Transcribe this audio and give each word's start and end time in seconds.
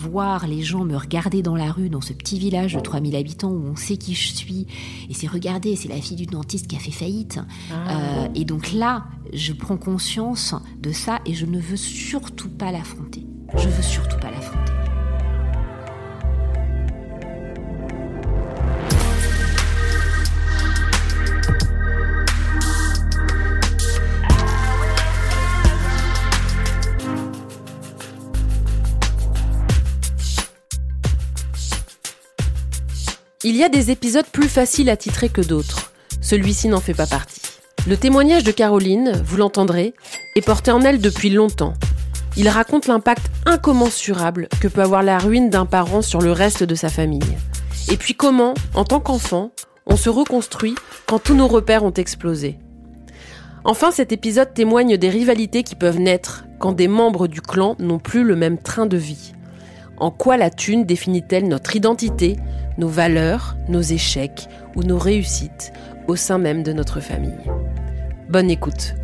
Voir 0.00 0.46
les 0.46 0.62
gens 0.62 0.84
me 0.84 0.96
regarder 0.96 1.42
dans 1.42 1.56
la 1.56 1.70
rue, 1.70 1.88
dans 1.90 2.00
ce 2.00 2.12
petit 2.12 2.38
village 2.38 2.74
de 2.74 2.80
3000 2.80 3.14
habitants 3.16 3.50
où 3.50 3.62
on 3.66 3.76
sait 3.76 3.96
qui 3.96 4.14
je 4.14 4.32
suis, 4.32 4.66
et 5.08 5.14
c'est 5.14 5.26
regarder, 5.26 5.76
c'est 5.76 5.88
la 5.88 6.00
fille 6.00 6.16
du 6.16 6.26
dentiste 6.26 6.66
qui 6.66 6.76
a 6.76 6.78
fait 6.78 6.90
faillite. 6.90 7.38
Euh, 7.72 8.28
et 8.34 8.44
donc 8.44 8.72
là, 8.72 9.04
je 9.32 9.52
prends 9.52 9.76
conscience 9.76 10.54
de 10.80 10.92
ça 10.92 11.20
et 11.26 11.34
je 11.34 11.46
ne 11.46 11.58
veux 11.58 11.76
surtout 11.76 12.50
pas 12.50 12.72
l'affronter. 12.72 13.26
Je 13.56 13.68
veux 13.68 13.82
surtout 13.82 14.18
pas 14.18 14.30
l'affronter. 14.30 14.79
Il 33.42 33.56
y 33.56 33.64
a 33.64 33.70
des 33.70 33.90
épisodes 33.90 34.26
plus 34.26 34.50
faciles 34.50 34.90
à 34.90 34.98
titrer 34.98 35.30
que 35.30 35.40
d'autres. 35.40 35.94
Celui-ci 36.20 36.68
n'en 36.68 36.80
fait 36.80 36.92
pas 36.92 37.06
partie. 37.06 37.40
Le 37.88 37.96
témoignage 37.96 38.44
de 38.44 38.52
Caroline, 38.52 39.12
vous 39.24 39.38
l'entendrez, 39.38 39.94
est 40.36 40.44
porté 40.44 40.70
en 40.70 40.82
elle 40.82 41.00
depuis 41.00 41.30
longtemps. 41.30 41.72
Il 42.36 42.50
raconte 42.50 42.86
l'impact 42.86 43.30
incommensurable 43.46 44.50
que 44.60 44.68
peut 44.68 44.82
avoir 44.82 45.02
la 45.02 45.18
ruine 45.18 45.48
d'un 45.48 45.64
parent 45.64 46.02
sur 46.02 46.20
le 46.20 46.32
reste 46.32 46.64
de 46.64 46.74
sa 46.74 46.90
famille. 46.90 47.38
Et 47.90 47.96
puis 47.96 48.12
comment, 48.12 48.52
en 48.74 48.84
tant 48.84 49.00
qu'enfant, 49.00 49.52
on 49.86 49.96
se 49.96 50.10
reconstruit 50.10 50.74
quand 51.06 51.18
tous 51.18 51.34
nos 51.34 51.48
repères 51.48 51.82
ont 51.82 51.94
explosé. 51.94 52.58
Enfin, 53.64 53.90
cet 53.90 54.12
épisode 54.12 54.52
témoigne 54.52 54.98
des 54.98 55.08
rivalités 55.08 55.62
qui 55.62 55.76
peuvent 55.76 55.98
naître 55.98 56.44
quand 56.58 56.72
des 56.72 56.88
membres 56.88 57.26
du 57.26 57.40
clan 57.40 57.74
n'ont 57.78 57.98
plus 57.98 58.22
le 58.22 58.36
même 58.36 58.58
train 58.58 58.84
de 58.84 58.98
vie. 58.98 59.32
En 59.96 60.10
quoi 60.10 60.36
la 60.36 60.50
thune 60.50 60.84
définit-elle 60.84 61.48
notre 61.48 61.74
identité, 61.74 62.36
nos 62.80 62.88
valeurs, 62.88 63.56
nos 63.68 63.82
échecs 63.82 64.48
ou 64.74 64.82
nos 64.82 64.98
réussites 64.98 65.70
au 66.08 66.16
sein 66.16 66.38
même 66.38 66.62
de 66.62 66.72
notre 66.72 67.00
famille 67.00 67.38
Bonne 68.30 68.50
écoute. 68.50 68.94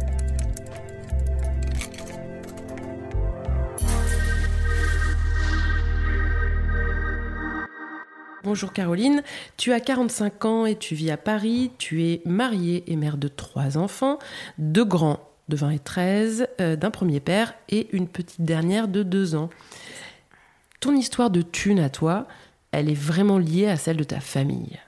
Bonjour 8.43 8.73
Caroline, 8.73 9.23
tu 9.59 9.75
as 9.75 9.81
45 9.81 10.45
ans 10.47 10.65
et 10.65 10.77
tu 10.77 10.95
vis 10.95 11.11
à 11.11 11.19
Paris, 11.19 11.71
tu 11.77 12.05
es 12.05 12.23
mariée 12.25 12.83
et 12.87 12.97
mère 12.97 13.19
de 13.19 13.29
trois 13.29 13.77
enfants, 13.77 14.19
deux 14.57 14.87
grands 14.87 15.21
de 15.49 15.57
20 15.57 15.71
et 15.71 15.79
13, 15.81 16.49
euh, 16.61 16.77
d'un 16.77 16.91
premier 16.91 17.21
père 17.21 17.53
et 17.69 17.89
une 17.95 18.09
petite 18.09 18.41
dernière 18.41 18.89
de 18.89 19.03
2 19.03 19.35
ans. 19.35 19.51
Ton 20.81 20.95
histoire 20.95 21.31
de 21.31 21.43
thune 21.43 21.81
à 21.81 21.91
toi, 21.91 22.27
elle 22.79 22.91
est 22.91 22.95
vraiment 22.95 23.39
liée 23.39 23.69
à 23.69 23.77
celle 23.77 23.97
de 23.97 24.05
ta 24.05 24.21
famille. 24.21 24.79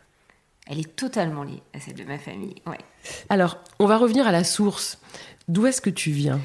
Elle 0.67 0.79
est 0.79 0.97
totalement 0.97 1.45
liée 1.45 1.63
à 1.75 1.81
celle 1.81 1.95
de 1.95 2.05
ma 2.05 2.19
famille, 2.19 2.57
ouais. 2.67 2.79
Alors, 3.31 3.57
on 3.79 3.87
va 3.87 3.97
revenir 3.97 4.27
à 4.27 4.33
la 4.33 4.45
source. 4.45 4.99
D'où 5.49 5.67
est-ce 5.67 5.81
que 5.81 5.91
tu 5.91 6.11
viens? 6.11 6.41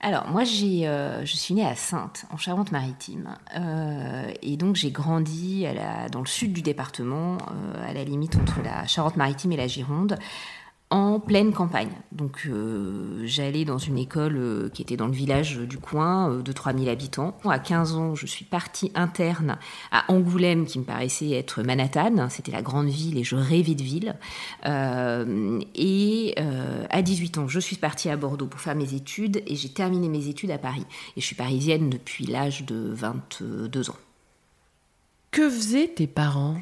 Alors, 0.00 0.26
moi, 0.28 0.44
j'ai, 0.44 0.88
euh, 0.88 1.24
je 1.26 1.36
suis 1.36 1.54
née 1.54 1.66
à 1.66 1.76
Sainte, 1.76 2.24
en 2.32 2.36
Charente-Maritime. 2.38 3.36
Euh, 3.54 4.32
et 4.42 4.56
donc, 4.56 4.74
j'ai 4.74 4.90
grandi 4.90 5.66
à 5.66 5.74
la- 5.74 6.08
dans 6.08 6.20
le 6.20 6.26
sud 6.26 6.52
du 6.52 6.62
département, 6.62 7.36
euh, 7.36 7.88
à 7.88 7.92
la 7.92 8.02
limite 8.02 8.36
entre 8.36 8.60
la 8.62 8.86
Charente-Maritime 8.86 9.52
et 9.52 9.56
la 9.56 9.66
Gironde, 9.68 10.18
en 10.90 11.20
pleine 11.20 11.52
campagne. 11.52 11.92
Donc, 12.10 12.42
euh, 12.46 13.22
j'allais 13.24 13.64
dans 13.64 13.78
une 13.78 13.96
école 13.96 14.36
euh, 14.36 14.68
qui 14.68 14.82
était 14.82 14.96
dans 14.96 15.06
le 15.06 15.12
village 15.12 15.56
du 15.58 15.78
coin, 15.78 16.30
euh, 16.30 16.42
de 16.42 16.50
3000 16.50 16.88
habitants. 16.88 17.38
À 17.48 17.60
15 17.60 17.94
ans, 17.94 18.14
je 18.16 18.26
suis 18.26 18.44
partie 18.44 18.90
interne 18.96 19.56
à 19.92 20.10
Angoulême, 20.12 20.66
qui 20.66 20.80
me 20.80 20.84
paraissait 20.84 21.30
être 21.30 21.62
Manhattan. 21.62 22.28
C'était 22.28 22.50
la 22.50 22.62
grande 22.62 22.88
ville 22.88 23.18
et 23.18 23.24
je 23.24 23.36
rêvais 23.36 23.76
de 23.76 23.82
ville. 23.82 24.16
Euh, 24.66 25.60
et 25.76 26.34
euh, 26.40 26.84
à 26.90 27.02
18 27.02 27.38
ans, 27.38 27.48
je 27.48 27.60
suis 27.60 27.76
partie 27.76 28.10
à 28.10 28.16
Bordeaux 28.16 28.46
pour 28.46 28.60
faire 28.60 28.74
mes 28.74 28.94
études 28.94 29.42
et 29.46 29.54
j'ai 29.54 29.68
terminé 29.68 30.08
mes 30.08 30.26
études 30.26 30.50
à 30.50 30.58
Paris. 30.58 30.86
Et 31.16 31.20
je 31.20 31.26
suis 31.26 31.36
parisienne 31.36 31.88
depuis 31.88 32.26
l'âge 32.26 32.64
de 32.64 32.90
22 32.92 33.90
ans. 33.90 33.96
Que 35.30 35.48
faisaient 35.48 35.86
tes 35.86 36.08
parents? 36.08 36.60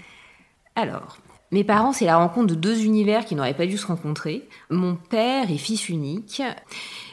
Alors, 0.76 1.18
mes 1.50 1.64
parents, 1.64 1.92
c'est 1.92 2.04
la 2.04 2.18
rencontre 2.18 2.48
de 2.48 2.54
deux 2.54 2.84
univers 2.84 3.24
qui 3.24 3.34
n'auraient 3.34 3.56
pas 3.56 3.66
dû 3.66 3.78
se 3.78 3.86
rencontrer. 3.86 4.48
Mon 4.70 4.96
père 4.96 5.50
est 5.50 5.56
fils 5.58 5.88
unique. 5.88 6.42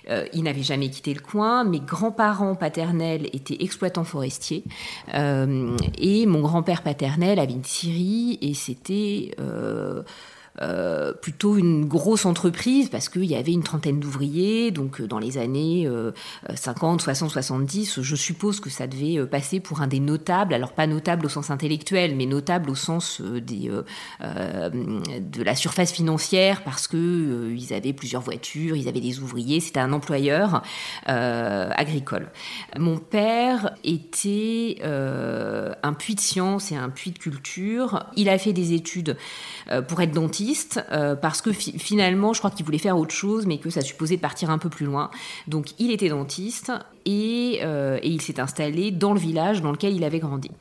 Euh, 0.09 0.25
il 0.33 0.43
n'avait 0.43 0.63
jamais 0.63 0.89
quitté 0.89 1.13
le 1.13 1.21
coin. 1.21 1.63
Mes 1.63 1.79
grands-parents 1.79 2.55
paternels 2.55 3.29
étaient 3.33 3.63
exploitants 3.63 4.03
forestiers. 4.03 4.63
Euh, 5.13 5.75
et 5.97 6.25
mon 6.25 6.41
grand-père 6.41 6.83
paternel 6.83 7.39
avait 7.39 7.53
une 7.53 7.63
scierie 7.63 8.37
et 8.41 8.53
c'était... 8.53 9.31
euh, 9.39 10.03
euh, 10.61 11.11
plutôt 11.11 11.57
une 11.57 11.85
grosse 11.85 12.25
entreprise 12.25 12.87
parce 12.89 13.09
qu'il 13.09 13.25
y 13.25 13.35
avait 13.35 13.51
une 13.51 13.63
trentaine 13.63 13.99
d'ouvriers. 13.99 14.71
Donc, 14.71 15.01
euh, 15.01 15.07
dans 15.07 15.19
les 15.19 15.37
années 15.37 15.85
euh, 15.85 16.11
50, 16.53 17.01
60, 17.01 17.29
70, 17.29 18.01
je 18.01 18.15
suppose 18.15 18.61
que 18.61 18.69
ça 18.69 18.87
devait 18.87 19.17
euh, 19.17 19.25
passer 19.25 19.59
pour 19.59 19.81
un 19.81 19.87
des 19.87 19.99
notables. 19.99 20.53
Alors, 20.53 20.71
pas 20.71 20.87
notable 20.87 21.25
au 21.25 21.29
sens 21.29 21.51
intellectuel, 21.51 22.15
mais 22.15 22.25
notable 22.25 22.69
au 22.69 22.75
sens 22.75 23.21
des, 23.21 23.69
de 24.21 25.43
la 25.43 25.55
surface 25.55 25.91
financière 25.91 26.63
parce 26.63 26.87
que 26.87 27.55
avaient 27.73 27.93
plusieurs 27.93 28.21
voitures, 28.21 28.75
ils 28.75 28.87
avaient 28.87 29.01
des 29.01 29.19
ouvriers. 29.19 29.59
C'était 29.59 29.79
un 29.79 29.91
employeur 29.91 30.61
agricole. 31.05 32.29
Mon 32.77 32.97
père 32.97 33.75
était 33.83 34.77
un 34.83 35.93
puits 35.93 36.15
de 36.15 36.19
science 36.19 36.71
et 36.71 36.75
un 36.75 36.89
puits 36.89 37.11
de 37.11 37.19
culture. 37.19 38.05
Il 38.15 38.29
a 38.29 38.37
fait 38.37 38.53
des 38.53 38.73
études 38.73 39.17
pour 39.87 40.01
être 40.01 40.11
dentiste 40.11 40.44
euh, 40.91 41.15
parce 41.15 41.41
que 41.41 41.51
fi- 41.51 41.77
finalement, 41.77 42.33
je 42.33 42.39
crois 42.39 42.51
qu'il 42.51 42.65
voulait 42.65 42.77
faire 42.77 42.97
autre 42.97 43.13
chose, 43.13 43.45
mais 43.45 43.57
que 43.57 43.69
ça 43.69 43.81
supposait 43.81 44.17
partir 44.17 44.49
un 44.49 44.57
peu 44.57 44.69
plus 44.69 44.85
loin. 44.85 45.09
Donc, 45.47 45.71
il 45.79 45.91
était 45.91 46.09
dentiste 46.09 46.71
et, 47.05 47.59
euh, 47.63 47.99
et 48.01 48.09
il 48.09 48.21
s'est 48.21 48.39
installé 48.39 48.91
dans 48.91 49.13
le 49.13 49.19
village 49.19 49.61
dans 49.61 49.71
lequel 49.71 49.95
il 49.95 50.03
avait 50.03 50.19
grandi. 50.19 50.51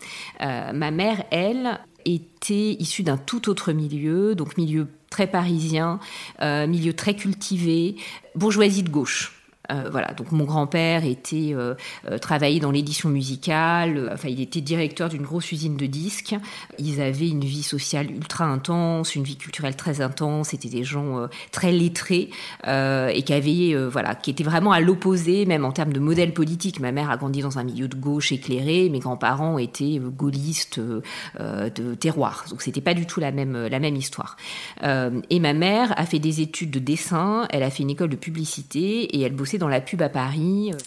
Euh, 0.40 0.72
ma 0.72 0.90
mère, 0.90 1.24
elle, 1.30 1.80
était 2.04 2.76
issue 2.78 3.02
d'un 3.02 3.16
tout 3.16 3.48
autre 3.48 3.72
milieu, 3.72 4.34
donc 4.34 4.58
milieu 4.58 4.88
très 5.08 5.26
parisien, 5.26 6.00
milieu 6.42 6.92
très 6.92 7.14
cultivé, 7.14 7.96
bourgeoisie 8.34 8.82
de 8.82 8.90
gauche. 8.90 9.43
Euh, 9.70 9.88
voilà, 9.90 10.08
donc 10.12 10.30
mon 10.32 10.44
grand-père 10.44 11.04
était 11.04 11.52
euh, 11.54 11.74
euh, 12.10 12.18
travaillait 12.18 12.60
dans 12.60 12.70
l'édition 12.70 13.08
musicale, 13.08 14.10
enfin 14.12 14.28
il 14.28 14.40
était 14.40 14.60
directeur 14.60 15.08
d'une 15.08 15.22
grosse 15.22 15.50
usine 15.52 15.76
de 15.76 15.86
disques. 15.86 16.36
Ils 16.78 17.00
avaient 17.00 17.28
une 17.28 17.44
vie 17.44 17.62
sociale 17.62 18.10
ultra 18.10 18.44
intense, 18.44 19.14
une 19.14 19.24
vie 19.24 19.36
culturelle 19.36 19.76
très 19.76 20.00
intense. 20.00 20.48
C'était 20.48 20.68
des 20.68 20.84
gens 20.84 21.28
très 21.50 21.72
lettrés 21.72 22.30
et 22.66 23.22
qui 23.24 23.32
avaient 23.32 23.74
voilà, 23.88 24.14
qui 24.14 24.30
étaient 24.30 24.44
vraiment 24.44 24.72
à 24.72 24.80
l'opposé, 24.80 25.46
même 25.46 25.64
en 25.64 25.72
termes 25.72 25.92
de 25.92 26.00
modèle 26.00 26.34
politique. 26.34 26.80
Ma 26.80 26.92
mère 26.92 27.10
a 27.10 27.16
grandi 27.16 27.40
dans 27.40 27.58
un 27.58 27.64
milieu 27.64 27.88
de 27.88 27.96
gauche 27.96 28.32
éclairé, 28.32 28.88
mes 28.90 28.98
grands-parents 28.98 29.58
étaient 29.58 30.00
gaullistes 30.00 30.80
de 30.80 31.94
terroir, 31.94 32.44
donc 32.50 32.62
c'était 32.62 32.80
pas 32.80 32.94
du 32.94 33.06
tout 33.06 33.20
la 33.20 33.32
même 33.32 33.66
la 33.66 33.78
même 33.78 33.96
histoire. 33.96 34.36
et 34.82 35.40
ma 35.40 35.52
mère 35.52 35.94
a 35.98 36.06
fait 36.06 36.18
des 36.18 36.40
études 36.40 36.70
de 36.70 36.78
dessin, 36.78 37.46
elle 37.50 37.62
a 37.62 37.70
fait 37.70 37.82
une 37.82 37.90
école 37.90 38.10
de 38.10 38.16
publicité 38.16 39.16
et 39.16 39.22
elle 39.22 39.34
bossait 39.34 39.53
dans 39.58 39.68
la 39.68 39.80
pub 39.80 40.02
à 40.02 40.08
Paris. 40.08 40.70
Euh, 40.72 40.78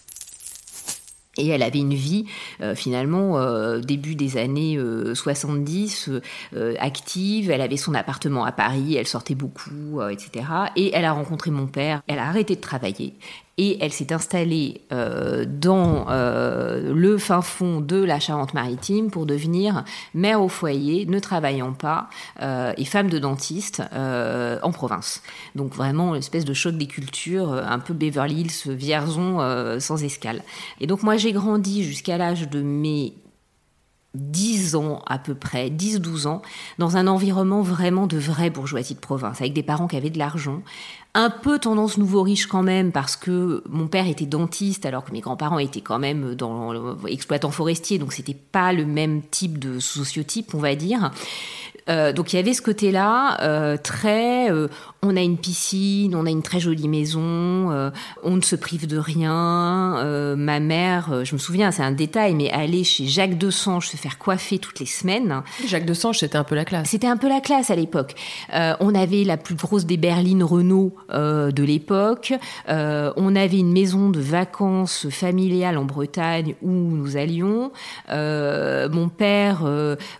et 1.39 1.49
elle 1.49 1.61
avait 1.61 1.77
une 1.77 1.93
vie, 1.93 2.25
euh, 2.61 2.73
finalement, 2.73 3.37
euh, 3.37 3.79
début 3.79 4.15
des 4.15 4.37
années 4.37 4.79
70, 5.13 6.09
active. 6.79 7.51
Elle 7.51 7.61
avait 7.61 7.77
son 7.77 7.93
appartement 7.93 8.43
à 8.43 8.51
Paris, 8.51 8.95
elle 8.95 9.05
sortait 9.05 9.35
beaucoup, 9.35 10.01
etc. 10.09 10.45
Et 10.75 10.91
elle 10.95 11.05
a 11.05 11.11
rencontré 11.11 11.51
mon 11.51 11.67
père. 11.67 12.01
Elle 12.07 12.17
a 12.17 12.27
arrêté 12.27 12.55
de 12.55 12.61
travailler 12.61 13.13
et 13.57 13.77
elle 13.83 13.91
s'est 13.91 14.13
installée 14.13 14.81
euh, 14.91 15.45
dans 15.47 16.05
euh, 16.09 16.93
le 16.93 17.17
fin 17.17 17.41
fond 17.41 17.81
de 17.81 17.97
la 17.97 18.19
Charente-Maritime 18.19 19.09
pour 19.09 19.25
devenir 19.25 19.83
mère 20.13 20.41
au 20.41 20.47
foyer, 20.47 21.05
ne 21.07 21.19
travaillant 21.19 21.73
pas, 21.73 22.09
euh, 22.41 22.73
et 22.77 22.85
femme 22.85 23.09
de 23.09 23.19
dentiste 23.19 23.81
en 23.91 24.71
province. 24.71 25.21
Donc 25.55 25.73
vraiment 25.73 26.13
une 26.13 26.19
espèce 26.19 26.45
de 26.45 26.53
choc 26.53 26.77
des 26.77 26.87
cultures, 26.87 27.51
un 27.53 27.79
peu 27.79 27.93
Beverly 27.93 28.41
Hills, 28.41 28.75
Vierzon 28.75 29.39
sans 29.79 30.03
escale. 30.03 30.43
Et 30.79 30.87
donc 30.87 31.03
moi 31.03 31.17
j'ai 31.17 31.31
grandi 31.31 31.83
jusqu'à 31.83 32.17
l'âge 32.17 32.49
de 32.49 32.61
mes 32.61 33.13
10 34.17 34.75
ans 34.75 35.01
à 35.05 35.19
peu 35.19 35.35
près, 35.35 35.69
10-12 35.69 36.27
ans, 36.27 36.41
dans 36.77 36.97
un 36.97 37.07
environnement 37.07 37.61
vraiment 37.61 38.07
de 38.07 38.17
vraie 38.17 38.49
bourgeoisie 38.49 38.95
de 38.95 38.99
province, 38.99 39.41
avec 39.41 39.53
des 39.53 39.63
parents 39.63 39.87
qui 39.87 39.95
avaient 39.95 40.09
de 40.09 40.17
l'argent, 40.17 40.61
un 41.17 41.31
peu 41.31 41.57
tendance 41.57 41.97
nouveau 41.97 42.21
riche 42.21 42.45
quand 42.45 42.61
même, 42.61 42.91
parce 42.91 43.15
que 43.15 43.63
mon 43.67 43.87
père 43.87 44.07
était 44.07 44.27
dentiste, 44.27 44.85
alors 44.85 45.03
que 45.03 45.11
mes 45.11 45.19
grands-parents 45.19 45.57
étaient 45.57 45.81
quand 45.81 45.97
même 45.97 46.35
dans 46.35 46.95
exploitants 47.07 47.49
forestiers, 47.49 47.97
donc 47.97 48.13
c'était 48.13 48.35
pas 48.35 48.71
le 48.71 48.85
même 48.85 49.23
type 49.23 49.57
de 49.57 49.79
sociotype, 49.79 50.53
on 50.53 50.59
va 50.59 50.75
dire. 50.75 51.11
Euh, 51.89 52.13
donc 52.13 52.33
il 52.33 52.35
y 52.35 52.39
avait 52.39 52.53
ce 52.53 52.61
côté-là 52.61 53.41
euh, 53.41 53.77
très. 53.77 54.51
Euh, 54.51 54.67
on 55.01 55.15
a 55.15 55.21
une 55.21 55.37
piscine, 55.37 56.15
on 56.15 56.25
a 56.25 56.29
une 56.29 56.41
très 56.41 56.59
jolie 56.59 56.87
maison, 56.87 57.91
on 58.23 58.35
ne 58.35 58.41
se 58.41 58.55
prive 58.55 58.87
de 58.87 58.97
rien. 58.97 60.35
ma 60.35 60.59
mère, 60.59 61.23
je 61.23 61.33
me 61.33 61.39
souviens, 61.39 61.71
c'est 61.71 61.83
un 61.83 61.91
détail, 61.91 62.33
mais 62.33 62.49
aller 62.51 62.83
chez 62.83 63.05
Jacques 63.05 63.37
Desange 63.37 63.87
se 63.87 63.97
faire 63.97 64.17
coiffer 64.17 64.59
toutes 64.59 64.79
les 64.79 64.85
semaines. 64.85 65.41
Jacques 65.65 65.85
Desange, 65.85 66.19
c'était 66.19 66.37
un 66.37 66.43
peu 66.43 66.55
la 66.55 66.65
classe. 66.65 66.89
C'était 66.89 67.07
un 67.07 67.17
peu 67.17 67.29
la 67.29 67.41
classe 67.41 67.69
à 67.69 67.75
l'époque. 67.75 68.15
on 68.51 68.95
avait 68.95 69.23
la 69.23 69.37
plus 69.37 69.55
grosse 69.55 69.85
des 69.85 69.97
berlines 69.97 70.43
Renault 70.43 70.95
de 71.11 71.63
l'époque. 71.63 72.33
on 72.67 73.35
avait 73.35 73.59
une 73.59 73.73
maison 73.73 74.09
de 74.09 74.19
vacances 74.19 75.07
familiales 75.09 75.77
en 75.77 75.85
Bretagne 75.85 76.55
où 76.61 76.71
nous 76.71 77.17
allions. 77.17 77.71
mon 78.09 79.09
père 79.09 79.63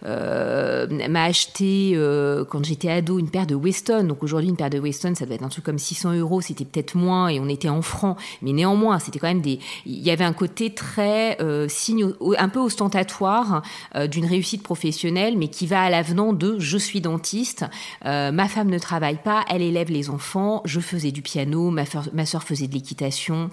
m'a 0.04 1.24
acheté 1.24 1.94
euh, 1.96 2.46
quand 2.46 2.66
j'étais 2.66 2.90
ado, 2.90 3.20
une 3.20 3.30
paire 3.30 3.48
de 3.48 3.56
Weston. 3.56 4.04
Donc 4.04 4.24
aujourd'hui, 4.24 4.50
une 4.50 4.56
paire 4.56 4.67
de 4.70 4.80
Weston, 4.80 5.16
ça 5.16 5.26
doit 5.26 5.36
être 5.36 5.44
un 5.44 5.50
truc 5.50 5.64
comme 5.64 5.80
600 5.80 6.14
euros. 6.14 6.42
C'était 6.42 6.66
peut-être 6.66 6.96
moins 6.96 7.30
et 7.30 7.40
on 7.40 7.48
était 7.48 7.70
en 7.70 7.82
francs. 7.82 8.18
Mais 8.42 8.54
néanmoins, 8.54 9.00
c'était 9.00 9.20
quand 9.20 9.28
même 9.28 9.42
des. 9.42 9.60
Il 9.86 10.00
y 10.00 10.12
avait 10.12 10.24
un 10.24 10.34
côté 10.34 10.74
très 10.74 11.42
euh, 11.42 11.68
signe, 11.68 12.12
un 12.38 12.50
peu 12.50 12.60
ostentatoire 12.60 13.64
euh, 13.96 14.08
d'une 14.08 14.26
réussite 14.26 14.64
professionnelle, 14.64 15.38
mais 15.38 15.48
qui 15.48 15.68
va 15.68 15.82
à 15.82 15.90
l'avenant 15.90 16.34
de 16.34 16.60
je 16.60 16.78
suis 16.78 17.02
dentiste, 17.02 17.66
ma 18.04 18.48
femme 18.48 18.70
ne 18.70 18.80
travaille 18.80 19.20
pas, 19.22 19.44
elle 19.50 19.62
élève 19.62 19.92
les 19.92 20.10
enfants, 20.10 20.62
je 20.66 20.80
faisais 20.80 21.12
du 21.12 21.22
piano, 21.22 21.70
ma, 21.70 21.84
ma 22.14 22.26
soeur 22.26 22.44
faisait 22.44 22.68
de 22.68 22.74
l'équitation, 22.74 23.50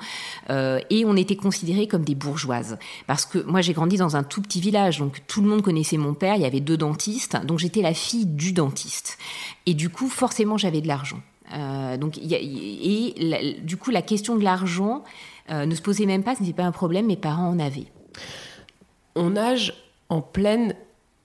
et 0.50 1.04
on 1.04 1.16
était 1.16 1.36
considérés 1.36 1.86
comme 1.86 2.04
des 2.04 2.14
bourgeoises. 2.14 2.78
Parce 3.06 3.26
que 3.26 3.38
moi, 3.38 3.60
j'ai 3.60 3.72
grandi 3.72 3.96
dans 3.96 4.16
un 4.16 4.22
tout 4.22 4.42
petit 4.42 4.60
village, 4.60 4.98
donc 4.98 5.22
tout 5.26 5.42
le 5.42 5.48
monde 5.48 5.62
connaissait 5.62 5.96
mon 5.96 6.14
père. 6.14 6.36
Il 6.36 6.42
y 6.42 6.46
avait 6.46 6.60
deux 6.60 6.76
dentistes, 6.76 7.36
donc 7.44 7.58
j'étais 7.58 7.82
la 7.82 7.94
fille 7.94 8.26
du 8.26 8.52
dentiste. 8.52 9.18
Et 9.66 9.74
du 9.74 9.88
coup, 9.88 10.08
forcément, 10.08 10.58
j'avais 10.58 10.80
de 10.80 10.88
l'argent. 10.88 11.20
Euh, 11.52 11.96
donc, 11.96 12.18
et 12.18 13.60
du 13.62 13.76
coup, 13.76 13.90
la 13.90 14.02
question 14.02 14.36
de 14.36 14.44
l'argent 14.44 15.04
euh, 15.50 15.66
ne 15.66 15.74
se 15.74 15.82
posait 15.82 16.06
même 16.06 16.22
pas, 16.22 16.34
ce 16.34 16.42
n'était 16.42 16.54
pas 16.54 16.64
un 16.64 16.72
problème, 16.72 17.06
mes 17.06 17.16
parents 17.16 17.48
en 17.48 17.58
avaient. 17.58 17.86
On 19.14 19.30
nage 19.30 19.74
en 20.08 20.20
pleine 20.20 20.74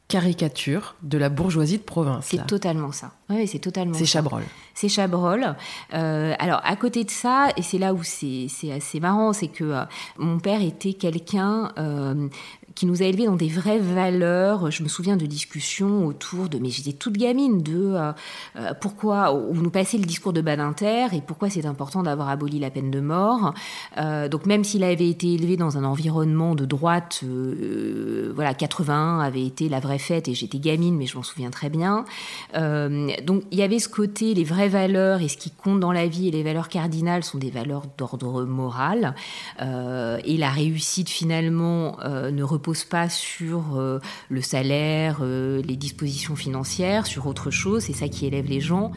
caricature 0.08 0.96
de 1.04 1.18
la 1.20 1.30
bourgeoisie 1.30 1.78
de 1.78 1.84
province. 1.84 2.26
C'est 2.30 2.48
totalement 2.48 2.92
ça. 2.92 3.12
Oui, 3.30 3.48
c'est 3.48 3.60
totalement. 3.60 3.94
C'est 3.94 4.08
Chabrol. 4.08 4.44
C'est 4.74 4.90
Chabrol. 4.90 5.56
Euh, 5.94 6.34
alors 6.40 6.62
à 6.64 6.76
côté 6.76 7.04
de 7.04 7.12
ça, 7.12 7.50
et 7.58 7.62
c'est 7.62 7.78
là 7.78 7.94
où 7.94 8.02
c'est 8.04 8.48
assez 8.72 9.00
marrant, 9.00 9.34
c'est 9.34 9.50
que 9.50 9.84
mon 10.18 10.40
père 10.40 10.64
était 10.64 10.94
quelqu'un 10.94 11.72
qui 12.80 12.86
nous 12.86 13.04
a 13.04 13.06
élevés 13.08 13.26
dans 13.26 13.36
des 13.36 13.50
vraies 13.50 13.78
valeurs. 13.78 14.72
Je 14.72 14.84
me 14.84 14.88
souviens 14.88 15.18
de 15.18 15.26
discussions 15.26 16.08
autour 16.08 16.48
de, 16.48 16.60
mais 16.60 16.70
j'étais 16.70 16.94
toute 16.94 17.18
gamine, 17.18 17.62
de 17.62 17.94
euh, 17.94 18.14
euh, 18.56 18.74
pourquoi, 18.80 19.34
où 19.34 19.54
nous 19.54 19.70
passait 19.70 19.98
le 19.98 20.06
discours 20.06 20.32
de 20.32 20.40
Badinter 20.40 21.08
et 21.12 21.20
pourquoi 21.20 21.50
c'est 21.50 21.66
important 21.66 22.04
d'avoir 22.04 22.30
aboli 22.30 22.58
la 22.58 22.70
peine 22.70 22.90
de 22.90 23.02
mort. 23.02 23.54
Euh, 23.98 24.30
donc 24.30 24.46
même 24.46 24.64
s'il 24.64 24.86
avait 24.86 25.10
été 25.10 25.34
élevé 25.34 25.58
dans 25.58 25.78
un 25.78 25.84
environnement 25.84 26.56
de 26.56 26.64
droite, 26.64 27.22
voilà, 28.34 28.54
81 28.54 29.20
avait 29.20 29.46
été 29.46 29.68
la 29.68 29.82
vraie 29.82 30.00
fête 30.00 30.30
et 30.30 30.34
j'étais 30.34 30.60
gamine, 30.60 30.96
mais 30.96 31.06
je 31.06 31.18
m'en 31.18 31.24
souviens 31.24 31.50
très 31.50 31.70
bien. 31.70 32.06
donc 32.54 33.44
il 33.52 33.58
y 33.58 33.62
avait 33.62 33.80
ce 33.80 33.90
côté, 33.90 34.34
les 34.34 34.46
vraies 34.46 34.70
valeurs 34.70 35.22
et 35.22 35.28
ce 35.28 35.36
qui 35.36 35.52
compte 35.52 35.82
dans 35.82 35.92
la 35.92 36.08
vie 36.08 36.30
et 36.30 36.32
les 36.32 36.44
valeurs 36.44 36.70
cardinales 36.70 37.26
sont 37.26 37.40
des 37.40 37.52
valeurs 37.52 37.84
d'ordre 37.98 38.46
moral. 38.46 39.16
et 39.60 40.38
la 40.38 40.50
réussite 40.50 41.10
finalement 41.10 41.98
ne 42.06 42.44
repose 42.44 42.69
pas 42.90 43.10
sur 43.10 43.78
euh, 43.78 44.00
le 44.30 44.42
salaire, 44.42 45.20
euh, 45.22 45.62
les 45.62 45.76
dispositions 45.76 46.36
financières, 46.36 47.06
sur 47.06 47.28
autre 47.28 47.52
chose. 47.52 47.84
C'est 47.84 47.94
ça 47.94 48.08
qui 48.08 48.26
élève 48.26 48.46
les 48.46 48.62
gens. 48.62 48.92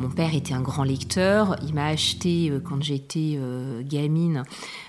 Mon 0.00 0.08
père 0.08 0.34
était 0.34 0.54
un 0.54 0.62
grand 0.62 0.82
lecteur. 0.82 1.56
Il 1.62 1.74
m'a 1.74 1.86
acheté, 1.86 2.50
euh, 2.50 2.58
quand 2.58 2.82
j'étais 2.82 3.38
gamine, 3.82 4.44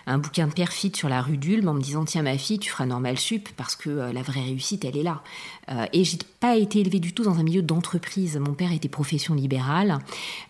un 0.07 0.17
bouquin 0.17 0.47
de 0.47 0.53
perfide 0.53 0.95
sur 0.95 1.09
la 1.09 1.21
rue 1.21 1.38
d'Ulm 1.38 1.67
en 1.67 1.74
me 1.74 1.81
disant 1.81 2.05
Tiens, 2.05 2.24
ma 2.24 2.38
fille, 2.38 2.59
tu 2.59 2.71
feras 2.71 2.86
normal 2.86 3.17
sup 3.17 3.50
parce 3.57 3.75
que 3.75 3.89
la 3.89 4.21
vraie 4.21 4.41
réussite, 4.41 4.86
elle 4.86 4.97
est 4.97 5.03
là. 5.03 5.21
Euh, 5.69 5.86
et 5.93 6.03
j'ai 6.03 6.17
pas 6.39 6.55
été 6.57 6.79
élevée 6.79 7.00
du 7.00 7.13
tout 7.13 7.24
dans 7.24 7.39
un 7.39 7.43
milieu 7.43 7.62
d'entreprise. 7.62 8.38
Mon 8.38 8.53
père 8.53 8.71
était 8.71 8.89
profession 8.89 9.33
libérale. 9.33 10.00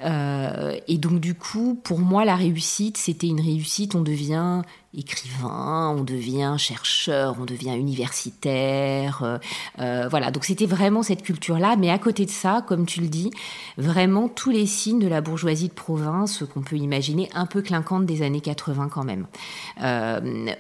Euh, 0.04 0.78
et 0.88 0.98
donc, 0.98 1.20
du 1.20 1.36
coup, 1.36 1.80
pour 1.84 2.00
moi, 2.00 2.26
la 2.26 2.36
réussite, 2.36 2.98
c'était 2.98 3.28
une 3.28 3.42
réussite. 3.42 3.96
On 3.96 4.02
devient 4.02 4.62
écrivain, 4.98 5.96
on 5.98 6.04
devient 6.04 6.56
chercheur, 6.58 7.38
on 7.40 7.46
devient 7.46 7.76
universitaire. 7.78 9.40
Euh, 9.80 10.08
voilà, 10.10 10.32
donc 10.32 10.46
c'était 10.46 10.66
vraiment 10.66 11.04
cette 11.04 11.24
culture-là. 11.24 11.76
Mais 11.78 11.90
à 11.90 11.98
côté 11.98 12.26
de 12.26 12.32
ça, 12.32 12.64
comme 12.68 12.86
tu 12.86 13.02
le 13.02 13.08
dis, 13.08 13.32
vraiment 13.78 14.28
tous 14.28 14.50
les 14.50 14.66
signes 14.66 15.00
de 15.00 15.08
la 15.08 15.22
bourgeoisie 15.22 15.70
de 15.70 15.74
province 15.74 16.44
qu'on 16.54 16.62
peut 16.62 16.78
imaginer, 16.78 17.30
un 17.34 17.46
peu 17.46 17.62
clinquante 17.62 18.06
des 18.06 18.22
années 18.22 18.42
80 18.42 18.90
quand 18.90 19.04
même. 19.04 19.28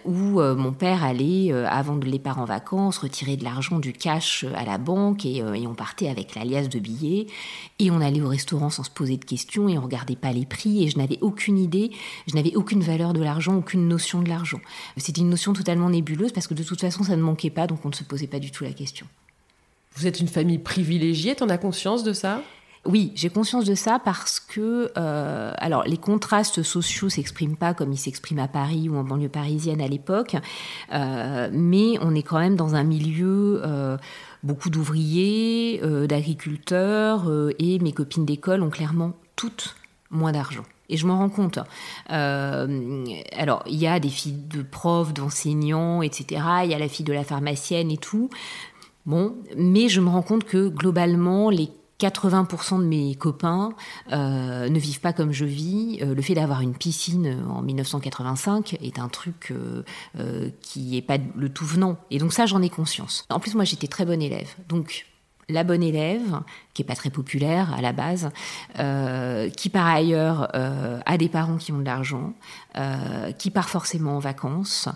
où 0.05 0.41
mon 0.41 0.71
père 0.71 1.03
allait, 1.03 1.51
avant 1.51 1.95
de 1.95 2.05
les 2.05 2.19
part 2.19 2.39
en 2.39 2.45
vacances, 2.45 2.97
retirer 2.97 3.37
de 3.37 3.43
l'argent 3.43 3.79
du 3.79 3.93
cash 3.93 4.45
à 4.55 4.65
la 4.65 4.77
banque 4.77 5.25
euh, 5.25 5.53
et, 5.53 5.67
on 5.67 5.73
partait 5.73 6.07
avec 6.07 6.35
l'alias 6.35 6.67
de 6.67 6.79
billets 6.79 7.27
et 7.79 7.91
on 7.91 8.01
allait 8.01 8.21
au 8.21 8.27
restaurant 8.27 8.69
sans 8.69 8.83
se 8.83 8.89
poser 8.89 9.17
de 9.17 9.25
questions 9.25 9.69
et 9.69 9.77
on 9.77 9.81
regardait 9.81 10.15
pas 10.15 10.31
les 10.31 10.45
prix 10.45 10.83
et 10.83 10.89
je 10.89 10.97
n'avais 10.97 11.17
aucune 11.21 11.57
idée, 11.57 11.91
je 12.27 12.35
n'avais 12.35 12.55
aucune 12.55 12.81
valeur 12.81 13.13
de 13.13 13.21
l'argent, 13.21 13.55
aucune 13.55 13.87
notion 13.87 14.20
de 14.21 14.29
l'argent. 14.29 14.61
C'était 14.97 15.21
une 15.21 15.29
notion 15.29 15.53
totalement 15.53 15.89
nébuleuse 15.89 16.31
parce 16.31 16.47
que 16.47 16.53
de 16.53 16.63
toute 16.63 16.81
façon 16.81 17.03
ça 17.03 17.15
ne 17.15 17.21
manquait 17.21 17.49
pas 17.49 17.67
donc 17.67 17.85
on 17.85 17.89
ne 17.89 17.95
se 17.95 18.03
posait 18.03 18.27
pas 18.27 18.39
du 18.39 18.51
tout 18.51 18.63
la 18.63 18.73
question. 18.73 19.05
Vous 19.95 20.07
êtes 20.07 20.19
une 20.19 20.27
famille 20.27 20.59
privilégiée, 20.59 21.35
tu 21.35 21.43
en 21.43 21.49
as 21.49 21.57
conscience 21.57 22.03
de 22.03 22.13
ça? 22.13 22.41
Oui, 22.85 23.11
j'ai 23.13 23.29
conscience 23.29 23.65
de 23.65 23.75
ça 23.75 23.99
parce 24.03 24.39
que, 24.39 24.91
euh, 24.97 25.53
alors, 25.57 25.83
les 25.83 25.97
contrastes 25.97 26.63
sociaux 26.63 27.09
s'expriment 27.09 27.55
pas 27.55 27.75
comme 27.75 27.93
ils 27.93 27.97
s'expriment 27.97 28.39
à 28.39 28.47
Paris 28.47 28.89
ou 28.89 28.95
en 28.95 29.03
banlieue 29.03 29.29
parisienne 29.29 29.81
à 29.81 29.87
l'époque, 29.87 30.35
euh, 30.91 31.49
mais 31.53 31.99
on 32.01 32.15
est 32.15 32.23
quand 32.23 32.39
même 32.39 32.55
dans 32.55 32.73
un 32.73 32.83
milieu 32.83 33.61
euh, 33.63 33.97
beaucoup 34.41 34.71
d'ouvriers, 34.71 35.79
d'agriculteurs, 36.07 37.29
et 37.59 37.77
mes 37.77 37.91
copines 37.91 38.25
d'école 38.25 38.63
ont 38.63 38.71
clairement 38.71 39.13
toutes 39.35 39.75
moins 40.09 40.31
d'argent. 40.31 40.63
Et 40.91 40.97
je 40.97 41.07
m'en 41.07 41.17
rends 41.17 41.29
compte. 41.29 41.57
Euh, 42.11 43.05
alors, 43.35 43.63
il 43.65 43.77
y 43.77 43.87
a 43.87 43.99
des 43.99 44.09
filles 44.09 44.43
de 44.49 44.61
profs, 44.61 45.13
d'enseignants, 45.13 46.01
etc. 46.01 46.43
Il 46.65 46.69
y 46.69 46.73
a 46.73 46.79
la 46.79 46.89
fille 46.89 47.05
de 47.05 47.13
la 47.13 47.23
pharmacienne 47.23 47.89
et 47.89 47.97
tout. 47.97 48.29
Bon, 49.05 49.35
mais 49.57 49.87
je 49.87 50.01
me 50.01 50.09
rends 50.09 50.21
compte 50.21 50.43
que 50.43 50.67
globalement, 50.67 51.49
les 51.49 51.69
80% 51.99 52.79
de 52.79 52.83
mes 52.83 53.15
copains 53.15 53.73
euh, 54.11 54.67
ne 54.67 54.79
vivent 54.79 54.99
pas 54.99 55.13
comme 55.13 55.31
je 55.31 55.45
vis. 55.45 55.99
Euh, 56.01 56.13
le 56.13 56.21
fait 56.21 56.33
d'avoir 56.33 56.59
une 56.59 56.75
piscine 56.75 57.41
en 57.49 57.61
1985 57.61 58.77
est 58.81 58.99
un 58.99 59.07
truc 59.07 59.53
qui 60.61 60.81
n'est 60.91 61.01
pas 61.01 61.17
le 61.35 61.49
tout 61.49 61.65
venant. 61.65 61.97
Et 62.11 62.19
donc 62.19 62.33
ça, 62.33 62.45
j'en 62.45 62.61
ai 62.61 62.69
conscience. 62.69 63.25
En 63.29 63.39
plus, 63.39 63.55
moi, 63.55 63.63
j'étais 63.63 63.87
très 63.87 64.05
bonne 64.05 64.21
élève. 64.21 64.53
Donc 64.67 65.05
la 65.51 65.63
bonne 65.63 65.83
élève, 65.83 66.41
qui 66.73 66.81
est 66.81 66.85
pas 66.85 66.95
très 66.95 67.09
populaire 67.09 67.73
à 67.73 67.81
la 67.81 67.91
base, 67.91 68.29
euh, 68.79 69.49
qui 69.49 69.69
par 69.69 69.87
ailleurs 69.87 70.49
euh, 70.55 70.99
a 71.05 71.17
des 71.17 71.29
parents 71.29 71.57
qui 71.57 71.71
ont 71.71 71.79
de 71.79 71.85
l'argent, 71.85 72.33
euh, 72.77 73.31
qui 73.33 73.51
part 73.51 73.69
forcément 73.69 74.15
en 74.15 74.19
vacances, 74.19 74.87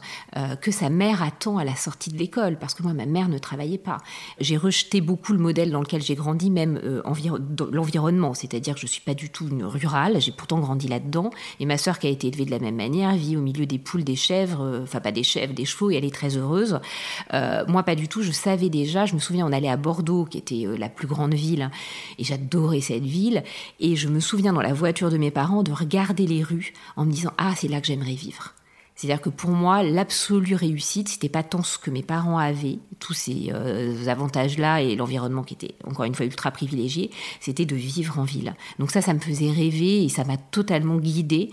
que 0.61 0.71
sa 0.71 0.89
mère 0.89 1.23
attend 1.23 1.57
à 1.57 1.63
la 1.63 1.75
sortie 1.75 2.09
de 2.09 2.17
l'école, 2.17 2.57
parce 2.57 2.73
que 2.73 2.83
moi 2.83 2.93
ma 2.93 3.05
mère 3.05 3.29
ne 3.29 3.37
travaillait 3.37 3.77
pas. 3.77 3.97
J'ai 4.39 4.57
rejeté 4.57 5.01
beaucoup 5.01 5.33
le 5.33 5.39
modèle 5.39 5.71
dans 5.71 5.79
lequel 5.79 6.01
j'ai 6.01 6.15
grandi, 6.15 6.49
même 6.49 6.79
l'environnement, 7.71 8.33
c'est-à-dire 8.33 8.75
que 8.75 8.81
je 8.81 8.87
suis 8.87 9.01
pas 9.01 9.13
du 9.13 9.29
tout 9.29 9.47
une 9.47 9.63
rurale, 9.63 10.19
j'ai 10.21 10.31
pourtant 10.31 10.59
grandi 10.59 10.87
là-dedans, 10.87 11.29
et 11.59 11.65
ma 11.65 11.77
sœur 11.77 11.99
qui 11.99 12.07
a 12.07 12.09
été 12.09 12.27
élevée 12.27 12.45
de 12.45 12.51
la 12.51 12.59
même 12.59 12.75
manière 12.75 13.15
vit 13.15 13.37
au 13.37 13.41
milieu 13.41 13.65
des 13.65 13.79
poules, 13.79 14.03
des 14.03 14.15
chèvres, 14.15 14.81
enfin 14.83 14.99
pas 14.99 15.11
des 15.11 15.23
chèvres, 15.23 15.53
des 15.53 15.65
chevaux, 15.65 15.91
et 15.91 15.95
elle 15.95 16.05
est 16.05 16.13
très 16.13 16.37
heureuse. 16.37 16.79
moi 17.31 17.83
pas 17.83 17.95
du 17.95 18.07
tout, 18.07 18.21
je 18.21 18.31
savais 18.31 18.69
déjà, 18.69 19.05
je 19.05 19.15
me 19.15 19.19
souviens 19.19 19.45
on 19.45 19.51
allait 19.51 19.69
à 19.69 19.77
Bordeaux, 19.77 20.25
qui 20.25 20.37
était 20.53 20.77
la 20.77 20.89
plus 20.89 21.07
grande 21.07 21.33
ville 21.33 21.69
et 22.17 22.23
j'adorais 22.23 22.81
cette 22.81 23.03
ville. 23.03 23.43
Et 23.79 23.95
je 23.95 24.07
me 24.07 24.19
souviens 24.19 24.53
dans 24.53 24.61
la 24.61 24.73
voiture 24.73 25.09
de 25.09 25.17
mes 25.17 25.31
parents 25.31 25.63
de 25.63 25.71
regarder 25.71 26.27
les 26.27 26.43
rues 26.43 26.73
en 26.95 27.05
me 27.05 27.11
disant 27.11 27.31
Ah, 27.37 27.53
c'est 27.55 27.67
là 27.67 27.81
que 27.81 27.87
j'aimerais 27.87 28.13
vivre. 28.13 28.53
C'est-à-dire 28.95 29.21
que 29.21 29.29
pour 29.29 29.49
moi, 29.49 29.83
l'absolue 29.83 30.55
réussite, 30.55 31.09
c'était 31.09 31.29
pas 31.29 31.43
tant 31.43 31.63
ce 31.63 31.77
que 31.77 31.91
mes 31.91 32.01
parents 32.01 32.37
avaient, 32.37 32.79
tous 32.99 33.13
ces 33.13 33.51
euh, 33.53 34.07
avantages-là 34.07 34.81
et 34.81 34.95
l'environnement 34.95 35.43
qui 35.43 35.53
était 35.53 35.75
encore 35.83 36.05
une 36.05 36.15
fois 36.15 36.25
ultra 36.25 36.49
privilégié, 36.51 37.11
c'était 37.41 37.65
de 37.65 37.75
vivre 37.75 38.19
en 38.19 38.23
ville. 38.23 38.55
Donc 38.79 38.91
ça, 38.91 39.01
ça 39.01 39.13
me 39.13 39.19
faisait 39.19 39.51
rêver 39.51 40.05
et 40.05 40.09
ça 40.09 40.23
m'a 40.23 40.37
totalement 40.37 40.95
guidée, 40.95 41.51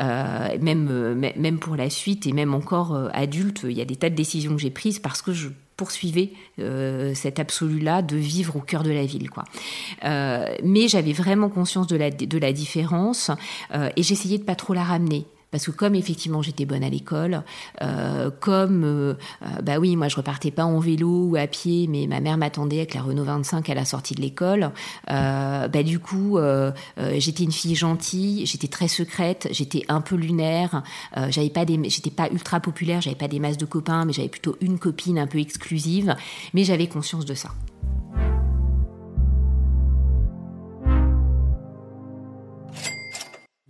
euh, 0.00 0.56
même 0.60 0.88
euh, 0.88 1.32
même 1.36 1.58
pour 1.58 1.74
la 1.74 1.90
suite 1.90 2.28
et 2.28 2.32
même 2.32 2.54
encore 2.54 3.10
adulte, 3.12 3.62
il 3.64 3.72
y 3.72 3.80
a 3.80 3.84
des 3.84 3.96
tas 3.96 4.10
de 4.10 4.14
décisions 4.14 4.54
que 4.54 4.62
j'ai 4.62 4.70
prises 4.70 5.00
parce 5.00 5.20
que 5.20 5.32
je 5.32 5.48
poursuivais 5.76 6.30
euh, 6.58 7.14
cet 7.14 7.38
absolu-là 7.38 8.02
de 8.02 8.16
vivre 8.16 8.56
au 8.56 8.60
cœur 8.60 8.82
de 8.82 8.90
la 8.90 9.04
ville. 9.04 9.30
Quoi. 9.30 9.44
Euh, 10.04 10.54
mais 10.62 10.88
j'avais 10.88 11.12
vraiment 11.12 11.48
conscience 11.48 11.86
de 11.86 11.96
la, 11.96 12.10
de 12.10 12.38
la 12.38 12.52
différence 12.52 13.30
euh, 13.74 13.90
et 13.96 14.02
j'essayais 14.02 14.38
de 14.38 14.44
pas 14.44 14.54
trop 14.54 14.74
la 14.74 14.84
ramener. 14.84 15.26
Parce 15.54 15.66
que 15.66 15.70
comme 15.70 15.94
effectivement 15.94 16.42
j'étais 16.42 16.64
bonne 16.64 16.82
à 16.82 16.90
l'école, 16.90 17.44
euh, 17.80 18.28
comme 18.40 18.82
euh, 18.82 19.14
euh, 19.44 19.62
bah 19.62 19.78
oui 19.78 19.94
moi 19.94 20.08
je 20.08 20.16
repartais 20.16 20.50
pas 20.50 20.64
en 20.64 20.80
vélo 20.80 21.28
ou 21.28 21.36
à 21.36 21.46
pied, 21.46 21.86
mais 21.86 22.08
ma 22.08 22.18
mère 22.18 22.36
m'attendait 22.36 22.78
avec 22.78 22.94
la 22.94 23.02
Renault 23.02 23.22
25 23.22 23.70
à 23.70 23.74
la 23.74 23.84
sortie 23.84 24.16
de 24.16 24.20
l'école. 24.20 24.72
bah 25.06 25.82
du 25.84 26.00
coup 26.00 26.38
j'étais 26.96 27.44
une 27.44 27.52
fille 27.52 27.76
gentille, 27.76 28.46
j'étais 28.46 28.66
très 28.66 28.88
secrète, 28.88 29.46
j'étais 29.52 29.84
un 29.86 30.00
peu 30.00 30.16
lunaire, 30.16 30.82
j'avais 31.28 31.50
pas 31.50 31.64
des, 31.64 31.78
j'étais 31.88 32.10
pas 32.10 32.28
ultra 32.32 32.58
populaire, 32.58 33.00
j'avais 33.00 33.14
pas 33.14 33.28
des 33.28 33.38
masses 33.38 33.56
de 33.56 33.64
copains, 33.64 34.06
mais 34.06 34.12
j'avais 34.12 34.28
plutôt 34.28 34.56
une 34.60 34.80
copine 34.80 35.20
un 35.20 35.28
peu 35.28 35.38
exclusive, 35.38 36.16
mais 36.52 36.64
j'avais 36.64 36.88
conscience 36.88 37.26
de 37.26 37.34
ça. 37.34 37.50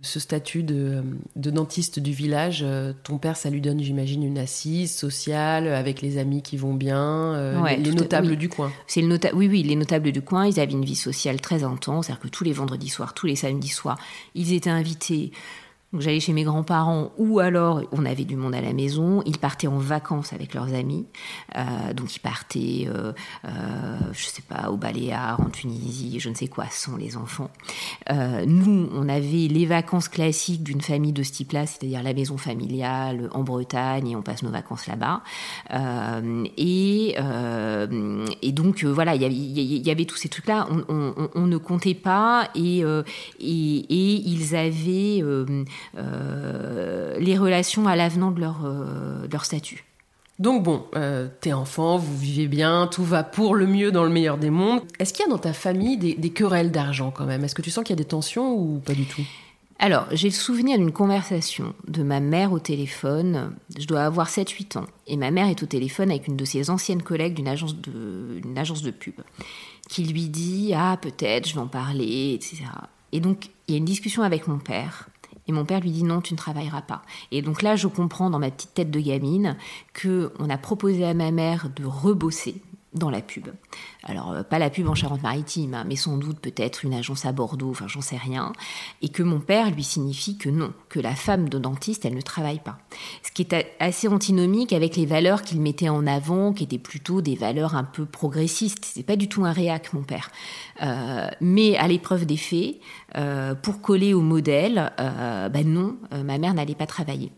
Ce 0.05 0.19
statut 0.19 0.63
de, 0.63 1.03
dentiste 1.35 1.99
du 1.99 2.11
village, 2.11 2.61
euh, 2.63 2.93
ton 3.03 3.17
père, 3.17 3.35
ça 3.35 3.49
lui 3.49 3.61
donne, 3.61 3.81
j'imagine, 3.81 4.23
une 4.23 4.37
assise 4.37 4.95
sociale 4.95 5.67
avec 5.67 6.01
les 6.01 6.17
amis 6.17 6.41
qui 6.41 6.57
vont 6.57 6.73
bien, 6.73 7.33
euh, 7.33 7.75
les, 7.77 7.91
notables 7.91 8.35
du 8.35 8.47
coin. 8.47 8.71
C'est 8.87 9.01
le 9.01 9.07
nota 9.07 9.29
oui, 9.33 9.47
oui, 9.47 9.63
les 9.63 9.75
notables 9.75 10.11
du 10.11 10.21
coin, 10.21 10.45
ils 10.47 10.59
avaient 10.59 10.71
une 10.71 10.85
vie 10.85 10.95
sociale 10.95 11.41
très 11.41 11.63
intense, 11.63 12.05
c'est-à-dire 12.05 12.21
que 12.21 12.27
tous 12.27 12.43
les 12.43 12.53
vendredis 12.53 12.89
soirs, 12.89 13.13
tous 13.13 13.25
les 13.25 13.35
samedis 13.35 13.67
soirs, 13.67 13.97
ils 14.35 14.53
étaient 14.53 14.69
invités 14.69 15.31
donc 15.95 16.01
j'allais 16.01 16.19
chez 16.19 16.33
mes 16.33 16.43
grands-parents 16.43 17.13
ou 17.17 17.39
alors 17.39 17.81
on 17.93 18.05
avait 18.05 18.25
du 18.25 18.35
monde 18.35 18.53
à 18.53 18.59
la 18.59 18.73
maison. 18.73 19.23
Ils 19.25 19.37
partaient 19.37 19.67
en 19.67 19.77
vacances 19.77 20.33
avec 20.33 20.53
leurs 20.53 20.73
amis. 20.73 21.05
Euh, 21.55 21.93
donc 21.93 22.13
ils 22.17 22.19
partaient, 22.19 22.85
euh, 22.89 23.13
euh, 23.45 23.97
je 24.11 24.25
sais 24.25 24.41
pas, 24.41 24.71
au 24.71 24.75
Baléares, 24.75 25.39
en 25.39 25.49
Tunisie, 25.49 26.19
je 26.19 26.27
ne 26.27 26.35
sais 26.35 26.49
quoi, 26.49 26.65
sont 26.69 26.97
les 26.97 27.15
enfants. 27.15 27.49
Euh, 28.11 28.43
nous, 28.45 28.89
on 28.91 29.07
avait 29.07 29.47
les 29.47 29.65
vacances 29.65 30.09
classiques 30.09 30.63
d'une 30.63 30.81
famille 30.81 31.13
de 31.13 31.23
ce 31.23 31.31
type-là, 31.31 31.65
c'est-à-dire 31.65 32.03
la 32.03 32.13
maison 32.13 32.35
familiale 32.35 33.29
en 33.31 33.43
Bretagne 33.43 34.09
et 34.09 34.15
on 34.17 34.21
passe 34.21 34.43
nos 34.43 34.51
vacances 34.51 34.87
là-bas. 34.87 35.21
Euh, 35.73 36.43
et, 36.57 37.15
et 38.41 38.51
donc 38.51 38.83
voilà, 38.83 39.15
il 39.15 39.21
y, 39.21 39.89
avait, 39.91 40.03
tous 40.03 40.17
ces 40.17 40.27
trucs-là. 40.27 40.67
On, 40.89 41.47
ne 41.47 41.57
comptait 41.57 41.93
pas 41.93 42.49
et, 42.53 42.79
et, 42.81 44.29
ils 44.29 44.55
avaient 44.57 45.23
les 45.93 47.37
relations 47.37 47.87
à 47.87 47.95
l'avenant 47.95 48.31
de 48.31 48.39
leur, 48.39 48.65
euh, 48.65 49.27
leur 49.31 49.45
statut. 49.45 49.83
Donc 50.37 50.63
bon, 50.63 50.85
euh, 50.95 51.29
t'es 51.39 51.53
enfant, 51.53 51.97
vous 51.97 52.17
vivez 52.17 52.47
bien, 52.47 52.87
tout 52.87 53.05
va 53.05 53.23
pour 53.23 53.55
le 53.55 53.67
mieux 53.67 53.91
dans 53.91 54.03
le 54.03 54.09
meilleur 54.09 54.37
des 54.37 54.49
mondes. 54.49 54.81
Est-ce 54.99 55.13
qu'il 55.13 55.23
y 55.23 55.27
a 55.27 55.31
dans 55.31 55.37
ta 55.37 55.53
famille 55.53 55.97
des, 55.97 56.29
querelles 56.29 56.71
d'argent 56.71 57.09
quand 57.09 57.25
même? 57.25 57.45
Est-ce 57.45 57.55
que 57.55 57.61
tu 57.61 57.71
sens 57.71 57.85
qu'il 57.85 57.95
y 57.95 57.99
a 57.99 58.03
des 58.03 58.09
tensions 58.09 58.53
ou 58.53 58.81
pas 58.85 58.93
du 58.93 59.05
tout? 59.05 59.21
Alors, 59.79 60.07
j'ai 60.11 60.29
le 60.29 60.33
souvenir 60.33 60.77
d'une 60.77 60.91
conversation 60.91 61.73
de 61.87 62.03
ma 62.03 62.19
mère 62.19 62.51
au 62.51 62.59
téléphone. 62.59 63.55
Je 63.77 63.85
dois 63.85 64.03
avoir 64.03 64.29
7-8 64.29 64.77
ans. 64.77 64.85
Et 65.07 65.17
ma 65.17 65.31
mère 65.31 65.47
est 65.47 65.63
au 65.63 65.65
téléphone 65.65 66.11
avec 66.11 66.27
une 66.27 66.37
de 66.37 66.45
ses 66.45 66.69
anciennes 66.69 67.03
collègues 67.03 67.33
d'une 67.33 67.47
agence 67.47 67.75
de, 67.75 68.41
agence 68.57 68.81
de 68.81 68.91
pub 68.91 69.15
qui 69.89 70.03
lui 70.05 70.29
dit 70.29 70.73
Ah, 70.75 70.97
peut-être, 71.01 71.47
je 71.47 71.55
vais 71.55 71.61
en 71.61 71.67
parler, 71.67 72.33
etc. 72.33 72.63
Et 73.11 73.19
donc, 73.19 73.49
il 73.67 73.73
y 73.73 73.75
a 73.75 73.77
une 73.77 73.85
discussion 73.85 74.23
avec 74.23 74.47
mon 74.47 74.59
père 74.59 75.09
et 75.47 75.51
mon 75.51 75.65
père 75.65 75.79
lui 75.79 75.91
dit 75.91 76.03
non, 76.03 76.21
tu 76.21 76.33
ne 76.33 76.37
travailleras 76.37 76.81
pas. 76.81 77.01
Et 77.31 77.41
donc 77.41 77.61
là, 77.61 77.75
je 77.75 77.87
comprends 77.87 78.29
dans 78.29 78.39
ma 78.39 78.51
petite 78.51 78.73
tête 78.73 78.91
de 78.91 78.99
gamine 78.99 79.57
que 79.93 80.31
on 80.39 80.49
a 80.49 80.57
proposé 80.57 81.05
à 81.05 81.13
ma 81.13 81.31
mère 81.31 81.69
de 81.75 81.85
rebosser 81.85 82.61
dans 82.95 83.09
la 83.09 83.21
pub. 83.21 83.49
Alors, 84.03 84.31
euh, 84.31 84.43
pas 84.43 84.57
la 84.57 84.69
pub 84.69 84.87
en 84.87 84.95
Charente-Maritime, 84.95 85.73
hein, 85.73 85.83
mais 85.85 85.95
sans 85.95 86.17
doute 86.17 86.39
peut-être 86.39 86.85
une 86.85 86.93
agence 86.93 87.25
à 87.25 87.33
Bordeaux, 87.33 87.71
enfin 87.71 87.87
j'en 87.87 88.01
sais 88.01 88.17
rien. 88.17 88.53
Et 89.01 89.09
que 89.09 89.21
mon 89.21 89.39
père 89.39 89.69
lui 89.69 89.83
signifie 89.83 90.37
que 90.37 90.49
non, 90.49 90.73
que 90.89 90.99
la 90.99 91.13
femme 91.13 91.49
de 91.49 91.59
dentiste, 91.59 92.05
elle 92.05 92.15
ne 92.15 92.21
travaille 92.21 92.59
pas. 92.59 92.77
Ce 93.21 93.31
qui 93.31 93.41
est 93.41 93.75
assez 93.79 94.07
antinomique 94.07 94.71
avec 94.71 94.95
les 94.95 95.05
valeurs 95.05 95.41
qu'il 95.41 95.59
mettait 95.61 95.89
en 95.89 96.07
avant, 96.07 96.53
qui 96.53 96.63
étaient 96.63 96.77
plutôt 96.77 97.21
des 97.21 97.35
valeurs 97.35 97.75
un 97.75 97.83
peu 97.83 98.05
progressistes. 98.05 98.85
C'est 98.85 99.03
pas 99.03 99.17
du 99.17 99.27
tout 99.27 99.43
un 99.43 99.51
réac, 99.51 99.91
mon 99.93 100.03
père. 100.03 100.31
Euh, 100.81 101.27
mais 101.41 101.75
à 101.75 101.87
l'épreuve 101.87 102.25
des 102.25 102.37
faits, 102.37 102.79
euh, 103.17 103.55
pour 103.55 103.81
coller 103.81 104.13
au 104.13 104.21
modèle, 104.21 104.91
ben 104.97 105.63
non, 105.65 105.97
ma 106.11 106.37
mère 106.37 106.53
n'allait 106.53 106.75
pas 106.75 106.87
travailler. 106.87 107.31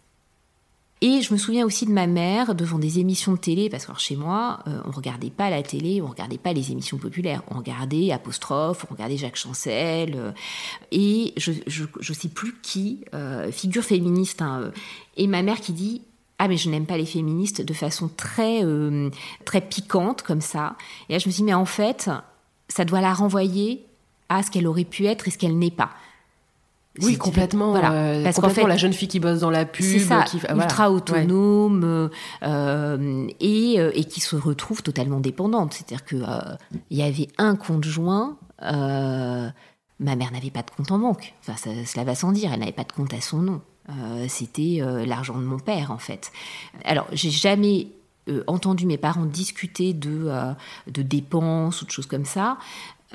Et 1.00 1.22
je 1.22 1.32
me 1.32 1.38
souviens 1.38 1.64
aussi 1.64 1.86
de 1.86 1.92
ma 1.92 2.08
mère 2.08 2.56
devant 2.56 2.80
des 2.80 2.98
émissions 2.98 3.34
de 3.34 3.38
télé, 3.38 3.70
parce 3.70 3.86
que 3.86 3.92
chez 4.00 4.16
moi, 4.16 4.60
euh, 4.66 4.82
on 4.86 4.92
regardait 4.92 5.30
pas 5.30 5.52
la 5.52 5.62
télé, 5.62 6.02
on 6.02 6.08
regardait 6.08 6.40
pas 6.40 6.54
les 6.54 6.72
émissions 6.72 6.98
populaires, 6.98 7.44
on 7.52 7.58
regardait 7.58 8.12
Apostrophe, 8.12 8.86
on 8.90 8.94
regardait 8.94 9.18
Jacques 9.18 9.36
Chancel, 9.36 10.16
euh, 10.16 10.32
et 10.92 11.34
je, 11.38 11.52
je, 11.68 12.14
sais 12.14 12.30
plus 12.30 12.56
qui, 12.64 13.06
euh, 13.14 13.52
figure 13.52 13.84
féministe, 13.84 14.42
hein, 14.42 14.72
et 15.18 15.28
ma 15.28 15.44
mère 15.44 15.62
qui 15.62 15.74
dit 15.74 16.02
ah 16.40 16.48
mais 16.48 16.58
je 16.58 16.70
n'aime 16.70 16.86
pas 16.86 16.98
les 16.98 17.06
féministes 17.06 17.64
de 17.64 17.74
façon 17.74 18.10
très 18.16 18.62
très 19.44 19.60
piquante 19.60 20.22
comme 20.22 20.42
ça. 20.42 20.76
Et 21.10 21.14
là 21.14 21.20
je 21.20 21.28
me 21.28 21.32
suis 21.32 21.42
dit 21.42 21.46
mais 21.46 21.56
en 21.56 21.66
fait 21.66 22.12
ça 22.70 22.86
doit 22.86 23.02
la 23.02 23.12
renvoyer 23.12 23.88
à 24.30 24.44
ce 24.44 24.52
qu'elle 24.52 24.68
aurait 24.68 24.84
pu 24.84 25.06
être 25.06 25.28
et 25.28 25.32
ce 25.32 25.38
qu'elle 25.38 25.58
n'est 25.58 25.72
pas. 25.72 25.92
Oui, 27.02 27.18
complètement. 27.18 27.72
Voilà. 27.72 27.92
Euh, 27.92 28.24
Parce 28.24 28.40
qu'en 28.40 28.50
fait, 28.50 28.66
la 28.66 28.78
jeune 28.78 28.94
fille 28.94 29.08
qui 29.08 29.20
bosse 29.20 29.40
dans 29.40 29.50
la 29.50 29.66
pub, 29.66 30.00
ça, 30.00 30.24
qui, 30.24 30.38
ultra 30.38 30.92
autonome 30.92 32.10
euh, 32.44 33.28
et, 33.40 33.80
euh, 33.80 33.92
et, 33.94 34.04
qui 34.06 34.20
se 34.20 34.36
retrouve 34.36 34.82
totalement 34.82 35.20
dépendante. 35.20 35.74
C'est-à-dire 35.74 36.06
que 36.06 36.16
il 36.90 36.98
y 36.98 37.04
avait 37.04 37.28
un 37.38 37.56
compte 37.56 37.84
joint. 37.84 38.38
ma 38.62 39.52
mère 40.00 40.32
n'avait 40.32 40.52
pas 40.52 40.64
de 40.64 40.72
compte 40.72 40.92
en 40.92 41.00
banque. 41.00 41.34
Enfin, 41.42 41.58
ça, 41.58 41.70
cela 41.86 42.04
va 42.04 42.16
sans 42.16 42.32
dire. 42.32 42.52
Elle 42.54 42.60
n'avait 42.60 42.72
pas 42.72 42.84
de 42.84 42.92
compte 42.92 43.14
à 43.14 43.22
son 43.22 43.40
nom. 43.40 43.62
C'était 44.28 44.82
l'argent 45.06 45.38
de 45.38 45.46
mon 45.46 45.60
père, 45.60 45.92
en 45.92 45.98
fait. 45.98 46.32
Alors, 46.84 47.08
j'ai 47.14 47.32
jamais 47.32 47.88
entendu 48.48 48.86
mes 48.86 48.98
parents 48.98 49.26
discuter 49.26 49.94
de, 49.94 50.30
de 50.88 51.02
dépenses 51.02 51.82
ou 51.82 51.86
de 51.86 51.92
choses 51.92 52.08
comme 52.08 52.26
ça. 52.26 52.58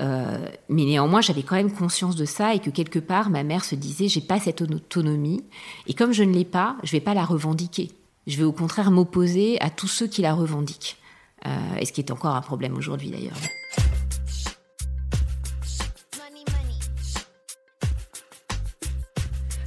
Euh, 0.01 0.47
mais 0.69 0.85
néanmoins, 0.85 1.21
j'avais 1.21 1.43
quand 1.43 1.57
même 1.57 1.73
conscience 1.73 2.17
de 2.17 2.25
ça 2.25 2.55
et 2.55 2.61
que 2.61 2.71
quelque 2.71 2.99
part, 2.99 3.31
ma 3.31 3.43
mère 3.43 3.65
se 3.65 3.75
disait 3.75 4.09
j'ai 4.09 4.21
pas 4.21 4.41
cette 4.41 4.63
autonomie 4.63 5.45
et 5.87 5.95
comme 5.95 6.13
je 6.13 6.23
ne 6.23 6.33
l'ai 6.33 6.45
pas, 6.45 6.77
je 6.83 6.93
vais 6.93 7.01
pas 7.01 7.15
la 7.15 7.25
revendiquer. 7.25 7.91
Je 8.27 8.39
vais 8.39 8.45
au 8.45 8.53
contraire 8.53 8.91
m'opposer 8.91 9.61
à 9.61 9.69
tous 9.69 9.89
ceux 9.89 10.07
qui 10.07 10.23
la 10.23 10.33
revendiquent. 10.33 10.97
Euh, 11.47 11.51
et 11.81 11.85
ce 11.85 11.93
qui 11.93 12.01
est 12.01 12.13
encore 12.13 12.37
un 12.37 12.41
problème 12.41 12.77
aujourd'hui 12.77 13.11
d'ailleurs. 13.11 13.37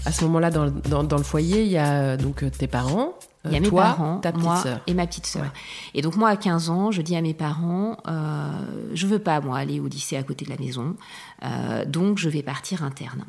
À 0.06 0.12
ce 0.12 0.24
moment-là, 0.26 0.52
dans, 0.52 1.04
dans, 1.04 1.18
le 1.18 1.24
foyer, 1.24 1.64
il 1.64 1.72
y 1.72 1.78
a 1.78 1.94
euh, 1.94 2.18
donc 2.18 2.46
tes 2.52 2.68
parents, 2.68 3.16
Il 3.46 3.54
y 3.54 3.56
a 3.56 3.60
mes 3.60 3.72
parents, 3.72 4.22
moi 4.36 4.64
et 4.88 4.94
ma 4.94 5.08
petite 5.08 5.26
sœur. 5.26 5.46
Et 5.94 6.02
donc 6.02 6.16
moi, 6.16 6.30
à 6.30 6.38
15 6.38 6.70
ans, 6.70 6.92
je 6.92 7.02
dis 7.02 7.16
à 7.16 7.22
mes 7.22 7.34
parents, 7.34 7.98
euh, 8.08 8.52
je 8.94 9.08
veux 9.08 9.20
pas 9.20 9.40
moi 9.42 9.58
aller 9.58 9.80
au 9.80 9.88
lycée 9.88 10.18
à 10.18 10.24
côté 10.24 10.46
de 10.46 10.50
la 10.50 10.58
maison, 10.58 10.96
euh, 11.44 11.86
donc 11.86 12.18
je 12.18 12.30
vais 12.30 12.44
partir 12.44 12.84
interne. 12.84 13.26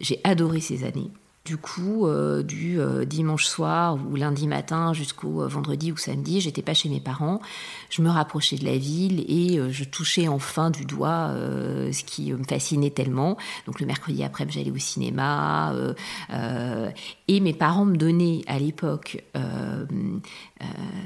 J'ai 0.00 0.20
adoré 0.24 0.60
ces 0.60 0.84
années. 0.84 1.10
Du 1.50 1.56
coup, 1.56 2.06
euh, 2.06 2.44
du 2.44 2.78
euh, 2.78 3.04
dimanche 3.04 3.44
soir 3.44 3.98
ou 4.08 4.14
lundi 4.14 4.46
matin 4.46 4.92
jusqu'au 4.92 5.42
euh, 5.42 5.48
vendredi 5.48 5.90
ou 5.90 5.96
samedi, 5.96 6.40
j'étais 6.40 6.62
pas 6.62 6.74
chez 6.74 6.88
mes 6.88 7.00
parents. 7.00 7.40
Je 7.88 8.02
me 8.02 8.08
rapprochais 8.08 8.54
de 8.54 8.64
la 8.64 8.76
ville 8.76 9.24
et 9.28 9.58
je 9.72 9.82
touchais 9.82 10.28
enfin 10.28 10.70
du 10.70 10.84
doigt 10.84 11.34
ce 11.90 12.04
qui 12.04 12.32
me 12.32 12.44
fascinait 12.44 12.90
tellement. 12.90 13.36
Donc 13.66 13.80
le 13.80 13.86
mercredi 13.86 14.22
après, 14.22 14.46
j'allais 14.48 14.70
au 14.70 14.78
cinéma. 14.78 15.74
et 17.26 17.40
mes 17.40 17.52
parents 17.52 17.84
me 17.84 17.96
donnaient 17.96 18.42
à 18.46 18.60
l'époque 18.60 19.24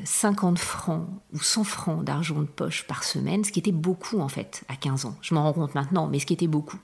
50 0.04 0.58
francs 0.58 1.06
ou 1.32 1.40
100 1.40 1.64
francs 1.64 2.04
d'argent 2.04 2.40
de 2.40 2.46
poche 2.46 2.86
par 2.86 3.04
semaine, 3.04 3.44
ce 3.44 3.52
qui 3.52 3.58
était 3.58 3.72
beaucoup 3.72 4.20
en 4.20 4.28
fait 4.28 4.64
à 4.68 4.76
15 4.76 5.06
ans. 5.06 5.16
Je 5.22 5.34
m'en 5.34 5.42
rends 5.42 5.52
compte 5.52 5.74
maintenant, 5.74 6.08
mais 6.08 6.18
ce 6.18 6.26
qui 6.26 6.32
était 6.32 6.46
beaucoup. 6.46 6.78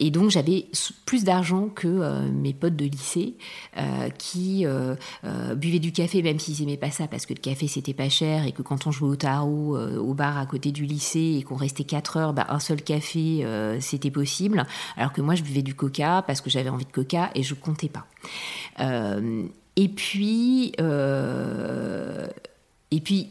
et 0.00 0.10
donc 0.10 0.30
j'avais 0.30 0.66
plus 1.06 1.24
d'argent 1.24 1.68
que 1.68 1.88
euh, 1.88 2.30
mes 2.30 2.52
potes 2.52 2.76
de 2.76 2.84
lycée 2.84 3.36
euh, 3.76 4.08
qui 4.10 4.64
euh, 4.66 4.94
buvaient 5.54 5.78
du 5.78 5.92
café, 5.92 6.22
même 6.22 6.38
s'ils 6.38 6.62
aimaient 6.62 6.76
pas 6.76 6.90
ça, 6.90 7.06
parce 7.08 7.26
que 7.26 7.34
le 7.34 7.40
café 7.40 7.66
c'était 7.66 7.94
pas 7.94 8.08
cher 8.08 8.46
et 8.46 8.52
que 8.52 8.62
quand 8.62 8.86
on 8.86 8.90
jouait 8.90 9.08
au 9.08 9.16
tarot 9.16 9.78
au 9.78 10.14
bar 10.14 10.38
à 10.38 10.46
côté 10.46 10.72
du 10.72 10.84
lycée 10.84 11.36
et 11.38 11.42
qu'on 11.42 11.56
restait 11.56 11.84
4 11.84 12.16
heures, 12.16 12.32
bah, 12.32 12.46
un 12.48 12.60
seul 12.60 12.82
café 12.82 13.46
c'était 13.80 14.10
possible. 14.10 14.66
Alors 14.96 15.12
que 15.12 15.20
moi 15.20 15.34
je 15.34 15.42
buvais 15.42 15.62
du 15.62 15.74
coca 15.74 16.22
parce 16.26 16.40
que 16.40 16.50
j'avais 16.50 16.70
envie 16.70 16.84
de 16.84 16.92
coca 16.92 17.30
et 17.34 17.42
je 17.42 17.54
comptais 17.54 17.88
pas. 17.88 18.06
Et 19.76 19.88
puis, 19.88 20.72
et 22.90 23.00
puis 23.00 23.30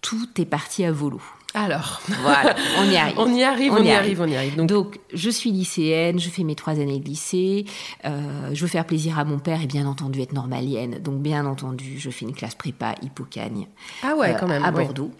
tout 0.00 0.28
est 0.40 0.46
parti 0.46 0.84
à 0.84 0.92
volo. 0.92 1.20
Alors, 1.54 2.02
voilà, 2.22 2.54
on 2.78 2.84
y 2.84 2.96
arrive. 2.96 3.14
on 3.18 3.34
y 3.34 3.42
arrive, 3.42 3.72
on, 3.72 3.82
y, 3.82 3.90
arrive. 3.90 4.20
on 4.20 4.26
y 4.26 4.36
arrive. 4.36 4.56
Donc... 4.56 5.00
je 5.14 5.30
suis 5.30 5.50
lycéenne, 5.50 6.18
je 6.18 6.28
fais 6.28 6.44
mes 6.44 6.54
trois 6.54 6.74
années 6.74 7.00
de 7.00 7.04
lycée, 7.04 7.64
euh, 8.04 8.50
je 8.52 8.60
veux 8.60 8.68
faire 8.68 8.84
plaisir 8.84 9.18
à 9.18 9.24
mon 9.24 9.38
père 9.38 9.62
et 9.62 9.66
bien 9.66 9.86
entendu 9.86 10.20
être 10.20 10.34
normalienne. 10.34 10.98
Donc, 10.98 11.20
bien 11.20 11.46
entendu, 11.46 11.98
je 11.98 12.10
fais 12.10 12.26
une 12.26 12.34
classe 12.34 12.54
prépa 12.54 12.94
Hippocagne. 13.02 13.66
Ah 14.02 14.14
ouais, 14.14 14.36
quand 14.38 14.46
même. 14.46 14.62
Euh, 14.62 14.66
à 14.66 14.70
Bordeaux. 14.70 15.10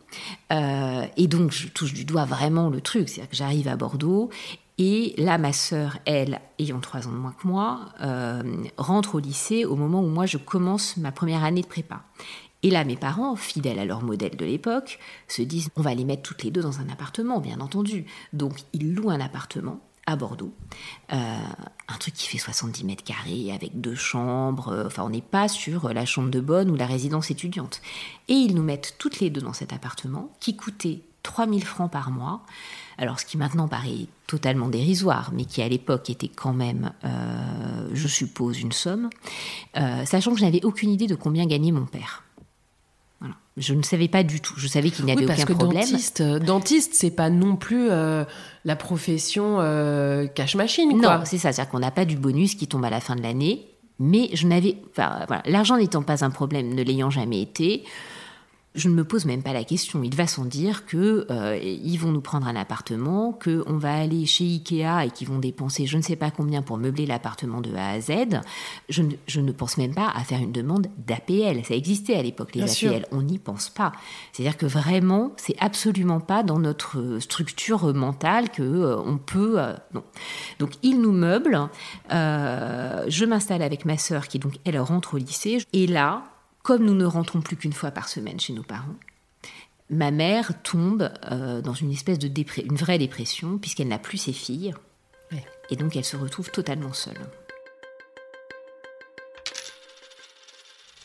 Euh, 0.53 1.07
et 1.17 1.27
donc, 1.29 1.51
je 1.51 1.69
touche 1.69 1.95
du 1.95 2.05
doigt 2.05 2.27
vraiment 2.27 2.69
le 2.69 2.83
truc. 2.83 3.09
C'est-à-dire 3.09 3.31
que 3.31 3.37
j'arrive 3.37 3.67
à 3.67 3.77
Bordeaux 3.77 4.29
et 4.79 5.15
là, 5.19 5.39
ma 5.39 5.53
sœur, 5.53 5.99
elle, 6.05 6.41
ayant 6.59 6.81
trois 6.81 7.07
ans 7.09 7.13
de 7.13 7.17
moins 7.17 7.33
que 7.33 7.47
moi, 7.47 7.93
rentre 8.77 9.17
au 9.17 9.19
lycée 9.19 9.65
au 9.65 9.77
moment 9.77 10.01
où 10.01 10.09
moi 10.09 10.27
je 10.27 10.39
commence 10.39 10.97
ma 10.97 11.13
première 11.13 11.45
année 11.45 11.63
de 11.63 11.67
prépa. 11.67 12.03
Et 12.63 12.71
là, 12.71 12.85
mes 12.85 12.97
parents, 12.97 13.37
fidèles 13.37 13.79
à 13.79 13.85
leur 13.85 14.03
modèle 14.03 14.37
de 14.37 14.45
l'époque, 14.45 14.99
se 15.29 15.43
disent 15.43 15.71
on 15.77 15.83
va 15.83 15.95
les 15.95 16.05
mettre 16.05 16.23
toutes 16.23 16.43
les 16.43 16.51
deux 16.51 16.63
dans 16.63 16.81
un 16.81 16.89
appartement, 16.89 17.41
bien 17.41 17.61
entendu. 17.61 18.05
Donc, 18.33 18.55
ils 18.73 18.95
louent 18.95 19.11
un 19.11 19.21
appartement 19.21 19.81
à 20.07 20.17
Bordeaux, 20.17 20.55
euh, 21.13 21.37
un 21.89 21.97
truc 21.99 22.15
qui 22.15 22.27
fait 22.29 22.39
70 22.39 22.85
mètres 22.85 23.05
carrés 23.05 23.53
avec 23.53 23.81
deux 23.81 23.95
chambres. 23.95 24.69
Euh, 24.69 24.87
enfin, 24.87 25.05
on 25.05 25.11
n'est 25.11 25.21
pas 25.21 25.49
sur 25.49 25.93
la 25.93 26.07
chambre 26.07 26.31
de 26.31 26.41
bonne 26.41 26.71
ou 26.71 26.77
la 26.77 26.87
résidence 26.87 27.31
étudiante. 27.31 27.81
Et 28.29 28.33
ils 28.33 28.55
nous 28.55 28.63
mettent 28.63 28.97
toutes 28.99 29.21
les 29.21 29.31
deux 29.31 29.43
dans 29.43 29.53
cet 29.53 29.73
appartement 29.73 30.33
qui 30.41 30.57
coûtait 30.57 31.03
3000 31.23 31.65
francs 31.65 31.93
par 31.93 32.11
mois. 32.11 32.43
Alors, 32.97 33.21
ce 33.21 33.27
qui 33.27 33.37
maintenant 33.37 33.69
paraît 33.69 34.07
totalement 34.29 34.69
dérisoire, 34.69 35.33
mais 35.35 35.45
qui 35.45 35.61
à 35.61 35.69
l'époque 35.69 36.09
était 36.11 36.29
quand 36.29 36.53
même, 36.53 36.93
euh, 37.05 37.89
je 37.93 38.07
suppose, 38.07 38.61
une 38.61 38.71
somme, 38.71 39.11
sachant 39.75 40.31
que 40.33 40.39
je 40.39 40.45
n'avais 40.45 40.65
aucune 40.65 40.91
idée 40.91 41.09
de 41.09 41.17
combien 41.17 41.47
gagnait 41.47 41.73
mon 41.73 41.87
père. 41.87 42.23
Je 43.59 43.75
ne 43.75 43.83
savais 43.83 44.09
pas 44.09 44.23
du 44.23 44.41
tout. 44.41 44.55
Je 44.57 44.69
savais 44.69 44.91
qu'il 44.91 45.05
n'y 45.05 45.11
avait 45.11 45.23
oui, 45.23 45.27
parce 45.27 45.43
aucun 45.43 45.53
que 45.53 45.59
problème. 45.59 45.83
Dentiste, 45.83 46.21
euh, 46.21 46.39
dentiste, 46.39 46.95
c'est 46.95 47.11
pas 47.11 47.29
non 47.29 47.57
plus 47.57 47.89
euh, 47.91 48.25
la 48.65 48.77
profession 48.77 49.57
euh, 49.59 50.27
cash 50.27 50.55
machine. 50.55 50.97
Non, 50.97 51.21
c'est 51.25 51.39
ça. 51.39 51.53
C'est-à-dire 51.53 51.71
qu'on 51.71 51.81
n'a 51.81 51.91
pas 51.91 52.05
du 52.05 52.17
bonus 52.17 52.55
qui 52.55 52.69
tombe 52.69 52.85
à 52.85 52.91
la 52.91 53.01
fin 53.01 53.17
de 53.17 53.23
l'année. 53.23 53.67
Mais 53.99 54.31
je 54.33 54.47
n'avais, 54.47 54.77
enfin, 54.91 55.25
voilà, 55.27 55.43
l'argent 55.47 55.77
n'étant 55.77 56.03
pas 56.03 56.25
un 56.25 56.31
problème, 56.31 56.73
ne 56.73 56.83
l'ayant 56.85 57.11
jamais 57.11 57.43
été, 57.43 57.83
je 58.79 58.89
ne 58.89 58.95
me 58.95 59.05
pose 59.05 59.25
même 59.25 59.43
pas 59.43 59.53
la 59.53 59.65
question. 59.65 60.03
Il 60.03 60.15
va 60.15 60.27
sans 60.27 60.45
dire 60.45 60.87
que 60.87 61.27
euh, 61.31 61.59
ils 61.59 61.97
vont 61.97 62.13
nous 62.13 62.21
prendre 62.21 62.47
un 62.47 62.57
appartement, 62.57 63.33
que 63.33 63.65
on 63.67 63.77
va 63.77 63.95
aller 63.95 64.25
chez 64.25 64.45
Ikea 64.45 65.05
et 65.05 65.11
qu'ils 65.11 65.29
vont 65.29 65.39
dépenser 65.39 65.87
je 65.87 65.97
ne 65.97 66.03
sais 66.03 66.17
pas 66.17 66.31
combien 66.31 66.63
pour 66.63 66.79
meubler 66.79 67.05
l'appartement 67.05 67.61
de 67.61 67.75
A 67.75 67.91
à 67.91 68.01
Z. 68.01 68.41
Je 68.89 69.03
ne, 69.03 69.13
je 69.27 69.41
ne, 69.41 69.53
pense 69.53 69.79
même 69.79 69.95
pas 69.95 70.09
à 70.15 70.23
faire 70.23 70.39
une 70.39 70.53
demande 70.53 70.87
d'APL. 70.97 71.65
Ça 71.65 71.75
existait 71.75 72.15
à 72.15 72.23
l'époque 72.23 72.55
les 72.55 72.63
APL. 72.63 73.07
On 73.11 73.23
n'y 73.23 73.39
pense 73.39 73.69
pas. 73.69 73.93
C'est-à-dire 74.33 74.57
que 74.57 74.67
vraiment, 74.67 75.33
c'est 75.37 75.57
absolument 75.59 76.21
pas 76.21 76.43
dans 76.43 76.59
notre 76.59 77.19
structure 77.19 77.93
mentale 77.95 78.51
que 78.51 78.63
euh, 78.63 78.97
on 78.99 79.19
peut. 79.19 79.61
Euh, 79.61 79.75
non. 79.93 80.05
Donc 80.61 80.73
ils 80.83 81.01
nous 81.01 81.13
meublent. 81.13 81.69
je 82.11 83.25
m'installe 83.25 83.63
avec 83.63 83.85
ma 83.85 83.99
sœur 83.99 84.29
qui 84.29 84.39
donc 84.39 84.55
elle 84.65 84.79
rentre 84.79 85.15
au 85.15 85.19
lycée 85.19 85.59
et 85.73 85.87
là 85.87 86.23
comme 86.69 86.85
nous 86.85 86.95
ne 86.95 87.07
rentrons 87.07 87.41
plus 87.41 87.57
qu'une 87.57 87.73
fois 87.73 87.91
par 87.93 88.11
semaine 88.11 88.39
chez 88.39 88.53
nos 88.53 88.63
parents, 88.63 88.95
ma 89.89 90.11
mère 90.11 90.53
tombe 90.63 91.11
euh, 91.33 91.63
dans 91.63 91.73
une 91.73 91.91
espèce 91.91 92.19
de 92.19 92.29
une 92.63 92.77
vraie 92.77 92.99
dépression, 92.99 93.57
puisqu'elle 93.57 93.89
n'a 93.89 93.99
plus 93.99 94.19
ses 94.19 94.35
filles. 94.35 94.75
Et 95.71 95.77
donc 95.77 95.97
elle 95.97 96.05
se 96.05 96.19
retrouve 96.19 96.51
totalement 96.51 96.93
seule. 96.93 97.17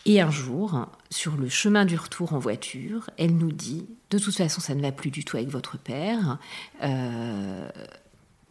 Et 0.06 0.20
un 0.20 0.32
jour, 0.32 0.86
sur 1.10 1.38
le 1.38 1.48
chemin 1.48 1.86
du 1.86 1.96
retour 1.96 2.34
en 2.34 2.40
voiture, 2.40 3.10
elle 3.18 3.38
nous 3.38 3.54
dit 3.54 3.88
De 4.10 4.20
toute 4.20 4.36
façon, 4.36 4.60
ça 4.60 4.76
ne 4.76 4.82
va 4.82 4.92
plus 4.92 5.12
du 5.12 5.24
tout 5.24 5.38
avec 5.38 5.48
votre 5.48 5.78
père. 5.78 6.40
Euh, 6.84 7.70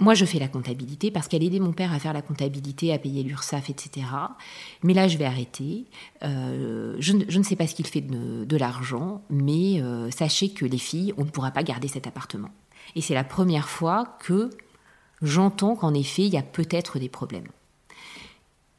moi, 0.03 0.15
je 0.15 0.25
fais 0.25 0.38
la 0.38 0.49
comptabilité 0.49 1.11
parce 1.11 1.29
qu'elle 1.29 1.43
aidait 1.43 1.61
mon 1.61 1.73
père 1.73 1.93
à 1.93 1.99
faire 1.99 2.12
la 2.12 2.23
comptabilité, 2.23 2.93
à 2.93 2.99
payer 2.99 3.23
l'URSSAF, 3.23 3.71
etc. 3.71 4.07
Mais 4.83 4.95
là, 4.95 5.07
je 5.07 5.17
vais 5.17 5.25
arrêter. 5.25 5.87
Euh, 6.25 6.97
je, 6.99 7.12
ne 7.15 7.43
sais 7.43 7.57
pas 7.57 7.67
ce 7.67 7.75
qu'il 7.75 7.87
fait 7.87 8.01
de, 8.01 8.57
l'argent, 8.57 9.23
mais 9.31 9.81
euh, 9.81 10.11
sachez 10.11 10.53
que 10.53 10.65
les 10.65 10.79
filles, 10.79 11.15
on 11.17 11.25
ne 11.25 11.31
pourra 11.31 11.53
pas 11.53 11.62
garder 11.62 11.88
cet 11.88 12.07
appartement. 12.07 12.51
Et 12.97 13.01
c'est 13.01 13.15
la 13.15 13.25
première 13.25 13.69
fois 13.69 14.17
que 14.21 14.51
j'entends 15.23 15.77
qu'en 15.77 15.95
effet, 15.95 16.23
il 16.23 16.33
y 16.33 16.37
a 16.37 16.43
peut-être 16.43 16.99
des 16.99 17.09
problèmes. 17.09 17.49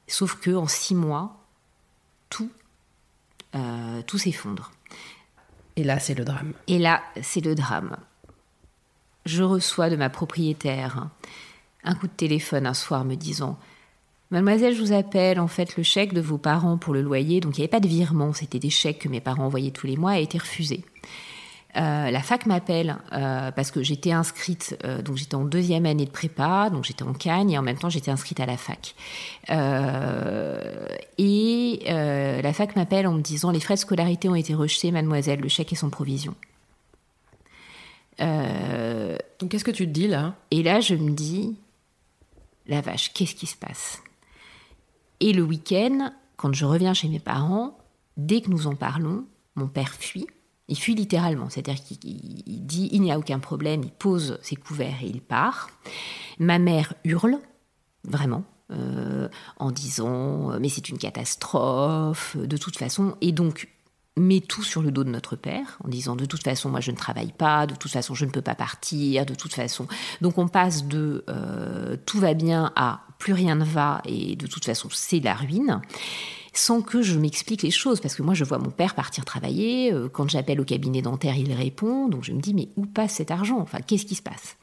Sauf 0.08 0.36
que 0.36 0.52
en 0.52 0.68
six 0.68 0.94
mois, 0.94 1.42
tout, 2.30 2.52
euh, 3.56 4.02
tout 4.06 4.18
s'effondre. 4.18 4.72
Et 5.76 5.84
là, 5.84 6.00
c'est 6.00 6.14
le 6.16 6.26
drame. 6.26 6.54
Et 6.68 6.80
là, 6.80 7.02
c'est 7.22 7.44
le 7.44 7.56
drame 7.56 7.96
je 9.26 9.44
reçois 9.44 9.90
de 9.90 9.96
ma 9.96 10.10
propriétaire 10.10 11.08
un 11.84 11.96
coup 11.96 12.08
de 12.08 12.14
téléphone 12.14 12.66
un 12.66 12.74
soir 12.74 13.06
me 13.06 13.16
disant 13.16 13.58
Mademoiselle, 14.32 14.74
je 14.74 14.82
vous 14.82 14.94
appelle, 14.94 15.40
en 15.40 15.48
fait, 15.48 15.78
le 15.78 15.84
chèque 15.84 16.12
de 16.12 16.22
vos 16.22 16.40
parents 16.40 16.78
pour 16.78 16.94
le 16.96 17.04
loyer, 17.04 17.40
donc 17.40 17.56
il 17.56 17.62
n'y 17.62 17.66
avait 17.66 17.72
pas 17.72 17.80
de 17.80 17.88
virement, 17.88 18.34
c'était 18.34 18.58
des 18.58 18.72
chèques 18.72 19.00
que 19.00 19.10
mes 19.10 19.22
parents 19.22 19.46
envoyaient 19.46 19.70
tous 19.70 19.86
les 19.86 19.96
mois, 19.96 20.12
a 20.12 20.18
été 20.18 20.40
refusé. 20.40 20.84
Euh, 21.76 22.12
la 22.12 22.22
fac 22.22 22.46
m'appelle 22.46 22.98
euh, 23.14 23.52
parce 23.52 23.72
que 23.72 23.82
j'étais 23.82 24.12
inscrite, 24.12 24.78
euh, 24.84 25.02
donc 25.02 25.18
j'étais 25.18 25.36
en 25.36 25.44
deuxième 25.44 25.86
année 25.86 26.06
de 26.06 26.12
prépa, 26.12 26.70
donc 26.72 26.84
j'étais 26.84 27.04
en 27.04 27.14
Cagne 27.14 27.52
et 27.52 27.58
en 27.58 27.64
même 27.64 27.78
temps 27.78 27.90
j'étais 27.90 28.12
inscrite 28.12 28.40
à 28.40 28.46
la 28.46 28.58
fac. 28.58 28.96
et 31.18 31.80
la 31.88 32.54
fac 32.54 32.76
m'appelle 32.76 33.08
en 33.08 33.14
me 33.14 33.22
disant 33.22 33.52
les 33.52 33.60
frais 33.60 33.76
de 33.76 33.80
scolarité 33.80 34.30
ont 34.30 34.36
été 34.36 34.54
rejetés, 34.54 34.92
mademoiselle, 34.92 35.40
le 35.40 35.50
chèque 35.50 35.74
est 35.74 35.78
sans 35.78 35.90
provision. 35.90 36.36
Euh, 38.22 39.18
Donc 39.40 39.52
qu'est-ce 39.52 39.64
que 39.64 39.72
tu 39.72 39.86
te 39.86 39.92
dis 39.92 40.08
là? 40.08 40.36
Et 40.52 40.64
là, 40.64 40.80
je 40.80 40.96
me 40.96 41.12
dis, 41.12 41.56
la 42.68 42.82
vache, 42.82 43.14
qu'est-ce 43.14 43.36
qui 43.36 43.48
se 43.48 43.56
passe? 43.56 44.02
Et 45.20 45.34
le 45.34 45.44
week-end, 45.44 46.12
quand 46.38 46.54
je 46.54 46.66
reviens 46.66 46.94
chez 46.94 47.08
mes 47.08 47.20
parents, 47.20 47.78
dès 48.18 48.42
que 48.42 48.50
nous 48.50 48.68
en 48.68 48.76
parlons, 48.76 49.26
mon 49.56 49.68
père 49.68 49.94
fuit. 49.94 50.28
Il 50.70 50.78
fuit 50.78 50.96
littéralement, 50.96 51.50
c'est-à-dire 51.50 51.84
qu'il 51.84 52.66
dit 52.66 52.90
il 52.92 53.02
n'y 53.02 53.12
a 53.12 53.20
aucun 53.20 53.40
problème, 53.40 53.84
il 53.84 53.92
pose 53.92 54.40
ses 54.42 54.56
couverts 54.56 55.04
et 55.04 55.08
il 55.08 55.22
part. 55.22 55.70
Ma 56.40 56.58
mère 56.58 56.94
hurle, 57.04 57.38
vraiment, 58.06 58.44
euh, 58.72 59.28
en 59.58 59.72
disant 59.72 60.58
mais 60.60 60.70
c'est 60.70 60.88
une 60.88 60.98
catastrophe, 60.98 62.38
de 62.38 62.58
toute 62.58 62.78
façon. 62.78 63.18
Et 63.20 63.34
donc 63.34 63.68
met 64.18 64.42
tout 64.42 64.64
sur 64.64 64.82
le 64.82 64.92
dos 64.92 65.04
de 65.04 65.10
notre 65.10 65.36
père 65.36 65.78
en 65.84 65.88
disant 65.88 66.16
de 66.16 66.26
toute 66.26 66.44
façon 66.44 66.70
moi 66.70 66.80
je 66.80 66.92
ne 66.92 66.96
travaille 66.98 67.32
pas, 67.32 67.66
de 67.66 67.76
toute 67.76 67.92
façon 67.92 68.14
je 68.14 68.26
ne 68.26 68.32
peux 68.32 68.42
pas 68.42 68.56
partir, 68.56 69.26
de 69.26 69.34
toute 69.34 69.54
façon. 69.54 69.88
Donc 70.22 70.38
on 70.38 70.48
passe 70.48 70.86
de 70.86 71.24
euh, 71.30 71.98
tout 72.06 72.20
va 72.20 72.34
bien 72.34 72.72
à 72.76 73.02
plus 73.18 73.34
rien 73.34 73.56
ne 73.56 73.66
va 73.66 74.02
et 74.06 74.36
de 74.36 74.48
toute 74.48 74.66
façon 74.66 74.90
c'est 74.92 75.20
la 75.20 75.34
ruine. 75.34 75.82
Sans 76.54 76.82
que 76.82 77.02
je 77.02 77.18
m'explique 77.20 77.62
les 77.64 77.72
choses. 77.72 78.00
Parce 78.00 78.16
que 78.16 78.22
moi, 78.24 78.34
je 78.34 78.44
vois 78.44 78.60
mon 78.60 78.70
père 78.72 78.96
partir 78.96 79.26
travailler. 79.26 79.92
euh, 79.92 80.08
Quand 80.10 80.30
j'appelle 80.30 80.62
au 80.62 80.66
cabinet 80.66 81.02
dentaire, 81.02 81.36
il 81.38 81.52
répond. 81.54 82.08
Donc 82.08 82.24
je 82.24 82.32
me 82.32 82.40
dis, 82.40 82.54
mais 82.54 82.70
où 82.78 82.86
passe 82.86 83.14
cet 83.14 83.32
argent? 83.32 83.60
Enfin, 83.60 83.80
qu'est-ce 83.86 84.06
qui 84.06 84.16
se 84.16 84.22
passe? 84.22 84.56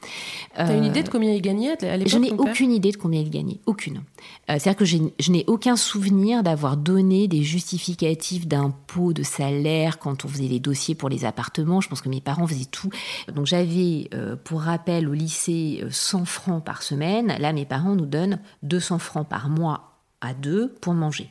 T'as 0.55 0.75
une 0.77 0.85
Euh, 0.85 0.87
idée 0.87 1.03
de 1.03 1.09
combien 1.09 1.33
il 1.33 1.43
gagnait 1.43 1.73
à 1.85 1.97
l'époque 1.97 2.13
je 2.13 2.19
n'ai 2.19 2.31
aucune 2.33 2.73
idée 2.73 2.93
de 2.93 2.97
combien 2.97 3.21
il 3.21 3.31
gagnait. 3.31 3.61
Aucune. 3.67 3.99
Euh, 3.99 4.57
C'est-à-dire 4.59 4.77
que 4.77 4.85
je 4.85 5.31
n'ai 5.33 5.45
aucun 5.47 5.77
souvenir 5.77 6.43
d'avoir 6.43 6.77
donné 6.77 7.29
des 7.29 7.43
justificatifs 7.43 8.47
d'impôts, 8.47 9.13
de 9.13 9.23
salaire 9.23 9.99
quand 9.99 10.25
on 10.25 10.29
faisait 10.29 10.49
les 10.49 10.61
dossiers 10.61 10.95
pour 10.95 11.09
les 11.09 11.25
appartements. 11.25 11.81
Je 11.81 11.89
pense 11.89 12.01
que 12.03 12.09
mes 12.09 12.21
parents 12.21 12.47
faisaient 12.47 12.65
tout. 12.67 12.91
Donc 13.35 13.47
j'avais, 13.47 14.09
euh, 14.15 14.37
pour 14.37 14.61
rappel, 14.63 15.09
au 15.09 15.13
lycée, 15.13 15.81
euh, 15.83 15.89
100 15.91 16.25
francs 16.25 16.65
par 16.65 16.83
semaine. 16.83 17.35
Là, 17.39 17.53
mes 17.53 17.65
parents 17.65 17.95
nous 17.95 18.07
donnent 18.07 18.39
200 18.63 18.99
francs 18.99 19.29
par 19.29 19.49
mois 19.49 19.99
à 20.21 20.35
deux 20.35 20.75
pour 20.81 20.95
manger. 20.95 21.31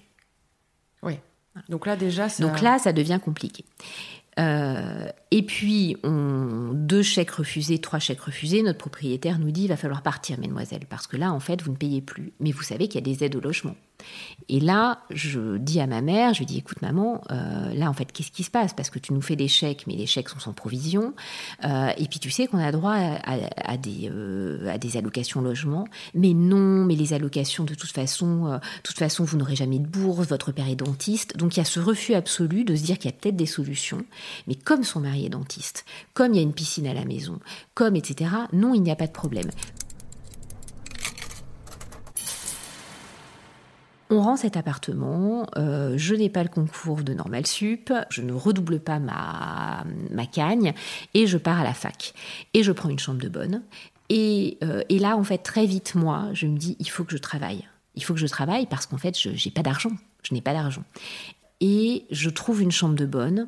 Donc 1.68 1.86
là, 1.86 1.96
déjà, 1.96 2.30
ça... 2.30 2.44
Donc 2.44 2.62
là, 2.62 2.80
ça 2.80 2.94
devient 2.94 3.20
compliqué. 3.24 3.66
Euh, 4.40 5.08
et 5.32 5.44
puis, 5.44 5.98
on, 6.04 6.72
deux 6.74 7.02
chèques 7.02 7.32
refusés, 7.32 7.80
trois 7.80 8.00
chèques 8.00 8.22
refusés, 8.22 8.64
notre 8.64 8.78
propriétaire 8.78 9.38
nous 9.40 9.52
dit 9.52 9.64
il 9.64 9.68
va 9.68 9.78
falloir 9.78 10.02
partir, 10.02 10.40
mesdemoiselles, 10.40 10.86
parce 10.88 11.08
que 11.08 11.18
là, 11.18 11.34
en 11.34 11.40
fait, 11.40 11.62
vous 11.62 11.72
ne 11.72 11.78
payez 11.78 12.02
plus. 12.02 12.32
Mais 12.40 12.52
vous 12.52 12.64
savez 12.64 12.88
qu'il 12.88 13.06
y 13.06 13.10
a 13.10 13.14
des 13.16 13.24
aides 13.24 13.36
au 13.36 13.42
logement. 13.42 13.76
Et 14.52 14.60
là, 14.60 15.00
je 15.12 15.58
dis 15.58 15.80
à 15.80 15.86
ma 15.86 16.02
mère, 16.02 16.34
je 16.34 16.40
lui 16.40 16.46
dis 16.48 16.58
écoute, 16.58 16.82
maman, 16.82 17.22
euh, 17.30 17.74
là, 17.76 17.88
en 17.88 17.94
fait, 17.94 18.12
qu'est-ce 18.12 18.32
qui 18.32 18.44
se 18.44 18.50
passe? 18.50 18.74
Parce 18.74 18.90
que 18.90 18.98
tu 18.98 19.14
nous 19.14 19.22
fais 19.22 19.36
des 19.36 19.48
chèques, 19.48 19.86
mais 19.86 19.96
les 19.96 20.08
chèques 20.08 20.30
sont 20.30 20.40
sans 20.40 20.54
provision. 20.54 21.14
Euh, 21.64 21.92
et 21.98 22.08
puis, 22.08 22.20
tu 22.20 22.32
sais 22.32 22.48
qu'on 22.48 22.58
a 22.58 22.72
droit 22.72 22.96
à, 22.96 23.78
des, 23.78 24.10
euh, 24.12 24.74
à 24.74 24.80
des 24.80 24.98
allocations 24.98 25.42
logement. 25.42 25.88
Mais 26.16 26.34
non, 26.34 26.84
mais 26.86 26.96
les 26.96 27.14
allocations, 27.14 27.64
de 27.64 27.76
toute 27.76 27.92
façon, 27.92 28.60
toute 28.84 28.98
façon, 28.98 29.24
vous 29.24 29.38
n'aurez 29.38 29.56
jamais 29.56 29.78
de 29.78 29.88
bourse, 29.88 30.28
votre 30.28 30.52
père 30.52 30.68
est 30.68 30.76
dentiste. 30.76 31.38
Donc, 31.38 31.56
il 31.56 31.60
y 31.60 31.62
a 31.62 31.66
ce 31.66 31.80
refus 31.80 32.16
absolu 32.16 32.64
de 32.64 32.76
se 32.76 32.82
dire 32.82 32.98
qu'il 32.98 33.12
y 33.12 33.14
a 33.14 33.18
peut-être 33.18 33.36
des 33.36 33.46
solutions. 33.46 34.04
Mais 34.48 34.56
comme 34.56 34.84
son 34.84 35.02
mari 35.02 35.28
est 35.28 35.30
dentiste, 35.30 35.86
comme 36.16 36.34
il 36.34 36.38
y 36.38 36.40
a 36.40 36.44
une 36.44 36.54
piscine 36.54 36.88
à 36.88 36.96
la 36.96 37.06
maison, 37.06 37.40
comme 37.76 37.96
etc., 37.96 38.32
non, 38.52 38.74
il 38.74 38.82
n'y 38.82 38.92
a 38.92 38.96
pas 38.96 39.08
de 39.08 39.12
problème. 39.12 39.50
On 44.12 44.22
rend 44.22 44.38
cet 44.38 44.58
appartement, 44.58 45.46
euh, 45.56 45.94
je 45.96 46.16
n'ai 46.16 46.30
pas 46.30 46.42
le 46.42 46.50
concours 46.50 47.04
de 47.04 47.14
Normal 47.14 47.46
Sup, 47.46 47.94
je 48.10 48.22
ne 48.24 48.34
redouble 48.34 48.80
pas 48.80 48.98
ma, 48.98 49.84
ma 50.10 50.26
cagne 50.26 50.74
et 51.14 51.28
je 51.28 51.38
pars 51.38 51.60
à 51.60 51.64
la 51.64 51.76
fac. 51.76 52.14
Et 52.56 52.64
je 52.64 52.72
prends 52.72 52.90
une 52.90 52.98
chambre 52.98 53.22
de 53.22 53.30
bonne. 53.30 53.62
Et, 54.10 54.58
euh, 54.64 54.82
et 54.90 54.98
là, 54.98 55.16
en 55.16 55.24
fait, 55.24 55.38
très 55.38 55.68
vite, 55.68 55.94
moi, 55.94 56.30
je 56.34 56.48
me 56.48 56.58
dis, 56.58 56.76
il 56.80 56.90
faut 56.90 57.04
que 57.04 57.12
je 57.12 57.22
travaille. 57.22 57.68
Il 57.94 58.04
faut 58.04 58.16
que 58.16 58.20
je 58.20 58.26
travaille 58.26 58.66
parce 58.66 58.88
qu'en 58.88 58.98
fait, 58.98 59.18
je 59.20 59.30
n'ai 59.30 59.52
pas 59.54 59.62
d'argent. 59.62 59.92
Je 60.24 60.34
n'ai 60.34 60.42
pas 60.42 60.54
d'argent. 60.54 60.84
Et 61.62 62.06
je 62.10 62.30
trouve 62.30 62.62
une 62.62 62.72
chambre 62.72 62.96
de 62.96 63.06
bonne, 63.06 63.48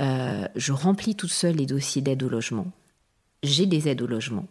euh, 0.00 0.46
je 0.56 0.72
remplis 0.72 1.14
toute 1.14 1.30
seule 1.30 1.56
les 1.56 1.66
dossiers 1.66 2.00
d'aide 2.00 2.22
au 2.22 2.28
logement. 2.28 2.66
J'ai 3.42 3.66
des 3.66 3.88
aides 3.88 4.02
au 4.02 4.06
logement. 4.06 4.46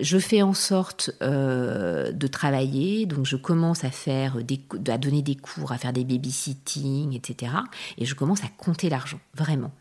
Je 0.00 0.18
fais 0.18 0.42
en 0.42 0.54
sorte 0.54 1.10
euh, 1.22 2.12
de 2.12 2.26
travailler, 2.26 3.06
donc 3.06 3.24
je 3.26 3.36
commence 3.36 3.84
à 3.84 3.90
faire 3.90 4.36
à 4.36 4.98
donner 4.98 5.22
des 5.22 5.36
cours, 5.36 5.72
à 5.72 5.78
faire 5.78 5.92
des 5.92 6.04
babysitting, 6.04 7.14
etc. 7.14 7.52
Et 7.98 8.04
je 8.04 8.14
commence 8.14 8.42
à 8.42 8.48
compter 8.58 8.88
l'argent, 8.88 9.20
vraiment. 9.34 9.72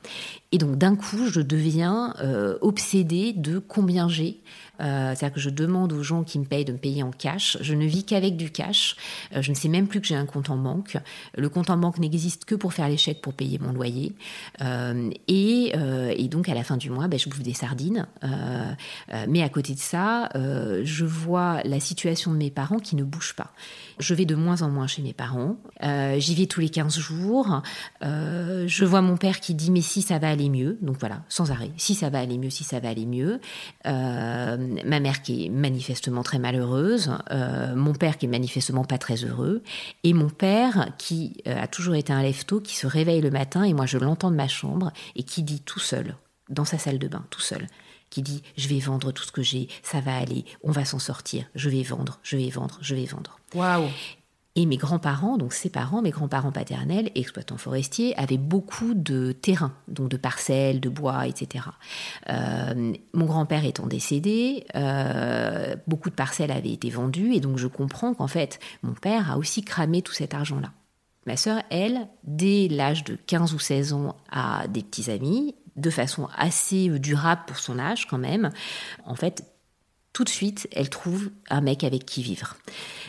Et 0.51 0.57
donc 0.57 0.77
d'un 0.77 0.95
coup, 0.95 1.27
je 1.27 1.41
deviens 1.41 2.13
euh, 2.21 2.57
obsédée 2.61 3.33
de 3.33 3.59
combien 3.59 4.07
j'ai. 4.07 4.41
Euh, 4.81 5.13
C'est-à-dire 5.15 5.33
que 5.33 5.39
je 5.39 5.49
demande 5.49 5.93
aux 5.93 6.03
gens 6.03 6.23
qui 6.23 6.37
me 6.37 6.45
payent 6.45 6.65
de 6.65 6.73
me 6.73 6.77
payer 6.77 7.03
en 7.03 7.11
cash. 7.11 7.57
Je 7.61 7.73
ne 7.73 7.85
vis 7.85 8.03
qu'avec 8.03 8.35
du 8.37 8.51
cash. 8.51 8.95
Je 9.33 9.49
ne 9.49 9.55
sais 9.55 9.69
même 9.69 9.87
plus 9.87 10.01
que 10.01 10.07
j'ai 10.07 10.15
un 10.15 10.25
compte 10.25 10.49
en 10.49 10.57
banque. 10.57 10.97
Le 11.37 11.49
compte 11.49 11.69
en 11.69 11.77
banque 11.77 11.97
n'existe 11.97 12.45
que 12.45 12.55
pour 12.55 12.73
faire 12.73 12.89
les 12.89 12.97
chèques 12.97 13.21
pour 13.21 13.33
payer 13.33 13.57
mon 13.59 13.71
loyer. 13.71 14.13
Et, 15.27 15.71
donc 16.29 16.49
à 16.49 16.53
la 16.53 16.63
fin 16.63 16.75
du 16.75 16.89
mois, 16.89 17.07
ben, 17.07 17.17
je 17.17 17.29
bouffe 17.29 17.41
des 17.41 17.53
sardines. 17.53 18.05
Mais 19.29 19.41
à 19.41 19.49
côté 19.49 19.73
de 19.73 19.79
ça, 19.79 20.04
euh, 20.35 20.81
je 20.83 21.05
vois 21.05 21.61
la 21.63 21.79
situation 21.79 22.31
de 22.31 22.37
mes 22.37 22.51
parents 22.51 22.79
qui 22.79 22.95
ne 22.95 23.03
bouge 23.03 23.33
pas. 23.35 23.51
Je 23.99 24.13
vais 24.13 24.25
de 24.25 24.35
moins 24.35 24.61
en 24.61 24.69
moins 24.69 24.87
chez 24.87 25.01
mes 25.01 25.13
parents. 25.13 25.57
Euh, 25.83 26.19
J'y 26.19 26.35
vais 26.35 26.45
tous 26.45 26.59
les 26.59 26.69
15 26.69 26.97
jours. 26.97 27.61
Euh, 28.03 28.65
je 28.67 28.85
vois 28.85 29.01
mon 29.01 29.17
père 29.17 29.39
qui 29.39 29.53
dit 29.53 29.71
mais 29.71 29.81
si 29.81 30.01
ça 30.01 30.19
va 30.19 30.29
aller 30.29 30.49
mieux. 30.49 30.77
Donc 30.81 30.97
voilà, 30.99 31.23
sans 31.29 31.51
arrêt. 31.51 31.71
Si 31.77 31.95
ça 31.95 32.09
va 32.09 32.19
aller 32.19 32.37
mieux, 32.37 32.49
si 32.49 32.63
ça 32.63 32.79
va 32.79 32.89
aller 32.89 33.05
mieux. 33.05 33.39
Ma 33.85 34.99
mère 34.99 35.21
qui 35.21 35.45
est 35.45 35.49
manifestement 35.49 36.23
très 36.23 36.39
malheureuse. 36.39 37.11
Mon 37.75 37.93
père 37.93 38.17
qui 38.17 38.25
est 38.25 38.29
manifestement 38.29 38.83
pas 38.83 38.97
très 38.97 39.23
heureux. 39.23 39.63
Et 40.03 40.13
mon 40.13 40.29
père 40.29 40.89
qui 40.97 41.41
a 41.45 41.67
toujours 41.67 41.95
été 41.95 42.11
un 42.11 42.21
lève-tôt, 42.21 42.59
qui 42.59 42.75
se 42.75 42.87
réveille 42.87 43.21
le 43.21 43.31
matin 43.31 43.63
et 43.63 43.73
moi 43.73 43.85
je 43.85 43.97
l'entends 43.97 44.31
de 44.31 44.35
ma 44.35 44.47
chambre 44.47 44.91
et 45.15 45.23
qui 45.23 45.43
dit 45.43 45.61
tout 45.61 45.79
seul, 45.79 46.15
dans 46.49 46.65
sa 46.65 46.77
salle 46.77 46.99
de 46.99 47.07
bain, 47.07 47.25
tout 47.29 47.41
seul 47.41 47.67
qui 48.09 48.21
dit 48.21 48.43
je 48.57 48.67
vais 48.67 48.79
vendre 48.79 49.11
tout 49.11 49.23
ce 49.23 49.31
que 49.31 49.41
j'ai, 49.41 49.67
ça 49.83 50.01
va 50.01 50.15
aller, 50.15 50.45
on 50.63 50.71
va 50.71 50.85
s'en 50.85 50.99
sortir, 50.99 51.45
je 51.55 51.69
vais 51.69 51.83
vendre, 51.83 52.19
je 52.23 52.37
vais 52.37 52.49
vendre, 52.49 52.77
je 52.81 52.95
vais 52.95 53.05
vendre. 53.05 53.39
Waouh 53.53 53.89
Et 54.55 54.65
mes 54.65 54.77
grands-parents, 54.77 55.37
donc 55.37 55.53
ses 55.53 55.69
parents, 55.69 56.01
mes 56.01 56.11
grands-parents 56.11 56.51
paternels, 56.51 57.11
exploitants 57.15 57.57
forestiers, 57.57 58.17
avaient 58.17 58.37
beaucoup 58.37 58.93
de 58.93 59.31
terrains, 59.31 59.73
donc 59.87 60.09
de 60.09 60.17
parcelles, 60.17 60.79
de 60.79 60.89
bois, 60.89 61.27
etc. 61.27 61.65
Euh, 62.29 62.93
mon 63.13 63.25
grand-père 63.25 63.65
étant 63.65 63.87
décédé, 63.87 64.65
euh, 64.75 65.75
beaucoup 65.87 66.09
de 66.09 66.15
parcelles 66.15 66.51
avaient 66.51 66.71
été 66.71 66.89
vendues, 66.89 67.33
et 67.33 67.39
donc 67.39 67.57
je 67.57 67.67
comprends 67.67 68.13
qu'en 68.13 68.27
fait, 68.27 68.59
mon 68.83 68.93
père 68.93 69.31
a 69.31 69.37
aussi 69.37 69.63
cramé 69.63 70.01
tout 70.01 70.13
cet 70.13 70.33
argent-là. 70.33 70.71
Ma 71.25 71.37
sœur, 71.37 71.63
elle, 71.71 72.07
dès 72.23 72.67
l'âge 72.67 73.03
de 73.03 73.15
15 73.15 73.53
ou 73.55 73.59
16 73.59 73.93
ans, 73.93 74.15
a 74.31 74.67
des 74.67 74.83
petits 74.83 75.09
amis, 75.09 75.55
de 75.75 75.89
façon 75.89 76.27
assez 76.37 76.89
durable 76.99 77.41
pour 77.47 77.57
son 77.57 77.79
âge 77.79 78.07
quand 78.07 78.17
même. 78.17 78.51
En 79.05 79.15
fait, 79.15 79.43
tout 80.15 80.23
de 80.23 80.29
suite, 80.29 80.69
elle 80.71 80.89
trouve 80.89 81.29
un 81.49 81.59
mec 81.59 81.83
avec 81.83 82.05
qui 82.05 82.23
vivre. 82.23 82.55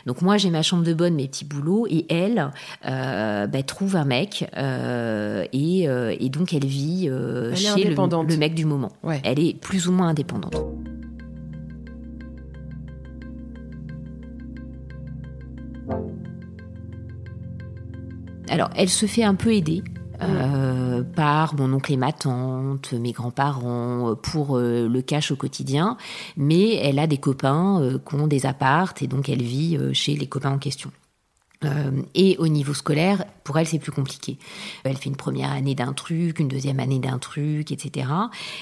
Donc 0.07 0.23
moi, 0.23 0.39
j'ai 0.39 0.51
ma 0.51 0.63
chambre 0.63 0.83
de 0.83 0.93
bonne, 0.93 1.15
mes 1.15 1.29
petits 1.29 1.45
boulots, 1.45 1.87
et 1.89 2.05
elle 2.13 2.51
euh, 2.85 3.47
bah, 3.47 3.63
trouve 3.63 3.95
un 3.95 4.05
mec, 4.05 4.51
euh, 4.57 5.47
et, 5.53 5.89
euh, 5.89 6.17
et 6.19 6.29
donc 6.31 6.53
elle 6.53 6.67
vit 6.67 7.07
euh, 7.09 7.53
Elle 7.53 7.57
chez 7.57 7.85
le, 7.85 8.37
mec 8.37 8.55
du 8.57 8.65
moment. 8.65 8.91
Ouais. 9.05 9.21
Elle 9.23 9.39
est 9.39 9.57
plus 9.57 9.87
ou 9.87 9.93
moins 9.93 10.09
indépendante. 10.09 10.57
Alors, 18.49 18.71
elle 18.77 18.89
se 18.89 19.07
fait 19.07 19.23
un 19.23 19.37
peu 19.37 19.55
aider. 19.55 19.85
Euh, 20.23 21.03
par 21.03 21.55
mon 21.55 21.73
oncle 21.73 21.93
et 21.93 21.97
ma 21.97 22.13
tante, 22.13 22.93
mes 22.93 23.13
grands-parents, 23.13 24.11
euh, 24.11 24.15
pour 24.15 24.57
euh, 24.57 24.89
le 24.89 25.03
cash 25.03 25.31
au 25.31 25.37
quotidien, 25.37 25.97
mais 26.37 26.75
elle 26.77 26.99
a 26.99 27.07
des 27.07 27.19
copains 27.19 27.81
euh, 27.81 27.99
qui 27.99 28.15
ont 28.15 28.27
des 28.27 28.47
appartes 28.47 29.03
et 29.03 29.07
donc 29.07 29.29
elle 29.29 29.43
vit 29.43 29.79
chez 29.93 30.15
les 30.15 30.27
copains 30.27 30.53
en 30.53 30.59
question. 30.59 30.91
Et 32.15 32.37
au 32.39 32.47
niveau 32.47 32.75
scolaire, 32.75 33.25
pour 33.47 33.59
elle, 33.59 33.67
c'est 33.67 33.79
plus 33.79 33.93
compliqué. 33.93 34.39
Elle 34.83 34.97
fait 34.97 35.09
une 35.09 35.17
première 35.17 35.53
année 35.53 35.77
d'un 35.77 35.93
truc, 35.93 36.41
une 36.41 36.49
deuxième 36.49 36.81
année 36.81 36.99
d'un 36.99 37.19
truc, 37.19 37.71
etc. 37.71 38.09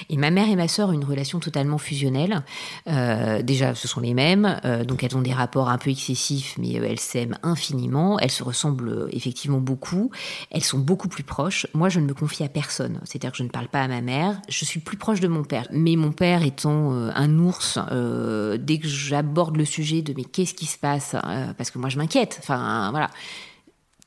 Et 0.09 0.15
ma 0.15 0.29
mère 0.29 0.47
et 0.47 0.55
ma 0.55 0.67
sœur 0.67 0.89
ont 0.89 0.93
une 0.93 1.03
relation 1.03 1.39
totalement 1.39 1.79
fusionnelle. 1.79 2.43
Euh, 2.87 3.41
déjà, 3.41 3.73
ce 3.73 3.87
sont 3.87 3.99
les 3.99 4.13
mêmes, 4.13 4.59
euh, 4.63 4.83
donc 4.83 5.03
elles 5.03 5.17
ont 5.17 5.23
des 5.23 5.33
rapports 5.33 5.69
un 5.69 5.79
peu 5.79 5.89
excessifs, 5.89 6.55
mais 6.59 6.79
euh, 6.79 6.85
elles 6.87 6.99
s'aiment 6.99 7.37
infiniment. 7.41 8.19
Elles 8.19 8.29
se 8.29 8.43
ressemblent 8.43 9.09
effectivement 9.11 9.57
beaucoup. 9.57 10.11
Elles 10.51 10.63
sont 10.63 10.77
beaucoup 10.77 11.07
plus 11.07 11.23
proches. 11.23 11.65
Moi, 11.73 11.89
je 11.89 11.99
ne 11.99 12.05
me 12.05 12.13
confie 12.13 12.43
à 12.43 12.49
personne. 12.49 13.01
C'est-à-dire 13.05 13.31
que 13.31 13.37
je 13.37 13.43
ne 13.43 13.49
parle 13.49 13.67
pas 13.67 13.81
à 13.81 13.87
ma 13.87 14.01
mère. 14.01 14.39
Je 14.47 14.65
suis 14.65 14.79
plus 14.79 14.97
proche 14.97 15.19
de 15.19 15.27
mon 15.27 15.43
père. 15.43 15.67
Mais 15.71 15.95
mon 15.95 16.11
père 16.11 16.43
étant 16.43 16.91
un 16.91 17.39
ours, 17.39 17.79
dès 18.59 18.77
que 18.77 18.87
j'aborde 18.87 19.57
le 19.57 19.65
sujet 19.65 20.03
de 20.03 20.13
mais 20.15 20.25
qu'est-ce 20.25 20.53
qui 20.53 20.67
se 20.67 20.77
passe, 20.77 21.15
parce 21.57 21.71
que 21.71 21.79
moi 21.79 21.89
je 21.89 21.97
m'inquiète. 21.97 22.37
Enfin, 22.39 22.91
voilà. 22.91 23.09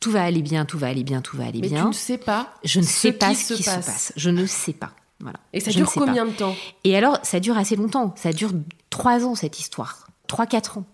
Tout 0.00 0.11
va 0.11 0.22
aller 0.24 0.42
bien, 0.42 0.64
tout 0.64 0.78
va 0.78 0.87
aller 0.88 1.02
bien, 1.04 1.20
tout 1.22 1.37
va 1.37 1.46
aller 1.46 1.61
Mais 1.61 1.68
bien. 1.68 1.82
tu 1.82 1.88
ne 1.88 1.92
sais 1.92 2.18
pas. 2.18 2.54
Je 2.64 2.78
ne 2.80 2.84
sais 2.84 3.12
pas 3.12 3.34
ce 3.34 3.54
qui 3.54 3.62
se 3.62 3.70
se 3.70 3.76
passe. 3.76 4.12
Je 4.16 4.30
ne 4.30 4.46
sais 4.46 4.72
pas. 4.72 4.92
Voilà. 5.20 5.40
Et 5.52 5.58
ça 5.61 5.70
Je 5.72 5.78
dure 5.78 5.92
pas. 5.92 6.00
combien 6.06 6.24
de 6.26 6.30
temps? 6.30 6.54
Et 6.84 6.96
alors, 6.96 7.18
ça 7.24 7.40
dure 7.40 7.58
assez 7.58 7.74
longtemps. 7.74 8.14
Ça 8.16 8.32
dure 8.32 8.52
trois 8.90 9.24
ans, 9.24 9.34
cette 9.34 9.58
histoire. 9.58 10.06
Trois, 10.28 10.46
quatre 10.46 10.78
ans. 10.78 10.84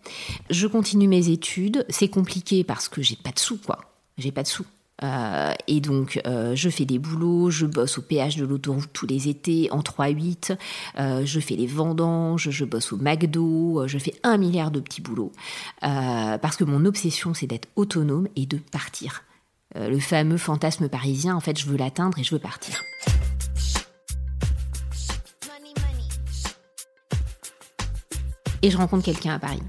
Je 0.48 0.66
continue 0.66 1.08
mes 1.08 1.28
études. 1.28 1.84
C'est 1.90 2.08
compliqué 2.08 2.64
parce 2.64 2.88
que 2.88 3.02
j'ai 3.02 3.16
pas 3.16 3.32
de 3.32 3.38
sous, 3.38 3.58
quoi. 3.58 3.80
J'ai 4.16 4.32
pas 4.32 4.42
de 4.42 4.48
sous. 4.48 4.64
Euh, 5.02 5.52
et 5.66 5.80
donc, 5.80 6.20
euh, 6.26 6.54
je 6.54 6.68
fais 6.70 6.84
des 6.84 6.98
boulots, 6.98 7.50
je 7.50 7.66
bosse 7.66 7.98
au 7.98 8.02
péage 8.02 8.36
de 8.36 8.44
l'autoroute 8.44 8.90
tous 8.92 9.06
les 9.06 9.28
étés 9.28 9.68
en 9.70 9.80
3-8, 9.80 10.56
euh, 10.98 11.22
je 11.24 11.40
fais 11.40 11.56
les 11.56 11.66
vendanges, 11.66 12.50
je 12.50 12.64
bosse 12.64 12.92
au 12.92 12.96
McDo, 12.96 13.86
je 13.86 13.98
fais 13.98 14.14
un 14.22 14.36
milliard 14.36 14.70
de 14.70 14.80
petits 14.80 15.02
boulots. 15.02 15.32
Parce 15.80 16.56
que 16.56 16.64
mon 16.64 16.84
obsession, 16.84 17.34
c'est 17.34 17.46
d'être 17.46 17.68
autonome 17.76 18.28
et 18.36 18.46
de 18.46 18.58
partir. 18.58 19.24
Le 19.76 19.98
fameux 19.98 20.36
fantasme 20.36 20.88
parisien, 20.88 21.34
en 21.34 21.40
fait, 21.40 21.58
je 21.58 21.66
veux 21.66 21.76
l'atteindre 21.76 22.18
et 22.18 22.22
je 22.22 22.34
veux 22.34 22.40
partir. 22.40 22.80
Et 28.62 28.70
je 28.70 28.76
rencontre 28.78 29.04
quelqu'un 29.04 29.34
à 29.34 29.38
Paris. 29.38 29.60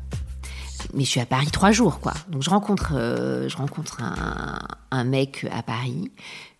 Mais 0.95 1.03
je 1.03 1.09
suis 1.09 1.19
à 1.19 1.25
Paris 1.25 1.51
trois 1.51 1.71
jours, 1.71 1.99
quoi. 1.99 2.13
Donc 2.29 2.41
je 2.41 2.49
rencontre, 2.49 2.93
euh, 2.95 3.47
je 3.49 3.57
rencontre 3.57 4.01
un, 4.01 5.03
mec 5.03 5.45
à 5.51 5.61
Paris, 5.61 6.11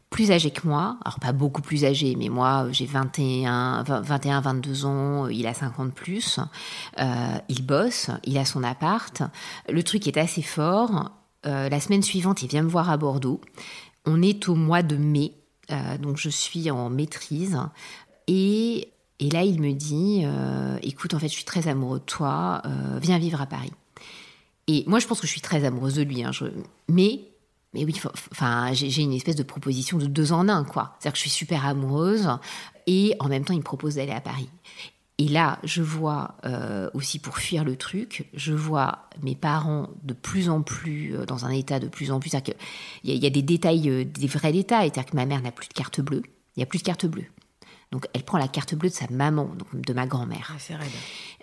plus 0.09 0.31
âgé 0.31 0.51
que 0.51 0.67
moi. 0.67 0.97
Alors 1.03 1.19
pas 1.19 1.31
beaucoup 1.31 1.61
plus 1.61 1.85
âgé, 1.85 2.15
mais 2.15 2.29
moi 2.29 2.67
j'ai 2.71 2.85
21, 2.85 3.83
21, 3.83 4.41
22 4.41 4.85
ans, 4.85 5.27
il 5.27 5.47
a 5.47 5.53
50 5.53 5.93
plus. 5.93 6.39
Euh, 6.99 7.37
il 7.49 7.65
bosse, 7.65 8.11
il 8.23 8.37
a 8.37 8.45
son 8.45 8.63
appart. 8.63 9.23
Le 9.69 9.81
truc 9.83 10.07
est 10.07 10.17
assez 10.17 10.41
fort. 10.41 11.11
Euh, 11.45 11.69
la 11.69 11.79
semaine 11.79 12.03
suivante, 12.03 12.41
il 12.43 12.49
vient 12.49 12.63
me 12.63 12.69
voir 12.69 12.89
à 12.89 12.97
Bordeaux. 12.97 13.41
On 14.05 14.21
est 14.21 14.47
au 14.49 14.55
mois 14.55 14.83
de 14.83 14.97
mai, 14.97 15.33
euh, 15.71 15.97
donc 15.97 16.17
je 16.17 16.29
suis 16.29 16.69
en 16.69 16.89
maîtrise. 16.89 17.59
Et, 18.27 18.89
là, 19.19 19.43
il 19.43 19.61
me 19.61 19.73
dit, 19.73 20.23
euh, 20.25 20.77
écoute, 20.81 21.13
en 21.13 21.19
fait, 21.19 21.27
je 21.27 21.33
suis 21.33 21.45
très 21.45 21.67
amoureux 21.67 21.99
de 21.99 22.05
toi, 22.05 22.61
euh, 22.65 22.99
viens 23.01 23.17
vivre 23.17 23.41
à 23.41 23.45
Paris. 23.45 23.71
Et 24.67 24.83
moi, 24.87 24.99
je 24.99 25.07
pense 25.07 25.21
que 25.21 25.27
je 25.27 25.31
suis 25.31 25.41
très 25.41 25.63
amoureuse 25.63 25.95
de 25.95 26.03
lui. 26.03 26.23
Hein. 26.23 26.31
Mais, 26.87 27.21
mais 27.73 27.85
oui, 27.85 27.95
enfin, 28.31 28.73
j'ai 28.73 29.01
une 29.01 29.13
espèce 29.13 29.35
de 29.35 29.43
proposition 29.43 29.97
de 29.97 30.07
deux 30.07 30.31
en 30.31 30.49
un, 30.49 30.63
quoi. 30.63 30.95
C'est-à-dire 30.99 31.13
que 31.13 31.17
je 31.17 31.21
suis 31.21 31.29
super 31.29 31.65
amoureuse 31.65 32.29
et 32.87 33.15
en 33.19 33.27
même 33.27 33.43
temps, 33.43 33.53
il 33.53 33.59
me 33.59 33.63
propose 33.63 33.95
d'aller 33.95 34.11
à 34.11 34.21
Paris. 34.21 34.49
Et 35.17 35.29
là, 35.29 35.59
je 35.63 35.81
vois 35.81 36.35
euh, 36.45 36.89
aussi 36.93 37.19
pour 37.19 37.37
fuir 37.37 37.63
le 37.63 37.77
truc, 37.77 38.27
je 38.33 38.51
vois 38.51 39.07
mes 39.23 39.35
parents 39.35 39.87
de 40.03 40.13
plus 40.13 40.49
en 40.49 40.61
plus 40.61 41.15
euh, 41.15 41.25
dans 41.25 41.45
un 41.45 41.51
état 41.51 41.79
de 41.79 41.87
plus 41.87 42.11
en 42.11 42.19
plus. 42.19 42.33
Il 43.03 43.13
y, 43.13 43.17
y, 43.17 43.25
a 43.25 43.29
des 43.29 43.41
détails, 43.41 43.89
euh, 43.89 44.03
des 44.03 44.27
vrais 44.27 44.51
détails. 44.51 44.91
C'est-à-dire 44.93 45.11
que 45.11 45.15
ma 45.15 45.25
mère 45.25 45.41
n'a 45.41 45.51
plus 45.51 45.69
de 45.69 45.73
carte 45.73 46.01
bleue. 46.01 46.23
Il 46.55 46.59
n'y 46.59 46.63
a 46.63 46.65
plus 46.65 46.79
de 46.79 46.83
carte 46.83 47.05
bleue. 47.05 47.27
Donc 47.91 48.07
elle 48.13 48.23
prend 48.23 48.37
la 48.37 48.49
carte 48.49 48.75
bleue 48.75 48.89
de 48.89 48.93
sa 48.93 49.07
maman, 49.09 49.45
donc 49.45 49.73
de 49.73 49.93
ma 49.93 50.05
grand-mère. 50.05 50.53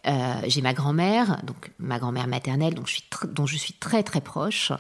Euh, 0.06 0.34
j'ai 0.46 0.62
ma 0.62 0.74
grand-mère, 0.74 1.40
donc 1.44 1.70
ma 1.78 1.98
grand-mère 1.98 2.26
maternelle, 2.26 2.74
dont 2.74 2.84
je, 2.84 2.94
suis 2.94 3.04
dont 3.28 3.46
je 3.46 3.56
suis 3.56 3.74
très 3.74 4.02
très 4.02 4.20
proche, 4.20 4.72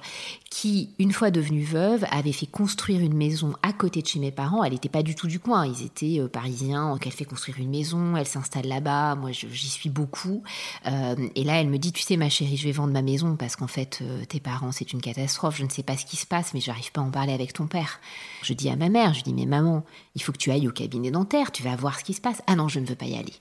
qui, 0.50 0.94
une 0.98 1.12
fois 1.12 1.30
devenue 1.30 1.62
veuve, 1.62 2.04
avait 2.10 2.32
fait 2.32 2.46
construire 2.46 3.00
une 3.00 3.14
maison 3.14 3.54
à 3.62 3.72
côté 3.72 4.02
de 4.02 4.06
chez 4.06 4.18
mes 4.18 4.32
parents. 4.32 4.64
Elle 4.64 4.72
n'était 4.72 4.88
pas 4.88 5.02
du 5.02 5.14
tout 5.14 5.28
du 5.28 5.38
coin, 5.38 5.66
ils 5.66 5.84
étaient 5.84 6.18
euh, 6.20 6.28
parisiens. 6.28 6.90
Donc 6.90 7.06
elle 7.06 7.12
fait 7.12 7.24
construire 7.24 7.58
une 7.58 7.70
maison, 7.70 8.16
elle 8.16 8.26
s'installe 8.26 8.66
là-bas. 8.66 9.14
Moi, 9.14 9.30
j'y 9.32 9.68
suis 9.68 9.90
beaucoup. 9.90 10.42
Euh, 10.86 11.14
et 11.36 11.44
là, 11.44 11.60
elle 11.60 11.68
me 11.68 11.78
dit, 11.78 11.92
tu 11.92 12.02
sais, 12.02 12.16
ma 12.16 12.28
chérie, 12.28 12.56
je 12.56 12.64
vais 12.64 12.72
vendre 12.72 12.92
ma 12.92 13.02
maison 13.02 13.36
parce 13.36 13.54
qu'en 13.54 13.68
fait, 13.68 14.02
tes 14.28 14.40
parents, 14.40 14.72
c'est 14.72 14.92
une 14.92 15.00
catastrophe. 15.00 15.56
Je 15.56 15.64
ne 15.64 15.70
sais 15.70 15.82
pas 15.84 15.96
ce 15.96 16.04
qui 16.04 16.16
se 16.16 16.26
passe, 16.26 16.52
mais 16.52 16.60
j'arrive 16.60 16.90
pas 16.90 17.00
à 17.00 17.04
en 17.04 17.10
parler 17.10 17.32
avec 17.32 17.52
ton 17.52 17.66
père. 17.66 18.00
Je 18.42 18.54
dis 18.54 18.68
à 18.68 18.76
ma 18.76 18.88
mère, 18.88 19.14
je 19.14 19.22
dis, 19.22 19.34
mais 19.34 19.46
maman, 19.46 19.84
il 20.14 20.22
faut 20.22 20.32
que 20.32 20.38
tu 20.38 20.50
ailles 20.50 20.68
au 20.68 20.72
cabinet 20.72 21.10
dentaire. 21.10 21.52
Tu 21.52 21.62
vas 21.62 21.76
voir 21.76 21.98
ce 22.00 22.04
qui 22.04 22.14
se 22.14 22.20
passe. 22.20 22.42
Ah 22.46 22.56
non, 22.56 22.68
je 22.68 22.80
ne 22.80 22.86
veux 22.86 22.96
pas 22.96 23.06
y 23.06 23.16
aller. 23.16 23.34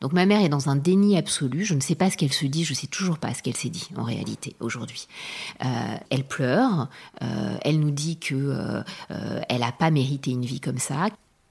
Donc 0.00 0.12
ma 0.12 0.24
mère 0.26 0.40
est 0.40 0.48
dans 0.48 0.68
un 0.68 0.76
déni 0.76 1.16
absolu. 1.16 1.64
Je 1.64 1.74
ne 1.74 1.80
sais 1.80 1.94
pas 1.94 2.10
ce 2.10 2.16
qu'elle 2.16 2.32
se 2.32 2.46
dit. 2.46 2.64
Je 2.64 2.72
ne 2.72 2.76
sais 2.76 2.86
toujours 2.86 3.18
pas 3.18 3.34
ce 3.34 3.42
qu'elle 3.42 3.56
s'est 3.56 3.68
dit 3.68 3.88
en 3.96 4.02
réalité 4.02 4.56
aujourd'hui. 4.60 5.06
Euh, 5.64 5.96
elle 6.10 6.24
pleure. 6.24 6.88
Euh, 7.22 7.56
elle 7.62 7.80
nous 7.80 7.90
dit 7.90 8.18
que 8.18 8.34
euh, 8.34 8.82
elle 9.48 9.60
n'a 9.60 9.72
pas 9.72 9.90
mérité 9.90 10.30
une 10.30 10.44
vie 10.44 10.60
comme 10.60 10.78
ça. 10.78 11.08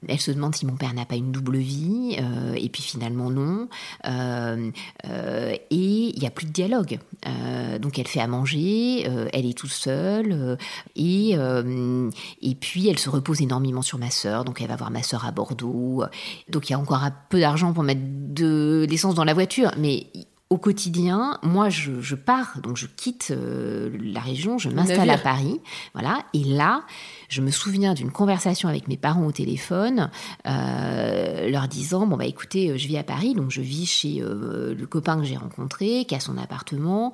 Elle 0.07 0.19
se 0.19 0.31
demande 0.31 0.55
si 0.55 0.65
mon 0.65 0.75
père 0.75 0.93
n'a 0.93 1.05
pas 1.05 1.15
une 1.15 1.31
double 1.31 1.57
vie, 1.57 2.17
euh, 2.19 2.53
et 2.55 2.69
puis 2.69 2.81
finalement 2.81 3.29
non. 3.29 3.67
Euh, 4.07 4.71
euh, 5.05 5.55
et 5.69 6.13
il 6.15 6.19
n'y 6.19 6.27
a 6.27 6.31
plus 6.31 6.45
de 6.45 6.51
dialogue. 6.51 6.99
donc 7.81 7.99
elle 7.99 8.07
fait 8.07 8.21
à 8.21 8.27
manger, 8.27 9.01
elle 9.33 9.45
est 9.45 9.57
toute 9.57 9.71
seule, 9.71 10.57
et, 10.95 11.31
et 11.31 12.55
puis 12.55 12.87
elle 12.87 12.99
se 12.99 13.09
repose 13.09 13.41
énormément 13.41 13.81
sur 13.81 13.97
ma 13.97 14.09
sœur. 14.09 14.45
Donc 14.45 14.61
elle 14.61 14.67
va 14.67 14.75
voir 14.75 14.91
ma 14.91 15.03
sœur 15.03 15.25
à 15.25 15.31
Bordeaux. 15.31 16.03
Donc 16.49 16.69
il 16.69 16.73
y 16.73 16.75
a 16.75 16.79
encore 16.79 17.03
un 17.03 17.13
peu 17.29 17.39
d'argent 17.39 17.73
pour 17.73 17.83
mettre 17.83 18.01
de 18.03 18.85
l'essence 18.89 19.15
dans 19.15 19.25
la 19.25 19.33
voiture, 19.33 19.71
mais 19.77 20.07
au 20.49 20.57
quotidien, 20.57 21.37
moi, 21.43 21.69
je, 21.69 22.01
je, 22.01 22.15
pars, 22.15 22.59
donc 22.63 22.75
je 22.75 22.87
quitte 22.87 23.29
euh, 23.29 23.95
la 24.01 24.19
région, 24.19 24.57
je 24.57 24.69
m'installe 24.69 25.11
à 25.11 25.17
Paris, 25.19 25.61
voilà. 25.93 26.23
Et 26.33 26.43
là, 26.43 26.85
je 27.27 27.41
me 27.41 27.51
souviens 27.51 27.93
d'une 27.93 28.11
conversation 28.11 28.67
avec 28.67 28.87
mes 28.87 28.97
parents 28.97 29.27
au 29.27 29.31
téléphone, 29.31 30.09
euh, 30.47 31.49
leur 31.49 31.67
disant 31.67 32.07
bon 32.07 32.17
bah 32.17 32.25
écoutez, 32.25 32.71
euh, 32.71 32.77
je 32.77 32.87
vis 32.87 32.97
à 32.97 33.03
Paris, 33.03 33.35
donc 33.35 33.51
je 33.51 33.61
vis 33.61 33.85
chez 33.85 34.21
euh, 34.21 34.73
le 34.73 34.87
copain 34.87 35.17
que 35.17 35.23
j'ai 35.23 35.37
rencontré, 35.37 36.05
qui 36.05 36.15
a 36.15 36.19
son 36.19 36.37
appartement, 36.37 37.13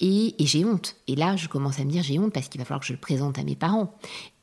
et, 0.00 0.42
et 0.42 0.46
j'ai 0.46 0.64
honte. 0.64 0.96
Et 1.06 1.14
là, 1.14 1.36
je 1.36 1.46
commence 1.46 1.78
à 1.78 1.84
me 1.84 1.90
dire 1.90 2.02
j'ai 2.02 2.18
honte 2.18 2.32
parce 2.32 2.48
qu'il 2.48 2.60
va 2.60 2.64
falloir 2.64 2.80
que 2.80 2.86
je 2.86 2.92
le 2.92 2.98
présente 2.98 3.38
à 3.38 3.44
mes 3.44 3.54
parents, 3.54 3.94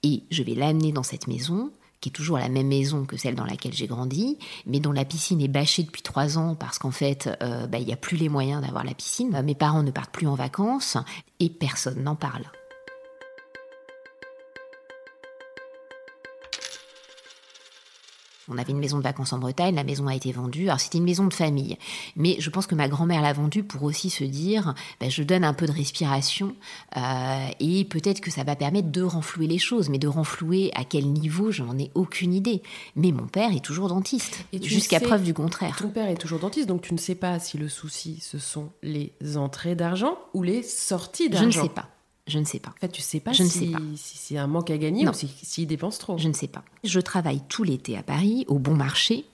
et 0.03 0.23
je 0.31 0.41
vais 0.41 0.55
l'amener 0.55 0.93
dans 0.93 1.03
cette 1.03 1.27
maison 1.27 1.69
qui 2.01 2.09
est 2.09 2.11
toujours 2.11 2.37
la 2.37 2.49
même 2.49 2.67
maison 2.67 3.05
que 3.05 3.15
celle 3.15 3.35
dans 3.35 3.45
laquelle 3.45 3.73
j'ai 3.73 3.87
grandi, 3.87 4.37
mais 4.65 4.79
dont 4.79 4.91
la 4.91 5.05
piscine 5.05 5.39
est 5.41 5.47
bâchée 5.47 5.83
depuis 5.83 6.01
trois 6.01 6.37
ans 6.37 6.55
parce 6.55 6.79
qu'en 6.79 6.91
fait, 6.91 7.29
euh, 7.41 7.67
bah, 7.67 7.77
il 7.77 7.85
n'y 7.85 7.93
a 7.93 7.97
plus 7.97 8.17
les 8.17 8.29
moyens 8.29 8.61
d'avoir 8.61 8.83
la 8.83 8.93
piscine. 8.93 9.39
Mes 9.43 9.55
parents 9.55 9.83
ne 9.83 9.91
partent 9.91 10.11
plus 10.11 10.27
en 10.27 10.35
vacances 10.35 10.97
et 11.39 11.49
personne 11.49 12.03
n'en 12.03 12.15
parle. 12.15 12.43
On 18.51 18.57
avait 18.57 18.71
une 18.71 18.79
maison 18.79 18.97
de 18.97 19.03
vacances 19.03 19.33
en 19.33 19.39
Bretagne, 19.39 19.75
la 19.75 19.83
maison 19.83 20.07
a 20.07 20.15
été 20.15 20.31
vendue. 20.31 20.67
Alors 20.67 20.79
c'était 20.79 20.97
une 20.97 21.05
maison 21.05 21.25
de 21.25 21.33
famille, 21.33 21.77
mais 22.15 22.35
je 22.39 22.49
pense 22.49 22.67
que 22.67 22.75
ma 22.75 22.87
grand-mère 22.87 23.21
l'a 23.21 23.33
vendue 23.33 23.63
pour 23.63 23.83
aussi 23.83 24.09
se 24.09 24.23
dire, 24.23 24.73
ben, 24.99 25.09
je 25.09 25.23
donne 25.23 25.43
un 25.43 25.53
peu 25.53 25.65
de 25.65 25.71
respiration 25.71 26.55
euh, 26.97 27.47
et 27.59 27.85
peut-être 27.85 28.21
que 28.21 28.31
ça 28.31 28.43
va 28.43 28.55
permettre 28.55 28.89
de 28.89 29.01
renflouer 29.01 29.47
les 29.47 29.57
choses. 29.57 29.89
Mais 29.89 29.99
de 29.99 30.07
renflouer 30.07 30.71
à 30.75 30.83
quel 30.83 31.07
niveau, 31.07 31.51
je 31.51 31.63
n'en 31.63 31.77
ai 31.77 31.91
aucune 31.95 32.33
idée. 32.33 32.61
Mais 32.95 33.11
mon 33.11 33.27
père 33.27 33.55
est 33.55 33.63
toujours 33.63 33.87
dentiste, 33.87 34.45
jusqu'à 34.61 34.99
preuve 34.99 35.23
du 35.23 35.33
contraire. 35.33 35.77
Ton 35.77 35.89
père 35.89 36.09
est 36.09 36.15
toujours 36.15 36.39
dentiste, 36.39 36.67
donc 36.67 36.81
tu 36.81 36.93
ne 36.93 36.99
sais 36.99 37.15
pas 37.15 37.39
si 37.39 37.57
le 37.57 37.69
souci 37.69 38.19
ce 38.21 38.39
sont 38.39 38.71
les 38.83 39.13
entrées 39.35 39.75
d'argent 39.75 40.17
ou 40.33 40.43
les 40.43 40.63
sorties 40.63 41.29
d'argent. 41.29 41.51
Je 41.51 41.57
ne 41.59 41.63
sais 41.63 41.69
pas. 41.69 41.89
Je 42.27 42.39
ne 42.39 42.45
sais 42.45 42.60
pas. 42.60 42.69
En 42.69 42.79
fait, 42.79 42.89
tu 42.89 43.01
sais 43.01 43.19
pas 43.19 43.31
je 43.34 43.43
si, 43.43 43.43
ne 43.43 43.49
sais 43.49 43.71
pas. 43.71 43.79
si 43.95 44.17
c'est 44.17 44.38
un 44.38 44.47
manque 44.47 44.69
à 44.69 44.77
gagner 44.77 45.03
non. 45.03 45.12
ou 45.12 45.13
s'il 45.13 45.29
si, 45.29 45.65
dépense 45.65 45.97
trop. 45.97 46.17
Je 46.17 46.27
ne 46.27 46.34
sais 46.34 46.47
pas. 46.47 46.63
Je 46.84 46.99
travaille 46.99 47.41
tout 47.49 47.63
l'été 47.63 47.97
à 47.97 48.03
Paris, 48.03 48.45
au 48.47 48.60
bon 48.60 48.75
marché. 48.75 49.25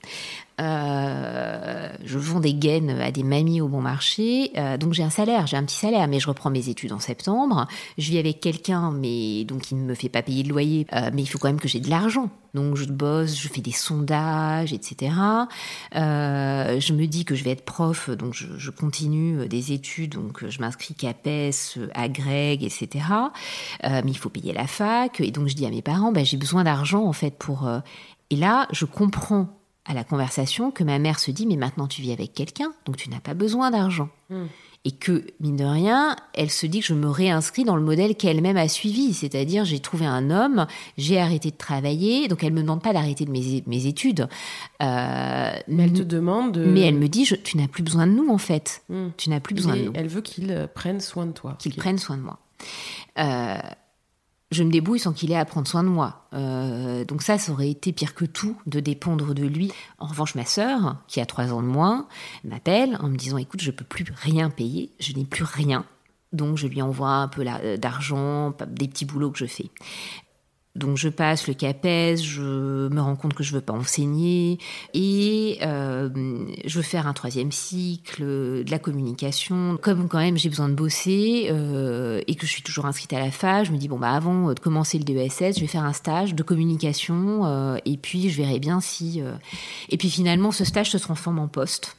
Euh, 0.59 1.89
je 2.03 2.17
vends 2.17 2.39
des 2.39 2.53
gaines 2.53 2.89
à 2.89 3.11
des 3.11 3.23
mamies 3.23 3.61
au 3.61 3.67
bon 3.67 3.81
marché. 3.81 4.51
Euh, 4.57 4.77
donc 4.77 4.93
j'ai 4.93 5.03
un 5.03 5.09
salaire, 5.09 5.45
j'ai 5.45 5.57
un 5.57 5.63
petit 5.63 5.75
salaire, 5.75 6.07
mais 6.07 6.19
je 6.19 6.27
reprends 6.27 6.49
mes 6.49 6.69
études 6.69 6.93
en 6.93 6.99
septembre. 6.99 7.67
Je 7.97 8.09
vis 8.09 8.17
avec 8.17 8.39
quelqu'un, 8.39 8.91
mais 8.91 9.43
donc 9.43 9.71
il 9.71 9.77
ne 9.77 9.83
me 9.83 9.93
fait 9.93 10.09
pas 10.09 10.23
payer 10.23 10.43
de 10.43 10.49
loyer. 10.49 10.87
Euh, 10.93 11.11
mais 11.13 11.21
il 11.21 11.27
faut 11.27 11.37
quand 11.37 11.47
même 11.47 11.59
que 11.59 11.67
j'ai 11.67 11.79
de 11.79 11.89
l'argent. 11.89 12.29
Donc 12.53 12.75
je 12.75 12.85
bosse, 12.85 13.39
je 13.39 13.47
fais 13.49 13.61
des 13.61 13.71
sondages, 13.71 14.73
etc. 14.73 15.11
Je 15.93 16.93
me 16.93 17.05
dis 17.05 17.23
que 17.23 17.35
je 17.35 17.43
vais 17.43 17.51
être 17.51 17.65
prof, 17.65 18.09
donc 18.09 18.33
je, 18.33 18.71
continue 18.71 19.47
des 19.47 19.73
études, 19.73 20.13
donc 20.13 20.47
je 20.47 20.59
m'inscris 20.59 20.95
CAPES, 20.95 21.77
agrég, 21.93 22.63
etc. 22.63 23.05
Euh, 23.83 24.01
mais 24.03 24.11
il 24.11 24.17
faut 24.17 24.29
payer 24.29 24.53
la 24.53 24.65
fac, 24.65 25.19
et 25.19 25.29
donc 25.29 25.47
je 25.47 25.55
dis 25.55 25.67
à 25.67 25.69
mes 25.69 25.83
parents, 25.83 26.11
bah, 26.11 26.23
j'ai 26.23 26.37
besoin 26.37 26.63
d'argent 26.63 27.05
en 27.05 27.13
fait 27.13 27.37
pour. 27.37 27.69
Et 28.29 28.35
là, 28.35 28.67
je 28.71 28.85
comprends 28.85 29.56
à 29.87 29.93
la 29.93 30.03
conversation 30.03 30.71
que 30.71 30.83
ma 30.83 30.99
mère 30.99 31.19
se 31.19 31.31
dit 31.31 31.47
mais 31.47 31.55
maintenant 31.55 31.87
tu 31.87 32.01
vis 32.01 32.11
avec 32.11 32.33
quelqu'un 32.33 32.73
donc 32.85 32.97
tu 32.97 33.09
n'as 33.09 33.19
pas 33.19 33.33
besoin 33.33 33.71
d'argent. 33.71 34.09
Mm. 34.29 34.45
et 34.83 34.91
que 34.91 35.25
mine 35.39 35.55
de 35.55 35.63
rien 35.63 36.17
elle 36.33 36.49
se 36.49 36.65
dit 36.65 36.81
que 36.81 36.85
je 36.85 36.93
me 36.93 37.07
réinscris 37.09 37.63
dans 37.63 37.77
le 37.77 37.81
modèle 37.81 38.15
qu'elle-même 38.15 38.57
a 38.57 38.67
suivi 38.67 39.13
c'est-à-dire 39.13 39.63
j'ai 39.63 39.79
trouvé 39.79 40.05
un 40.05 40.29
homme 40.29 40.67
j'ai 40.97 41.19
arrêté 41.19 41.49
de 41.51 41.55
travailler 41.55 42.27
donc 42.27 42.43
elle 42.43 42.51
me 42.51 42.61
demande 42.61 42.81
pas 42.81 42.91
d'arrêter 42.91 43.23
de 43.23 43.31
mes, 43.31 43.63
mes 43.65 43.85
études. 43.85 44.27
Euh, 44.81 45.51
mais 45.67 45.83
elle 45.83 45.93
te 45.93 46.03
demande 46.03 46.51
de... 46.51 46.65
mais 46.65 46.81
elle 46.81 46.95
me 46.95 47.07
dit 47.07 47.23
je, 47.23 47.35
tu 47.35 47.57
n'as 47.57 47.67
plus 47.67 47.83
besoin 47.83 48.05
de 48.05 48.11
nous 48.11 48.29
en 48.29 48.37
fait. 48.37 48.83
Mm. 48.89 49.07
tu 49.15 49.29
n'as 49.29 49.39
plus 49.39 49.55
besoin 49.55 49.75
de 49.77 49.81
nous. 49.83 49.93
elle 49.95 50.07
veut 50.07 50.21
qu'il 50.21 50.69
prenne 50.75 50.99
soin 50.99 51.25
de 51.25 51.31
toi. 51.31 51.55
Qu'il 51.57 51.73
prenne 51.73 51.97
soin 51.97 52.17
de 52.17 52.23
moi. 52.23 52.39
Euh, 53.19 53.57
je 54.51 54.63
me 54.63 54.71
débrouille 54.71 54.99
sans 54.99 55.13
qu'il 55.13 55.31
ait 55.31 55.37
à 55.37 55.45
prendre 55.45 55.67
soin 55.67 55.83
de 55.83 55.89
moi. 55.89 56.27
Euh, 56.33 57.03
donc 57.05 57.21
ça, 57.21 57.37
ça 57.37 57.51
aurait 57.51 57.69
été 57.69 57.91
pire 57.91 58.15
que 58.15 58.25
tout 58.25 58.57
de 58.65 58.79
dépendre 58.79 59.33
de 59.33 59.45
lui. 59.45 59.71
En 59.99 60.07
revanche, 60.07 60.35
ma 60.35 60.45
sœur, 60.45 60.97
qui 61.07 61.19
a 61.19 61.25
trois 61.25 61.51
ans 61.51 61.61
de 61.61 61.67
moins, 61.67 62.07
m'appelle 62.43 62.97
en 63.01 63.09
me 63.09 63.17
disant 63.17 63.37
"Écoute, 63.37 63.61
je 63.61 63.71
peux 63.71 63.85
plus 63.85 64.05
rien 64.15 64.49
payer, 64.49 64.91
je 64.99 65.13
n'ai 65.13 65.25
plus 65.25 65.43
rien." 65.43 65.85
Donc 66.33 66.57
je 66.57 66.67
lui 66.67 66.81
envoie 66.81 67.09
un 67.09 67.27
peu 67.27 67.45
d'argent, 67.77 68.53
des 68.67 68.87
petits 68.87 69.05
boulots 69.05 69.31
que 69.31 69.39
je 69.39 69.45
fais. 69.45 69.69
Donc 70.77 70.97
je 70.97 71.09
passe 71.09 71.47
le 71.47 71.53
CAPES, 71.53 72.17
je 72.21 72.87
me 72.87 73.01
rends 73.01 73.15
compte 73.15 73.33
que 73.33 73.43
je 73.43 73.53
veux 73.53 73.61
pas 73.61 73.73
enseigner 73.73 74.59
et 74.93 75.57
euh, 75.63 76.09
je 76.65 76.75
veux 76.77 76.83
faire 76.83 77.07
un 77.07 77.13
troisième 77.13 77.51
cycle, 77.51 78.23
de 78.23 78.65
la 78.69 78.79
communication. 78.79 79.77
Comme 79.81 80.07
quand 80.07 80.19
même 80.19 80.37
j'ai 80.37 80.49
besoin 80.49 80.69
de 80.69 80.75
bosser 80.75 81.47
euh, 81.51 82.21
et 82.27 82.35
que 82.35 82.45
je 82.45 82.51
suis 82.51 82.61
toujours 82.63 82.85
inscrite 82.85 83.11
à 83.13 83.19
la 83.19 83.31
FA, 83.31 83.63
je 83.63 83.71
me 83.71 83.77
dis 83.77 83.87
bon 83.87 83.97
bah 83.97 84.11
avant 84.11 84.53
de 84.53 84.59
commencer 84.59 84.97
le 84.97 85.03
DESS, 85.03 85.55
je 85.55 85.61
vais 85.61 85.67
faire 85.67 85.83
un 85.83 85.93
stage 85.93 86.35
de 86.35 86.43
communication 86.43 87.45
euh, 87.45 87.77
et 87.85 87.97
puis 87.97 88.29
je 88.29 88.37
verrai 88.37 88.59
bien 88.59 88.79
si. 88.79 89.21
euh, 89.21 89.33
Et 89.89 89.97
puis 89.97 90.09
finalement 90.09 90.51
ce 90.51 90.63
stage 90.63 90.91
se 90.91 90.97
transforme 90.97 91.39
en 91.39 91.47
poste 91.47 91.97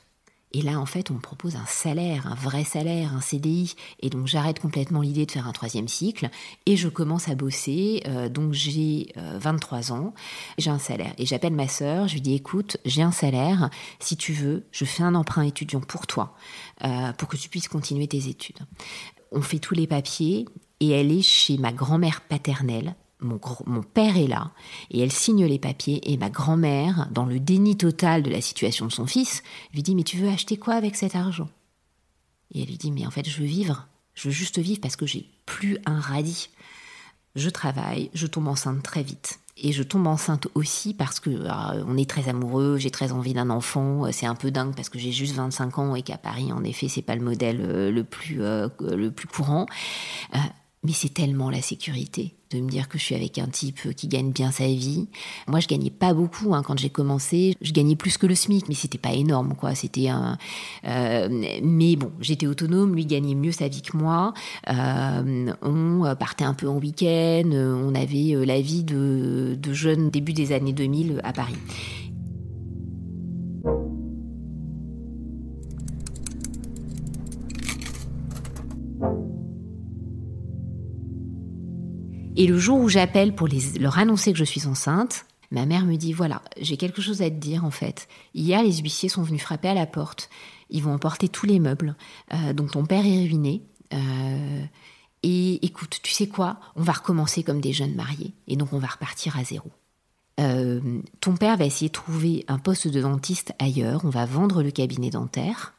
Et 0.53 0.63
là, 0.63 0.81
en 0.81 0.87
fait, 0.87 1.11
on 1.11 1.15
me 1.15 1.21
propose 1.21 1.57
un 1.57 1.67
salaire, 1.67 2.27
un 2.27 2.35
vrai 2.35 2.65
salaire, 2.65 3.15
un 3.15 3.21
CDI. 3.21 3.75
Et 4.01 4.09
donc, 4.09 4.27
j'arrête 4.27 4.61
complètement 4.61 5.03
l'idée 5.03 5.27
de 5.27 5.31
faire 5.31 5.47
un 5.47 5.53
troisième 5.53 5.89
cycle 5.89 6.31
et 6.65 6.77
je 6.77 6.89
commence 6.89 7.29
à 7.29 7.35
bosser. 7.35 8.03
Euh, 8.07 8.29
donc, 8.29 8.55
j'ai 8.55 9.13
23 9.17 9.91
euh, 9.91 9.95
ans, 9.95 10.15
j'ai 10.57 10.71
un 10.71 10.79
salaire. 10.79 11.13
Et 11.19 11.27
j'appelle 11.27 11.53
ma 11.53 11.69
sœur, 11.69 12.09
je 12.09 12.15
lui 12.15 12.23
dis, 12.23 12.35
écoute, 12.35 12.79
j'ai 12.87 13.03
un 13.03 13.13
salaire. 13.13 13.69
Si 14.01 14.17
tu 14.17 14.33
veux, 14.33 14.65
je 14.73 14.85
fais 14.85 15.03
un 15.03 15.15
emprunt 15.15 15.43
étudiant 15.43 15.81
pour 15.81 16.07
toi, 16.07 16.35
euh, 16.85 17.13
pour 17.13 17.29
que 17.29 17.37
tu 17.37 17.49
puisses 17.51 17.69
continuer 17.69 18.09
tes 18.09 18.29
études. 18.29 18.59
On 19.33 19.43
fait 19.43 19.59
tous 19.59 19.75
les 19.75 19.87
papiers 19.87 20.47
et 20.81 20.91
elle 20.91 21.13
est 21.13 21.23
chez 21.23 21.59
ma 21.59 21.73
grand-mère 21.73 22.23
paternelle 22.23 22.95
mon, 23.21 23.83
père 23.83 24.17
est 24.17 24.27
là, 24.27 24.53
et 24.91 25.01
elle 25.01 25.13
signe 25.13 25.45
les 25.45 25.59
papiers, 25.59 26.01
et 26.11 26.17
ma 26.17 26.31
grand-mère, 26.31 27.09
dans 27.11 27.27
le 27.27 27.41
déni 27.41 27.77
total 27.77 28.23
de 28.23 28.31
la 28.31 28.41
situation 28.41 28.87
de 28.87 28.93
son 28.93 29.07
fils, 29.07 29.43
lui 29.75 29.83
dit 29.83 29.95
Mais 29.95 30.05
tu 30.05 30.19
veux 30.19 30.29
acheter 30.29 30.57
quoi 30.57 30.75
avec 30.75 30.97
cet 30.97 31.17
argent? 31.17 31.49
Et 32.53 32.63
elle 32.63 32.69
lui 32.69 32.79
dit 32.79 32.93
Mais 32.93 33.07
en 33.07 33.11
fait, 33.11 33.29
je 33.29 33.41
veux 33.41 33.47
vivre, 33.47 33.89
je 34.15 34.29
veux 34.29 34.35
juste 34.35 34.59
vivre 34.59 34.81
parce 34.81 34.97
que 34.97 35.07
j'ai 35.07 35.29
plus 35.47 35.79
un 35.87 36.01
radis. 36.01 36.51
Je 37.35 37.51
travaille, 37.51 38.11
je 38.15 38.27
tombe 38.27 38.49
enceinte 38.49 38.83
très 38.83 39.03
vite. 39.03 39.41
Et 39.61 39.73
je 39.73 39.83
tombe 39.83 40.07
enceinte 40.07 40.47
aussi 40.55 40.95
parce 40.95 41.19
que 41.19 41.31
euh, 41.31 41.85
on 41.87 41.97
est 41.97 42.09
très 42.09 42.29
amoureux, 42.29 42.79
j'ai 42.79 42.93
très 42.93 43.11
envie 43.11 43.35
d'un 43.35 43.51
enfant. 43.51 44.11
C'est 44.13 44.27
un 44.27 44.37
peu 44.37 44.53
dingue 44.53 44.75
parce 44.75 44.89
que 44.89 45.01
j'ai 45.01 45.11
juste 45.11 45.35
25 45.35 45.79
ans 45.79 45.95
et 45.97 46.03
qu'à 46.03 46.17
Paris, 46.17 46.53
en 46.53 46.63
effet, 46.63 46.87
c'est 46.89 47.03
pas 47.03 47.17
le 47.17 47.23
modèle 47.23 47.61
euh, 47.61 47.91
le 47.91 48.05
plus, 48.05 48.43
euh, 48.43 48.69
le 48.81 49.11
plus 49.11 49.27
courant. 49.27 49.67
Mais 50.85 50.93
c'est 50.93 51.13
tellement 51.13 51.51
la 51.51 51.61
sécurité 51.61 52.35
de 52.51 52.61
me 52.61 52.69
dire 52.69 52.89
que 52.89 52.99
je 52.99 53.05
suis 53.05 53.15
avec 53.15 53.39
un 53.39 53.49
type 53.49 53.95
qui 53.95 54.09
gagne 54.09 54.31
bien 54.31 54.51
sa 54.51 54.67
vie. 54.67 55.09
Moi, 55.47 55.61
je 55.61 55.69
gagnais 55.69 55.91
pas 55.91 56.15
beaucoup 56.15 56.55
hein, 56.55 56.63
quand 56.63 56.79
j'ai 56.79 56.89
commencé. 56.89 57.57
Je 57.61 57.73
gagnais 57.73 57.97
plus 57.97 58.17
que 58.17 58.27
le 58.27 58.35
SMIC, 58.35 58.69
mais 58.69 58.75
c'était 58.75 58.99
pas 58.99 59.13
énorme, 59.13 59.55
quoi. 59.55 59.75
C'était 59.75 60.09
un. 60.09 60.39
Euh, 60.87 61.29
mais 61.63 61.97
bon, 61.97 62.13
j'étais 62.21 62.47
autonome. 62.47 62.95
Lui 62.95 63.07
gagnait 63.07 63.35
mieux 63.35 63.53
sa 63.53 63.69
vie 63.69 63.83
que 63.83 63.97
moi. 63.97 64.33
Euh, 64.69 65.53
on 65.63 66.17
partait 66.17 66.45
un 66.45 66.55
peu 66.55 66.69
en 66.69 66.77
week-end. 66.79 67.51
On 67.53 67.95
avait 67.95 68.35
euh, 68.35 68.45
la 68.45 68.61
vie 68.61 68.85
de, 68.85 69.59
de 69.61 69.73
jeunes 69.73 70.11
début 70.11 70.33
des 70.33 70.53
années 70.53 70.73
2000 70.73 71.21
à 71.25 71.33
Paris. 71.33 71.57
Et 82.39 82.47
le 82.47 82.57
jour 82.57 82.79
où 82.79 82.89
j'appelle 82.89 83.35
pour 83.35 83.49
leur 83.81 83.99
annoncer 83.99 84.31
que 84.31 84.39
je 84.39 84.45
suis 84.45 84.69
enceinte, 84.69 85.27
ma 85.51 85.67
mère 85.67 85.85
me 85.85 85.97
dit 85.97 86.13
voilà, 86.13 86.41
j'ai 86.61 86.77
quelque 86.77 87.03
chose 87.03 87.21
à 87.21 87.29
te 87.31 87.35
dire 87.35 87.65
en 87.65 87.73
fait. 87.73 88.07
Hier, 88.33 88.63
les 88.63 88.75
huissiers 88.75 89.09
sont 89.09 89.25
venus 89.25 89.43
frapper 89.43 89.67
à 89.67 89.75
la 89.75 89.87
porte. 89.87 90.31
Ils 90.71 90.85
vont 90.85 90.95
emporter 90.95 91.29
tous 91.29 91.47
les 91.47 91.59
meubles. 91.59 91.97
Euh, 92.33 92.53
donc 92.53 92.71
ton 92.71 92.87
père 92.87 93.05
est 93.05 93.25
ruiné. 93.25 93.65
Euh, 93.93 94.63
et 95.25 95.67
écoute, 95.67 95.99
tu 96.01 96.13
sais 96.13 96.29
quoi? 96.29 96.61
On 96.77 96.83
va 96.85 96.93
recommencer 96.93 97.43
comme 97.43 97.61
des 97.61 97.73
jeunes 97.73 97.97
mariés. 97.97 98.35
Et 98.47 98.55
donc 98.55 98.73
on 98.73 98.79
va 98.79 98.87
repartir 98.87 99.37
à 99.37 99.43
zéro. 99.43 99.73
Euh, 100.39 101.01
ton 101.21 101.37
père 101.37 101.57
va 101.57 101.65
essayer 101.65 101.89
de 101.89 101.93
trouver 101.93 102.45
un 102.47 102.61
poste 102.61 102.87
de 102.87 103.01
dentiste 103.01 103.53
ailleurs. 103.59 104.05
On 104.05 104.11
va 104.11 104.27
vendre 104.27 104.63
le 104.63 104.71
cabinet 104.71 105.11
dentaire. 105.11 105.75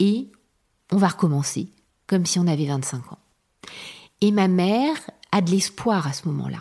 Et 0.00 0.30
on 0.92 0.98
va 0.98 1.08
recommencer 1.08 1.70
comme 2.06 2.26
si 2.26 2.38
on 2.38 2.46
avait 2.46 2.66
25 2.66 3.10
ans. 3.10 3.18
Et 4.20 4.32
ma 4.32 4.48
mère, 4.48 4.96
a 5.32 5.40
de 5.40 5.50
l'espoir 5.50 6.06
à 6.06 6.12
ce 6.12 6.28
moment-là. 6.28 6.60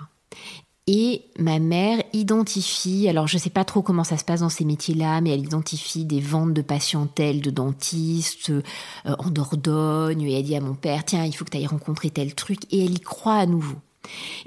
Et 0.87 1.25
ma 1.37 1.59
mère 1.59 2.03
identifie, 2.11 3.07
alors 3.07 3.27
je 3.27 3.37
ne 3.37 3.41
sais 3.41 3.51
pas 3.51 3.63
trop 3.63 3.81
comment 3.81 4.03
ça 4.03 4.17
se 4.17 4.25
passe 4.25 4.39
dans 4.39 4.49
ces 4.49 4.65
métiers-là, 4.65 5.21
mais 5.21 5.29
elle 5.29 5.45
identifie 5.45 6.05
des 6.05 6.19
ventes 6.19 6.53
de 6.53 6.61
patientèle, 6.63 7.41
de 7.41 7.51
dentistes 7.51 8.49
euh, 8.49 8.61
en 9.05 9.29
Dordogne, 9.29 10.23
et 10.23 10.39
elle 10.39 10.43
dit 10.43 10.55
à 10.55 10.61
mon 10.61 10.73
père, 10.73 11.05
tiens, 11.05 11.23
il 11.23 11.33
faut 11.33 11.45
que 11.45 11.51
tu 11.51 11.57
ailles 11.57 11.67
rencontrer 11.67 12.09
tel 12.09 12.33
truc, 12.33 12.61
et 12.71 12.83
elle 12.83 12.95
y 12.95 12.99
croit 12.99 13.35
à 13.35 13.45
nouveau. 13.45 13.77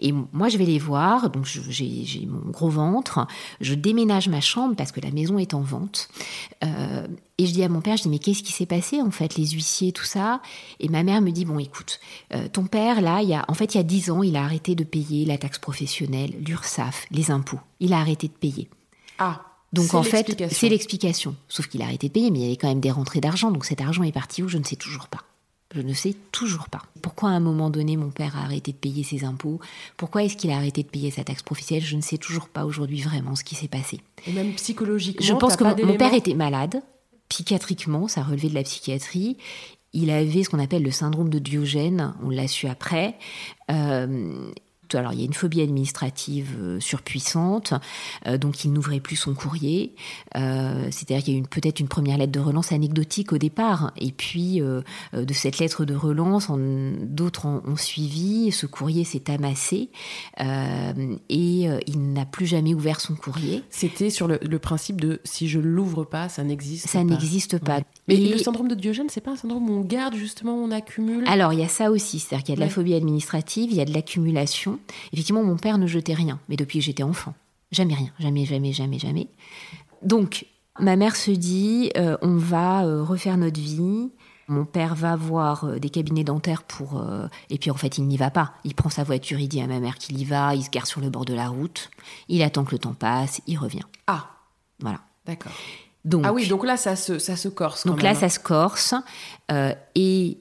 Et 0.00 0.12
moi, 0.12 0.48
je 0.48 0.58
vais 0.58 0.64
les 0.64 0.78
voir, 0.78 1.30
donc 1.30 1.44
j'ai 1.44 2.26
mon 2.26 2.50
gros 2.50 2.68
ventre, 2.68 3.26
je 3.60 3.74
déménage 3.74 4.28
ma 4.28 4.40
chambre 4.40 4.74
parce 4.76 4.92
que 4.92 5.00
la 5.00 5.10
maison 5.10 5.38
est 5.38 5.54
en 5.54 5.60
vente. 5.60 6.08
Euh, 6.62 7.06
et 7.38 7.46
je 7.46 7.52
dis 7.52 7.64
à 7.64 7.68
mon 7.68 7.80
père, 7.80 7.96
je 7.96 8.02
dis, 8.02 8.08
mais 8.08 8.18
qu'est-ce 8.18 8.42
qui 8.42 8.52
s'est 8.52 8.66
passé, 8.66 9.00
en 9.00 9.10
fait, 9.10 9.36
les 9.36 9.46
huissiers, 9.46 9.92
tout 9.92 10.04
ça? 10.04 10.40
Et 10.80 10.88
ma 10.88 11.02
mère 11.02 11.20
me 11.20 11.30
dit, 11.30 11.44
bon, 11.44 11.58
écoute, 11.58 12.00
euh, 12.32 12.48
ton 12.48 12.66
père, 12.66 13.00
là, 13.00 13.22
il 13.22 13.28
y 13.28 13.34
a, 13.34 13.44
en 13.48 13.54
fait, 13.54 13.74
il 13.74 13.78
y 13.78 13.80
a 13.80 13.84
dix 13.84 14.10
ans, 14.10 14.22
il 14.22 14.36
a 14.36 14.44
arrêté 14.44 14.74
de 14.74 14.84
payer 14.84 15.24
la 15.24 15.38
taxe 15.38 15.58
professionnelle, 15.58 16.32
l'URSSAF, 16.40 17.06
les 17.10 17.30
impôts. 17.30 17.60
Il 17.80 17.92
a 17.92 17.98
arrêté 17.98 18.28
de 18.28 18.32
payer. 18.32 18.68
Ah 19.18 19.40
donc 19.74 19.92
en 19.94 20.04
fait, 20.04 20.52
c'est 20.52 20.68
l'explication. 20.68 21.34
Sauf 21.48 21.66
qu'il 21.66 21.82
a 21.82 21.86
arrêté 21.86 22.06
de 22.06 22.12
payer, 22.12 22.30
mais 22.30 22.38
il 22.38 22.42
y 22.42 22.46
avait 22.46 22.56
quand 22.56 22.68
même 22.68 22.80
des 22.80 22.92
rentrées 22.92 23.20
d'argent. 23.20 23.50
Donc 23.50 23.64
cet 23.64 23.80
argent 23.80 24.04
est 24.04 24.12
parti 24.12 24.40
où 24.42 24.48
Je 24.48 24.56
ne 24.56 24.62
sais 24.62 24.76
toujours 24.76 25.08
pas. 25.08 25.24
Je 25.74 25.80
ne 25.80 25.92
sais 25.92 26.14
toujours 26.30 26.68
pas. 26.68 26.82
Pourquoi 27.02 27.30
à 27.30 27.32
un 27.32 27.40
moment 27.40 27.68
donné 27.68 27.96
mon 27.96 28.10
père 28.10 28.36
a 28.36 28.42
arrêté 28.42 28.70
de 28.70 28.76
payer 28.76 29.02
ses 29.02 29.24
impôts? 29.24 29.58
Pourquoi 29.96 30.22
est-ce 30.22 30.36
qu'il 30.36 30.50
a 30.52 30.56
arrêté 30.56 30.84
de 30.84 30.88
payer 30.88 31.10
sa 31.10 31.24
taxe 31.24 31.42
professionnelle? 31.42 31.84
Je 31.84 31.96
ne 31.96 32.00
sais 32.00 32.16
toujours 32.16 32.48
pas 32.48 32.64
aujourd'hui 32.64 33.00
vraiment 33.00 33.34
ce 33.34 33.42
qui 33.42 33.56
s'est 33.56 33.68
passé. 33.68 34.00
Et 34.26 34.32
même 34.32 34.52
psychologiquement 34.54 35.26
Je 35.26 35.32
pense 35.34 35.56
que 35.56 35.64
mon, 35.64 35.96
père 35.96 36.14
était 36.14 36.34
malade. 36.34 36.80
Psychiatriquement, 37.28 38.06
ça 38.06 38.22
relevait 38.22 38.48
de 38.48 38.54
la 38.54 38.62
psychiatrie. 38.62 39.36
Il 39.92 40.10
avait 40.10 40.44
ce 40.44 40.50
qu'on 40.50 40.60
appelle 40.60 40.82
le 40.82 40.90
syndrome 40.92 41.28
de 41.28 41.38
Diogène, 41.38 42.14
on 42.22 42.30
l'a 42.30 42.46
su 42.46 42.68
après. 42.68 43.16
Euh, 43.70 44.50
alors 44.92 45.12
il 45.12 45.20
y 45.20 45.22
a 45.22 45.24
une 45.24 45.34
phobie 45.34 45.60
administrative 45.60 46.56
euh, 46.58 46.80
surpuissante, 46.80 47.74
euh, 48.26 48.38
donc 48.38 48.64
il 48.64 48.72
n'ouvrait 48.72 49.00
plus 49.00 49.16
son 49.16 49.34
courrier. 49.34 49.94
Euh, 50.36 50.88
c'est-à-dire 50.90 51.24
qu'il 51.24 51.34
y 51.34 51.36
a 51.36 51.40
eu 51.40 51.44
peut-être 51.44 51.80
une 51.80 51.88
première 51.88 52.18
lettre 52.18 52.32
de 52.32 52.40
relance 52.40 52.72
anecdotique 52.72 53.32
au 53.32 53.38
départ, 53.38 53.92
et 53.96 54.12
puis 54.12 54.60
de 54.60 55.32
cette 55.32 55.58
lettre 55.58 55.84
de 55.84 55.94
relance, 55.94 56.48
d'autres 56.50 57.46
ont, 57.46 57.76
suivi. 57.76 58.52
Ce 58.52 58.66
courrier 58.66 59.04
s'est 59.04 59.30
amassé 59.30 59.90
et 60.38 61.68
il 61.86 62.12
n'a 62.12 62.24
plus 62.24 62.46
jamais 62.46 62.72
ouvert 62.74 63.00
son 63.00 63.14
courrier. 63.14 63.62
C'était 63.70 64.10
sur 64.10 64.28
le, 64.28 64.58
principe 64.58 65.00
de 65.00 65.20
si 65.24 65.48
je 65.48 65.58
l'ouvre 65.58 66.04
pas, 66.04 66.28
ça 66.28 66.44
n'existe 66.44 66.86
pas. 66.86 66.92
Ça 66.92 67.04
n'existe 67.04 67.58
pas. 67.58 67.80
Mais 68.08 68.16
le 68.16 68.38
syndrome 68.38 68.68
de 68.68 68.74
Diogène, 68.74 69.08
c'est 69.08 69.20
pas 69.20 69.32
un 69.32 69.36
syndrome 69.36 69.68
où 69.68 69.72
on 69.74 69.80
garde 69.80 70.14
justement, 70.14 70.54
on 70.54 70.70
accumule? 70.70 71.24
Alors 71.26 71.52
il 71.52 71.60
y 71.60 71.64
a 71.64 71.68
ça 71.68 71.90
aussi, 71.90 72.18
c'est-à-dire 72.18 72.44
qu'il 72.44 72.54
y 72.54 72.56
a 72.56 72.60
de 72.60 72.64
la 72.64 72.70
phobie 72.70 72.94
administrative, 72.94 73.70
il 73.70 73.76
y 73.76 73.80
a 73.80 73.84
de 73.84 73.92
l'accumulation. 73.92 74.73
Effectivement, 75.12 75.42
mon 75.42 75.56
père 75.56 75.78
ne 75.78 75.86
jetait 75.86 76.14
rien, 76.14 76.38
mais 76.48 76.56
depuis 76.56 76.78
que 76.78 76.84
j'étais 76.84 77.02
enfant. 77.02 77.34
Jamais 77.72 77.94
rien, 77.94 78.10
jamais, 78.18 78.44
jamais, 78.44 78.72
jamais, 78.72 78.98
jamais. 78.98 79.28
Donc, 80.02 80.46
ma 80.78 80.96
mère 80.96 81.16
se 81.16 81.30
dit, 81.30 81.90
euh, 81.96 82.16
on 82.22 82.36
va 82.36 82.84
euh, 82.84 83.02
refaire 83.02 83.36
notre 83.36 83.60
vie. 83.60 84.10
Mon 84.46 84.64
père 84.64 84.94
va 84.94 85.16
voir 85.16 85.64
euh, 85.64 85.78
des 85.78 85.88
cabinets 85.88 86.24
dentaires 86.24 86.62
pour... 86.62 87.02
et 87.50 87.58
puis 87.58 87.70
en 87.70 87.76
fait, 87.76 87.98
il 87.98 88.04
n'y 88.06 88.16
va 88.16 88.30
pas. 88.30 88.54
Il 88.64 88.74
prend 88.74 88.90
sa 88.90 89.02
voiture, 89.02 89.38
il 89.40 89.48
dit 89.48 89.60
à 89.60 89.66
ma 89.66 89.80
mère 89.80 89.96
qu'il 89.96 90.18
y 90.18 90.24
va, 90.24 90.54
il 90.54 90.62
se 90.62 90.70
gare 90.70 90.86
sur 90.86 91.00
le 91.00 91.10
bord 91.10 91.24
de 91.24 91.34
la 91.34 91.48
route, 91.48 91.90
il 92.28 92.42
attend 92.42 92.64
que 92.64 92.72
le 92.72 92.78
temps 92.78 92.94
passe, 92.94 93.40
il 93.46 93.58
revient. 93.58 93.84
Ah 94.06 94.26
Voilà. 94.80 95.00
D'accord. 95.26 95.52
Donc, 96.04 96.22
ah 96.26 96.34
oui, 96.34 96.46
donc 96.48 96.66
là, 96.66 96.76
ça 96.76 96.96
se, 96.96 97.18
ça 97.18 97.34
se 97.34 97.48
corse. 97.48 97.86
donc 97.86 98.02
là, 98.02 98.14
ça 98.14 98.28
se 98.28 98.38
corse. 98.38 98.94
et 99.94 100.38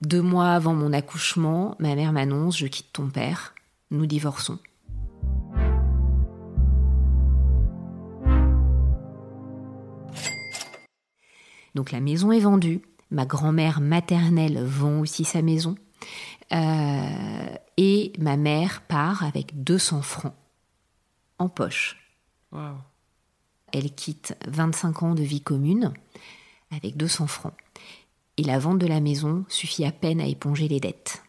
deux 0.00 0.22
mois 0.22 0.52
avant 0.52 0.74
mon 0.74 0.92
accouchement, 0.92 1.76
ma 1.78 1.94
mère 1.94 2.12
m'annonce, 2.12 2.56
je 2.58 2.66
quitte 2.66 2.92
ton 2.92 3.08
père 3.08 3.53
nous 3.90 4.06
divorçons. 4.06 4.58
Donc 11.74 11.90
la 11.90 12.00
maison 12.00 12.30
est 12.30 12.40
vendue, 12.40 12.82
ma 13.10 13.26
grand-mère 13.26 13.80
maternelle 13.80 14.62
vend 14.64 15.00
aussi 15.00 15.24
sa 15.24 15.42
maison, 15.42 15.74
euh, 16.52 17.56
et 17.76 18.12
ma 18.18 18.36
mère 18.36 18.82
part 18.82 19.24
avec 19.24 19.62
200 19.64 20.02
francs 20.02 20.34
en 21.38 21.48
poche. 21.48 21.96
Elle 23.72 23.92
quitte 23.92 24.36
25 24.46 25.02
ans 25.02 25.14
de 25.14 25.22
vie 25.22 25.40
commune 25.40 25.92
avec 26.70 26.96
200 26.96 27.26
francs. 27.26 27.54
Et 28.36 28.44
la 28.44 28.60
vente 28.60 28.78
de 28.78 28.86
la 28.86 29.00
maison 29.00 29.44
suffit 29.48 29.84
à 29.84 29.90
peine 29.90 30.20
à 30.20 30.26
éponger 30.26 30.68
les 30.68 30.78
dettes. 30.78 31.23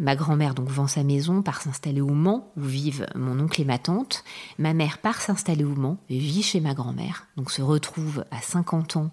Ma 0.00 0.16
grand-mère 0.16 0.54
donc 0.54 0.70
vend 0.70 0.86
sa 0.86 1.04
maison, 1.04 1.42
part 1.42 1.60
s'installer 1.60 2.00
au 2.00 2.14
Mans, 2.14 2.50
où 2.56 2.62
vivent 2.62 3.06
mon 3.14 3.38
oncle 3.38 3.60
et 3.60 3.66
ma 3.66 3.76
tante. 3.76 4.24
Ma 4.58 4.72
mère 4.72 4.96
part 4.96 5.20
s'installer 5.20 5.62
au 5.62 5.74
Mans, 5.74 5.98
vit 6.08 6.42
chez 6.42 6.60
ma 6.60 6.72
grand-mère, 6.72 7.26
donc 7.36 7.50
se 7.50 7.60
retrouve 7.60 8.24
à 8.30 8.40
50 8.40 8.96
ans 8.96 9.10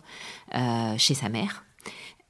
euh, 0.55 0.93
chez 0.97 1.13
sa 1.13 1.27
mère. 1.27 1.65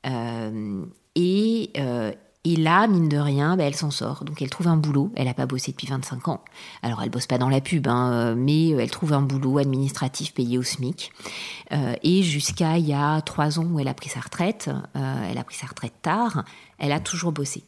Euh, 0.08 0.84
et, 1.14 1.70
euh, 1.78 2.12
et, 2.46 2.56
là, 2.56 2.88
mine 2.88 3.10
de 3.10 3.18
rien, 3.18 3.58
bah, 3.58 3.66
elle 3.66 3.76
s'en 3.76 3.92
sort. 3.92 4.24
Donc 4.24 4.42
elle 4.42 4.50
trouve 4.50 4.70
un 4.70 4.78
boulot. 4.78 5.12
Elle 5.16 5.26
n'a 5.26 5.36
pas 5.36 5.46
bossé 5.46 5.72
depuis 5.72 5.86
25 5.86 6.28
ans. 6.28 6.44
Alors 6.82 7.04
elle 7.04 7.12
bosse 7.12 7.28
pas 7.28 7.38
dans 7.38 7.50
la 7.50 7.62
pub, 7.62 7.88
hein, 7.88 8.34
mais 8.36 8.70
elle 8.70 8.90
trouve 8.90 9.14
un 9.14 9.22
boulot 9.22 9.60
administratif 9.60 10.34
payé 10.34 10.58
au 10.58 10.64
SMIC. 10.64 11.12
et 11.72 12.24
jusqu'à 12.24 12.80
il 12.80 12.88
y 12.88 12.94
a 12.94 13.22
trois 13.22 13.60
ans 13.60 13.66
où 13.66 13.80
elle 13.80 13.88
a 13.88 13.94
pris 13.94 14.10
sa 14.10 14.22
retraite, 14.22 14.72
elle 14.96 15.38
a 15.38 15.44
pris 15.44 15.58
sa 15.58 15.68
retraite 15.68 16.02
tard, 16.02 16.44
elle 16.80 16.92
a 16.92 17.00
toujours 17.00 17.32
bossé 17.32 17.64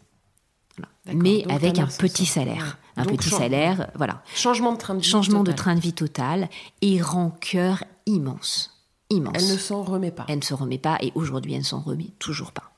mais 1.13 1.45
avec 1.49 1.79
un 1.79 1.87
petit 1.87 2.25
salaire. 2.25 2.77
Un 2.97 3.05
petit 3.05 3.29
salaire, 3.29 3.89
voilà. 3.95 4.21
Changement 4.35 4.73
de 4.73 4.77
train 4.77 4.95
de 4.95 4.99
vie 4.99 5.07
Changement 5.07 5.43
de 5.43 5.51
train 5.51 5.75
de 5.75 5.79
vie 5.79 5.93
total 5.93 6.49
et 6.81 7.01
rancœur 7.01 7.83
immense. 8.05 8.83
immense. 9.09 9.35
Elle 9.35 9.47
ne 9.47 9.57
s'en 9.57 9.83
remet 9.83 10.11
pas. 10.11 10.25
Elle 10.27 10.39
ne 10.39 10.43
se 10.43 10.53
remet 10.53 10.77
pas 10.77 10.97
et 11.01 11.11
aujourd'hui 11.15 11.53
elle 11.53 11.59
ne 11.59 11.65
s'en 11.65 11.79
remet 11.79 12.11
toujours 12.19 12.51
pas. 12.51 12.68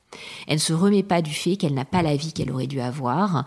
Elle 0.46 0.54
ne 0.54 0.60
se 0.60 0.72
remet 0.72 1.02
pas 1.02 1.22
du 1.22 1.32
fait 1.32 1.56
qu'elle 1.56 1.74
n'a 1.74 1.84
pas 1.84 2.02
la 2.02 2.16
vie 2.16 2.32
qu'elle 2.32 2.50
aurait 2.50 2.66
dû 2.66 2.80
avoir, 2.80 3.44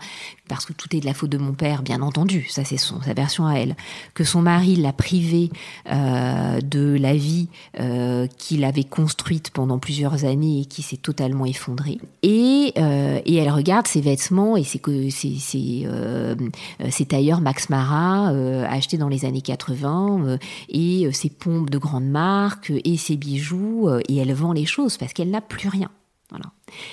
parce 0.48 0.64
que 0.64 0.72
tout 0.72 0.94
est 0.94 1.00
de 1.00 1.06
la 1.06 1.14
faute 1.14 1.30
de 1.30 1.38
mon 1.38 1.52
père, 1.52 1.82
bien 1.82 2.02
entendu, 2.02 2.46
ça 2.48 2.64
c'est 2.64 2.76
sa 2.76 3.14
version 3.14 3.46
à 3.46 3.54
elle, 3.54 3.76
que 4.14 4.24
son 4.24 4.42
mari 4.42 4.76
l'a 4.76 4.92
privée 4.92 5.50
euh, 5.90 6.60
de 6.60 6.96
la 6.98 7.14
vie 7.14 7.48
euh, 7.80 8.26
qu'il 8.38 8.64
avait 8.64 8.84
construite 8.84 9.50
pendant 9.50 9.78
plusieurs 9.78 10.24
années 10.24 10.60
et 10.62 10.64
qui 10.64 10.82
s'est 10.82 10.96
totalement 10.96 11.46
effondrée. 11.46 11.98
Et, 12.22 12.72
euh, 12.78 13.20
elle 13.26 13.50
regarde 13.50 13.86
ses 13.86 14.00
vêtements 14.00 14.56
et 14.56 14.64
que 14.64 15.10
c'est 15.10 17.04
tailleurs 17.06 17.40
Max 17.40 17.68
Mara 17.68 18.28
achetés 18.68 18.96
dans 18.96 19.08
les 19.08 19.24
années 19.24 19.42
80 19.42 20.38
et 20.70 21.08
ses 21.12 21.28
pompes 21.28 21.70
de 21.70 21.78
grande 21.78 22.08
marque 22.08 22.72
et 22.84 22.96
ses 22.96 23.16
bijoux 23.16 23.90
et 24.08 24.16
elle 24.16 24.32
vend 24.32 24.52
les 24.52 24.64
choses 24.64 24.96
parce 24.96 25.12
qu'elle 25.12 25.30
n'a 25.30 25.42
plus 25.42 25.68
rien. 25.68 25.90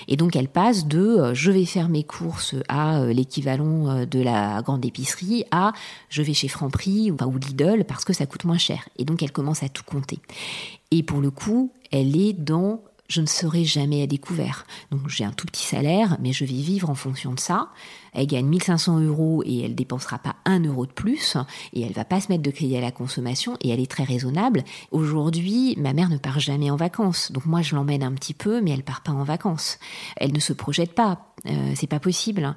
Et 0.07 0.15
donc 0.15 0.35
elle 0.35 0.47
passe 0.47 0.85
de 0.85 0.99
euh, 0.99 1.33
je 1.33 1.51
vais 1.51 1.65
faire 1.65 1.89
mes 1.89 2.03
courses 2.03 2.55
à 2.67 2.99
euh, 2.99 3.13
l'équivalent 3.13 3.89
euh, 3.89 4.05
de 4.05 4.21
la 4.21 4.61
grande 4.61 4.85
épicerie 4.85 5.43
à 5.51 5.73
je 6.09 6.21
vais 6.21 6.33
chez 6.33 6.47
Franprix 6.47 7.11
ou, 7.11 7.17
ou 7.23 7.37
Lidl 7.37 7.83
parce 7.85 8.05
que 8.05 8.13
ça 8.13 8.25
coûte 8.25 8.45
moins 8.45 8.57
cher. 8.57 8.87
Et 8.97 9.05
donc 9.05 9.23
elle 9.23 9.31
commence 9.31 9.63
à 9.63 9.69
tout 9.69 9.83
compter. 9.83 10.19
Et 10.91 11.01
pour 11.01 11.19
le 11.19 11.31
coup, 11.31 11.71
elle 11.91 12.15
est 12.15 12.33
dans 12.33 12.81
je 13.13 13.21
ne 13.21 13.27
serai 13.27 13.63
jamais 13.63 14.01
à 14.01 14.07
découvert. 14.07 14.65
Donc 14.89 15.07
j'ai 15.07 15.23
un 15.23 15.31
tout 15.31 15.45
petit 15.45 15.63
salaire, 15.63 16.17
mais 16.19 16.33
je 16.33 16.45
vais 16.45 16.53
vivre 16.53 16.89
en 16.89 16.95
fonction 16.95 17.31
de 17.31 17.39
ça. 17.39 17.69
Elle 18.13 18.25
gagne 18.25 18.47
1500 18.47 19.01
euros 19.01 19.43
et 19.45 19.65
elle 19.65 19.75
dépensera 19.75 20.17
pas 20.17 20.35
un 20.45 20.59
euro 20.63 20.87
de 20.87 20.91
plus 20.91 21.37
et 21.73 21.81
elle 21.81 21.93
va 21.93 22.05
pas 22.05 22.21
se 22.21 22.31
mettre 22.31 22.41
de 22.41 22.49
crédit 22.49 22.75
à 22.75 22.81
la 22.81 22.91
consommation 22.91 23.55
et 23.61 23.69
elle 23.69 23.79
est 23.79 23.89
très 23.89 24.03
raisonnable. 24.03 24.63
Aujourd'hui, 24.91 25.75
ma 25.77 25.93
mère 25.93 26.09
ne 26.09 26.17
part 26.17 26.39
jamais 26.39 26.71
en 26.71 26.75
vacances, 26.75 27.31
donc 27.31 27.45
moi 27.45 27.61
je 27.61 27.75
l'emmène 27.75 28.03
un 28.03 28.13
petit 28.13 28.33
peu, 28.33 28.61
mais 28.61 28.71
elle 28.71 28.83
part 28.83 29.01
pas 29.01 29.11
en 29.11 29.23
vacances. 29.23 29.77
Elle 30.17 30.33
ne 30.33 30.39
se 30.39 30.53
projette 30.53 30.93
pas, 30.93 31.33
euh, 31.45 31.73
c'est 31.75 31.87
pas 31.87 31.99
possible 31.99 32.55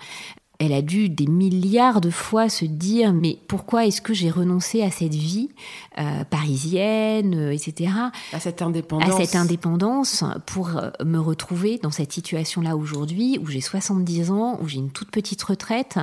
elle 0.59 0.73
a 0.73 0.83
dû 0.83 1.09
des 1.09 1.27
milliards 1.27 2.01
de 2.01 2.11
fois 2.11 2.49
se 2.49 2.65
dire 2.65 3.13
mais 3.13 3.39
pourquoi 3.49 3.87
est-ce 3.87 4.01
que 4.01 4.15
j'ai 4.15 4.31
renoncé 4.31 4.83
à 4.83 4.91
cette 4.91 5.15
vie 5.15 5.51
euh, 5.99 6.25
parisienne, 6.25 7.35
euh, 7.35 7.53
etc. 7.53 7.91
À 8.33 8.41
cette 8.41 8.63
indépendance. 8.63 9.09
À 9.09 9.25
cette 9.25 9.37
indépendance 9.37 10.25
pour 10.47 10.77
euh, 10.77 10.91
me 11.05 11.19
retrouver 11.19 11.79
dans 11.79 11.91
cette 11.91 12.13
situation-là 12.13 12.77
aujourd'hui 12.77 13.39
où 13.43 13.47
j'ai 13.47 13.61
70 13.61 14.31
ans, 14.31 14.59
où 14.63 14.69
j'ai 14.69 14.79
une 14.79 14.91
toute 14.91 15.11
petite 15.11 15.43
retraite 15.43 15.99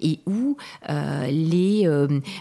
et 0.00 0.20
où 0.26 0.56
les, 0.88 1.88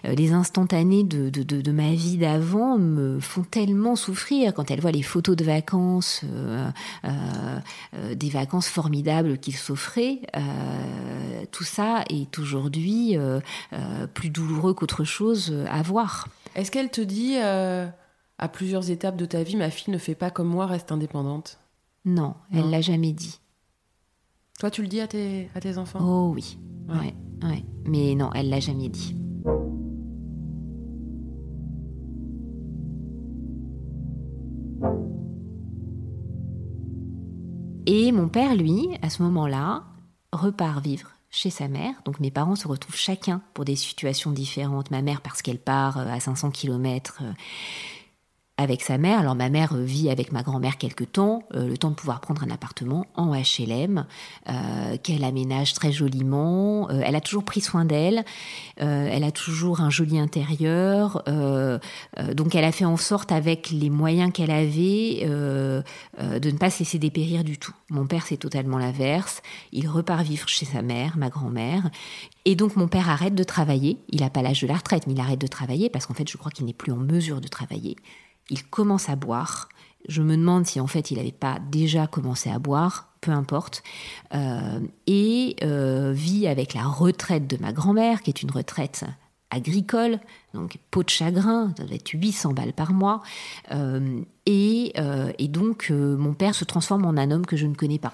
les 0.04 0.32
instantanés 0.32 1.04
de, 1.04 1.30
de, 1.30 1.44
de, 1.44 1.62
de 1.62 1.72
ma 1.72 1.92
vie 1.92 2.18
d'avant 2.18 2.78
me 2.78 3.20
font 3.20 3.44
tellement 3.44 3.96
souffrir 3.96 4.54
quand 4.54 4.70
elle 4.72 4.82
voit 4.82 4.92
les 4.92 5.02
photos 5.02 5.36
de 5.36 5.44
vacances, 5.44 6.22
des 8.14 8.30
vacances 8.30 8.68
formidables 8.68 9.38
qu'il 9.38 9.56
s'offrait 9.56 10.20
tout 11.56 11.64
ça 11.64 12.04
est 12.10 12.38
aujourd'hui 12.38 13.18
euh, 13.18 13.40
euh, 13.72 14.08
plus 14.08 14.30
douloureux 14.30 14.74
qu'autre 14.74 15.06
chose 15.06 15.56
à 15.70 15.82
voir. 15.84 16.28
Est-ce 16.54 16.70
qu'elle 16.70 16.92
te 16.92 17.00
dit 17.00 17.38
euh, 17.38 17.88
à 18.38 18.50
plusieurs 18.50 18.92
étapes 18.92 19.16
de 19.16 19.26
ta 19.26 19.42
vie, 19.42 19.56
ma 19.56 19.70
fille 19.70 19.94
ne 19.94 19.98
fait 19.98 20.16
pas 20.16 20.30
comme 20.30 20.50
moi, 20.50 20.66
reste 20.66 20.92
indépendante? 20.92 21.58
Non, 22.04 22.36
elle 22.52 22.70
l'a 22.70 22.82
jamais 22.82 23.14
dit. 23.14 23.40
Toi, 24.60 24.70
tu 24.70 24.82
le 24.82 24.90
dis 24.90 25.00
à 25.00 25.08
tes, 25.08 25.50
à 25.56 25.62
tes 25.62 25.78
enfants? 25.78 26.00
Oh 26.02 26.34
oui, 26.36 26.58
ouais. 26.90 27.16
Ouais, 27.42 27.64
mais 27.86 28.16
non, 28.16 28.32
elle 28.36 28.50
l'a 28.50 28.60
jamais 28.60 28.90
dit. 28.90 29.16
Et 37.86 38.12
mon 38.12 38.28
père, 38.28 38.56
lui, 38.56 38.90
à 39.02 39.10
ce 39.10 39.24
moment-là, 39.24 39.84
repart 40.34 40.84
vivre 40.84 41.15
chez 41.36 41.50
sa 41.50 41.68
mère. 41.68 41.94
Donc 42.06 42.20
mes 42.20 42.32
parents 42.32 42.56
se 42.56 42.68
retrouvent 42.68 42.96
chacun 42.96 43.42
pour 43.54 43.66
des 43.66 43.76
situations 43.76 44.32
différentes. 44.32 44.90
Ma 44.90 45.02
mère 45.02 45.22
parce 45.22 45.42
qu'elle 45.42 45.60
part 45.60 46.00
euh, 46.00 46.08
à 46.08 46.20
500 46.20 46.52
km 46.52 47.22
avec 48.58 48.82
sa 48.82 48.98
mère. 48.98 49.20
Alors 49.20 49.36
ma 49.36 49.50
mère 49.50 49.74
euh, 49.74 49.84
vit 49.84 50.10
avec 50.10 50.32
ma 50.32 50.42
grand-mère 50.42 50.78
quelque 50.78 51.04
temps, 51.04 51.44
euh, 51.54 51.68
le 51.68 51.78
temps 51.78 51.90
de 51.90 51.96
pouvoir 51.96 52.22
prendre 52.22 52.44
un 52.44 52.50
appartement 52.50 53.06
en 53.16 53.34
HLM, 53.34 54.06
euh, 54.50 54.98
qu'elle 55.04 55.24
aménage 55.24 55.74
très 55.74 55.92
joliment. 55.92 56.90
elle 56.90 57.16
a 57.16 57.22
toujours 57.22 57.44
pris 57.44 57.62
soin 57.62 57.86
d'elle, 57.86 58.24
elle 58.78 59.24
a 59.24 59.32
toujours 59.32 59.82
un 59.82 59.90
joli 59.90 60.20
intérieur. 60.20 61.24
donc 62.34 62.56
elle 62.56 62.64
a 62.64 62.72
fait 62.72 62.86
en 62.86 62.98
sorte, 62.98 63.32
avec 63.32 63.70
les 63.72 63.90
moyens 63.90 64.32
qu'elle 64.32 64.52
avait, 64.52 65.26
de 65.26 65.84
ne 66.20 66.58
pas 66.58 66.70
se 66.70 66.80
laisser 66.80 67.00
dépérir 67.00 67.44
du 67.44 67.58
tout. 67.58 67.74
Mon 67.90 68.06
père, 68.06 68.26
c'est 68.26 68.38
totalement 68.38 68.78
l'inverse. 68.78 69.42
Il 69.72 69.88
repart 69.88 70.24
vivre 70.24 70.48
chez 70.48 70.66
sa 70.66 70.82
mère, 70.82 71.18
ma 71.18 71.30
grand-mère, 71.30 71.90
et 72.46 72.56
donc 72.56 72.76
mon 72.76 72.88
père 72.88 73.10
arrête 73.10 73.36
de 73.36 73.44
travailler. 73.44 73.98
Il 74.10 74.22
n'a 74.22 74.30
pas 74.30 74.42
l'âge 74.42 74.62
de 74.62 74.68
la 74.68 74.76
retraite, 74.76 75.08
mais 75.08 75.14
il 75.14 75.20
arrête 75.20 75.42
de 75.42 75.48
travailler 75.48 75.90
parce 75.90 76.06
qu'en 76.06 76.14
fait, 76.14 76.30
je 76.30 76.38
crois 76.38 76.52
qu'il 76.52 76.66
n'est 76.66 76.74
plus 76.74 76.92
en 76.92 76.98
mesure 76.98 77.42
de 77.42 77.48
travailler 77.48 77.96
il 78.50 78.64
commence 78.64 79.10
à 79.10 79.16
boire. 79.16 79.70
Je 80.08 80.22
me 80.22 80.38
demande 80.38 80.66
si 80.66 80.80
en 80.80 80.88
fait 80.88 81.12
il 81.12 81.18
n'avait 81.18 81.32
pas 81.32 81.60
déjà 81.72 82.08
commencé 82.08 82.50
à 82.50 82.60
boire, 82.60 83.10
peu 83.22 83.32
importe, 83.32 83.82
euh, 84.34 84.80
et 85.08 85.56
euh, 85.64 86.12
vit 86.16 86.48
avec 86.48 86.74
la 86.74 86.84
retraite 86.84 87.48
de 87.48 87.58
ma 87.58 87.74
grand-mère, 87.74 88.22
qui 88.22 88.30
est 88.30 88.44
une 88.44 88.52
retraite 88.52 89.04
agricole, 89.50 90.20
donc 90.54 90.78
peau 90.92 91.02
de 91.02 91.10
chagrin, 91.10 91.74
ça 91.78 91.86
doit 91.86 91.96
être 91.96 92.12
800 92.12 92.54
balles 92.54 92.74
par 92.74 92.94
mois, 92.94 93.24
euh, 93.72 94.22
et, 94.46 94.94
et, 95.40 95.48
donc 95.48 95.90
mon 95.90 96.34
père 96.34 96.54
se 96.54 96.66
transforme 96.66 97.06
en 97.06 97.18
un 97.18 97.32
homme 97.32 97.46
que 97.46 97.58
je 97.58 97.66
ne 97.66 97.74
connais 97.74 98.00
pas. 98.00 98.14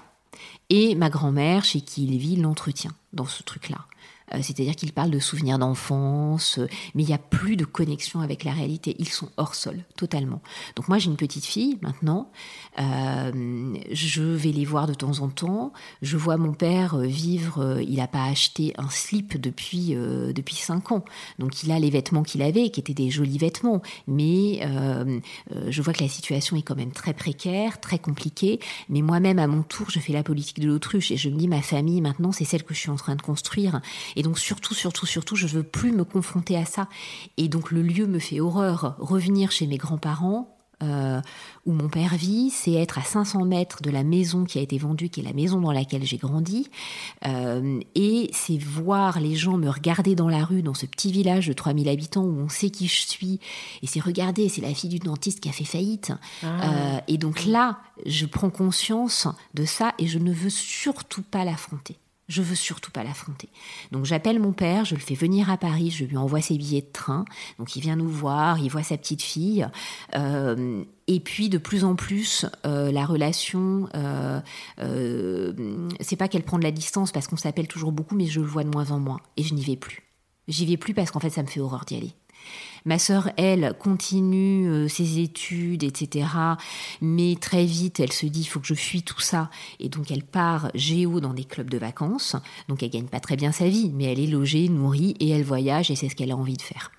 Et 0.70 0.94
ma 0.94 1.10
grand-mère, 1.10 1.64
chez 1.64 1.82
qui 1.82 2.04
il 2.04 2.16
vit, 2.16 2.36
l'entretient 2.36 2.92
dans 3.12 3.26
ce 3.26 3.42
truc-là. 3.42 3.86
Euh, 4.34 4.38
c'est-à-dire 4.42 4.76
qu'ils 4.76 4.92
parlent 4.92 5.10
de 5.10 5.18
souvenirs 5.18 5.58
d'enfance, 5.58 6.58
euh, 6.58 6.66
mais 6.94 7.02
il 7.02 7.06
n'y 7.06 7.14
a 7.14 7.18
plus 7.18 7.56
de 7.56 7.64
connexion 7.64 8.20
avec 8.20 8.44
la 8.44 8.52
réalité. 8.52 8.96
Ils 8.98 9.08
sont 9.08 9.28
hors 9.36 9.54
sol, 9.54 9.84
totalement. 9.96 10.42
Donc 10.76 10.88
moi, 10.88 10.98
j'ai 10.98 11.08
une 11.08 11.16
petite 11.16 11.44
fille 11.44 11.78
maintenant. 11.82 12.30
Euh, 12.78 13.74
je 13.90 14.22
vais 14.22 14.52
les 14.52 14.64
voir 14.64 14.86
de 14.86 14.94
temps 14.94 15.20
en 15.20 15.28
temps. 15.28 15.72
Je 16.00 16.16
vois 16.16 16.36
mon 16.36 16.52
père 16.52 16.98
vivre. 16.98 17.80
il 17.80 17.96
n'a 17.96 18.06
pas 18.06 18.24
acheté 18.24 18.72
un 18.78 18.88
slip 18.88 19.40
depuis 19.40 19.94
depuis 19.94 20.56
cinq 20.56 20.92
ans. 20.92 21.04
Donc 21.38 21.62
il 21.62 21.72
a 21.72 21.78
les 21.78 21.90
vêtements 21.90 22.22
qu'il 22.22 22.42
avait, 22.42 22.70
qui 22.70 22.80
étaient 22.80 22.94
des 22.94 23.10
jolis 23.10 23.38
vêtements. 23.38 23.82
Mais 24.06 24.60
je 25.68 25.82
vois 25.82 25.92
que 25.92 26.02
la 26.02 26.08
situation 26.08 26.56
est 26.56 26.62
quand 26.62 26.76
même 26.76 26.92
très 26.92 27.12
précaire, 27.12 27.80
très 27.80 27.98
compliquée. 27.98 28.60
Mais 28.88 29.02
moi-même, 29.02 29.38
à 29.38 29.46
mon 29.46 29.62
tour, 29.62 29.90
je 29.90 29.98
fais 29.98 30.12
la 30.12 30.22
politique 30.22 30.60
de 30.60 30.66
l'autruche 30.66 31.10
et 31.10 31.16
je 31.16 31.28
me 31.28 31.36
dis 31.36 31.48
ma 31.48 31.62
famille 31.62 32.00
maintenant, 32.00 32.32
c'est 32.32 32.44
celle 32.44 32.62
que 32.62 32.74
je 32.74 32.80
suis 32.80 32.90
en 32.90 32.96
train 32.96 33.16
de 33.16 33.22
construire. 33.22 33.80
Donc 34.22 34.38
surtout, 34.38 34.74
surtout, 34.74 35.06
surtout, 35.06 35.36
je 35.36 35.46
veux 35.46 35.62
plus 35.62 35.92
me 35.92 36.04
confronter 36.04 36.56
à 36.56 36.64
ça. 36.64 36.88
Et 37.36 37.48
donc 37.48 37.70
le 37.70 37.82
lieu 37.82 38.06
me 38.06 38.18
fait 38.18 38.40
horreur. 38.40 38.96
Revenir 38.98 39.50
chez 39.50 39.66
mes 39.66 39.78
grands-parents, 39.78 40.56
euh, 40.82 41.20
où 41.64 41.72
mon 41.72 41.88
père 41.88 42.16
vit, 42.16 42.50
c'est 42.50 42.72
être 42.72 42.98
à 42.98 43.02
500 43.02 43.44
mètres 43.44 43.82
de 43.82 43.90
la 43.90 44.02
maison 44.02 44.44
qui 44.44 44.58
a 44.58 44.62
été 44.62 44.78
vendue, 44.78 45.10
qui 45.10 45.20
est 45.20 45.22
la 45.22 45.32
maison 45.32 45.60
dans 45.60 45.70
laquelle 45.70 46.02
j'ai 46.02 46.16
grandi, 46.16 46.68
euh, 47.24 47.78
et 47.94 48.30
c'est 48.32 48.58
voir 48.58 49.20
les 49.20 49.36
gens 49.36 49.56
me 49.58 49.68
regarder 49.68 50.16
dans 50.16 50.28
la 50.28 50.44
rue, 50.44 50.62
dans 50.62 50.74
ce 50.74 50.86
petit 50.86 51.12
village 51.12 51.46
de 51.46 51.52
3000 51.52 51.88
habitants 51.88 52.24
où 52.24 52.36
on 52.36 52.48
sait 52.48 52.70
qui 52.70 52.88
je 52.88 53.06
suis, 53.06 53.38
et 53.82 53.86
c'est 53.86 54.00
regarder, 54.00 54.48
c'est 54.48 54.60
la 54.60 54.74
fille 54.74 54.90
du 54.90 54.98
dentiste 54.98 55.38
qui 55.38 55.48
a 55.48 55.52
fait 55.52 55.64
faillite. 55.64 56.12
Ah. 56.42 56.46
Euh, 56.46 57.00
et 57.06 57.16
donc 57.16 57.44
là, 57.44 57.78
je 58.04 58.26
prends 58.26 58.50
conscience 58.50 59.28
de 59.54 59.64
ça 59.64 59.94
et 59.98 60.08
je 60.08 60.18
ne 60.18 60.32
veux 60.32 60.50
surtout 60.50 61.22
pas 61.22 61.44
l'affronter. 61.44 61.96
Je 62.28 62.40
veux 62.40 62.54
surtout 62.54 62.90
pas 62.90 63.02
l'affronter. 63.02 63.48
Donc 63.90 64.04
j'appelle 64.04 64.38
mon 64.38 64.52
père, 64.52 64.84
je 64.84 64.94
le 64.94 65.00
fais 65.00 65.14
venir 65.14 65.50
à 65.50 65.56
Paris, 65.56 65.90
je 65.90 66.04
lui 66.04 66.16
envoie 66.16 66.40
ses 66.40 66.56
billets 66.56 66.80
de 66.80 66.92
train. 66.92 67.24
Donc 67.58 67.76
il 67.76 67.80
vient 67.80 67.96
nous 67.96 68.08
voir, 68.08 68.58
il 68.58 68.70
voit 68.70 68.82
sa 68.82 68.96
petite 68.96 69.22
fille. 69.22 69.66
Euh, 70.14 70.84
et 71.08 71.20
puis 71.20 71.48
de 71.48 71.58
plus 71.58 71.84
en 71.84 71.94
plus, 71.94 72.46
euh, 72.64 72.92
la 72.92 73.04
relation, 73.04 73.88
euh, 73.94 74.40
c'est 76.00 76.16
pas 76.16 76.28
qu'elle 76.28 76.44
prend 76.44 76.58
de 76.58 76.64
la 76.64 76.70
distance 76.70 77.12
parce 77.12 77.26
qu'on 77.26 77.36
s'appelle 77.36 77.68
toujours 77.68 77.92
beaucoup, 77.92 78.14
mais 78.14 78.26
je 78.26 78.40
le 78.40 78.46
vois 78.46 78.64
de 78.64 78.70
moins 78.70 78.92
en 78.92 79.00
moins 79.00 79.20
et 79.36 79.42
je 79.42 79.54
n'y 79.54 79.64
vais 79.64 79.76
plus. 79.76 80.02
J'y 80.48 80.64
vais 80.66 80.76
plus 80.76 80.94
parce 80.94 81.10
qu'en 81.10 81.20
fait 81.20 81.30
ça 81.30 81.42
me 81.42 81.48
fait 81.48 81.60
horreur 81.60 81.84
d'y 81.84 81.96
aller. 81.96 82.12
Ma 82.84 82.98
sœur, 82.98 83.30
elle, 83.36 83.74
continue 83.78 84.68
euh, 84.68 84.88
ses 84.88 85.20
études, 85.20 85.84
etc. 85.84 86.26
Mais 87.00 87.36
très 87.40 87.64
vite, 87.64 88.00
elle 88.00 88.12
se 88.12 88.26
dit, 88.26 88.40
il 88.40 88.46
faut 88.46 88.60
que 88.60 88.66
je 88.66 88.74
fuis 88.74 89.02
tout 89.02 89.20
ça. 89.20 89.50
Et 89.78 89.88
donc, 89.88 90.10
elle 90.10 90.24
part 90.24 90.70
géo 90.74 91.20
dans 91.20 91.32
des 91.32 91.44
clubs 91.44 91.70
de 91.70 91.78
vacances. 91.78 92.34
Donc, 92.68 92.82
elle 92.82 92.90
gagne 92.90 93.06
pas 93.06 93.20
très 93.20 93.36
bien 93.36 93.52
sa 93.52 93.68
vie, 93.68 93.92
mais 93.94 94.04
elle 94.04 94.18
est 94.18 94.26
logée, 94.26 94.68
nourrie, 94.68 95.14
et 95.20 95.30
elle 95.30 95.44
voyage, 95.44 95.90
et 95.90 95.96
c'est 95.96 96.08
ce 96.08 96.16
qu'elle 96.16 96.32
a 96.32 96.36
envie 96.36 96.56
de 96.56 96.62
faire. 96.62 96.90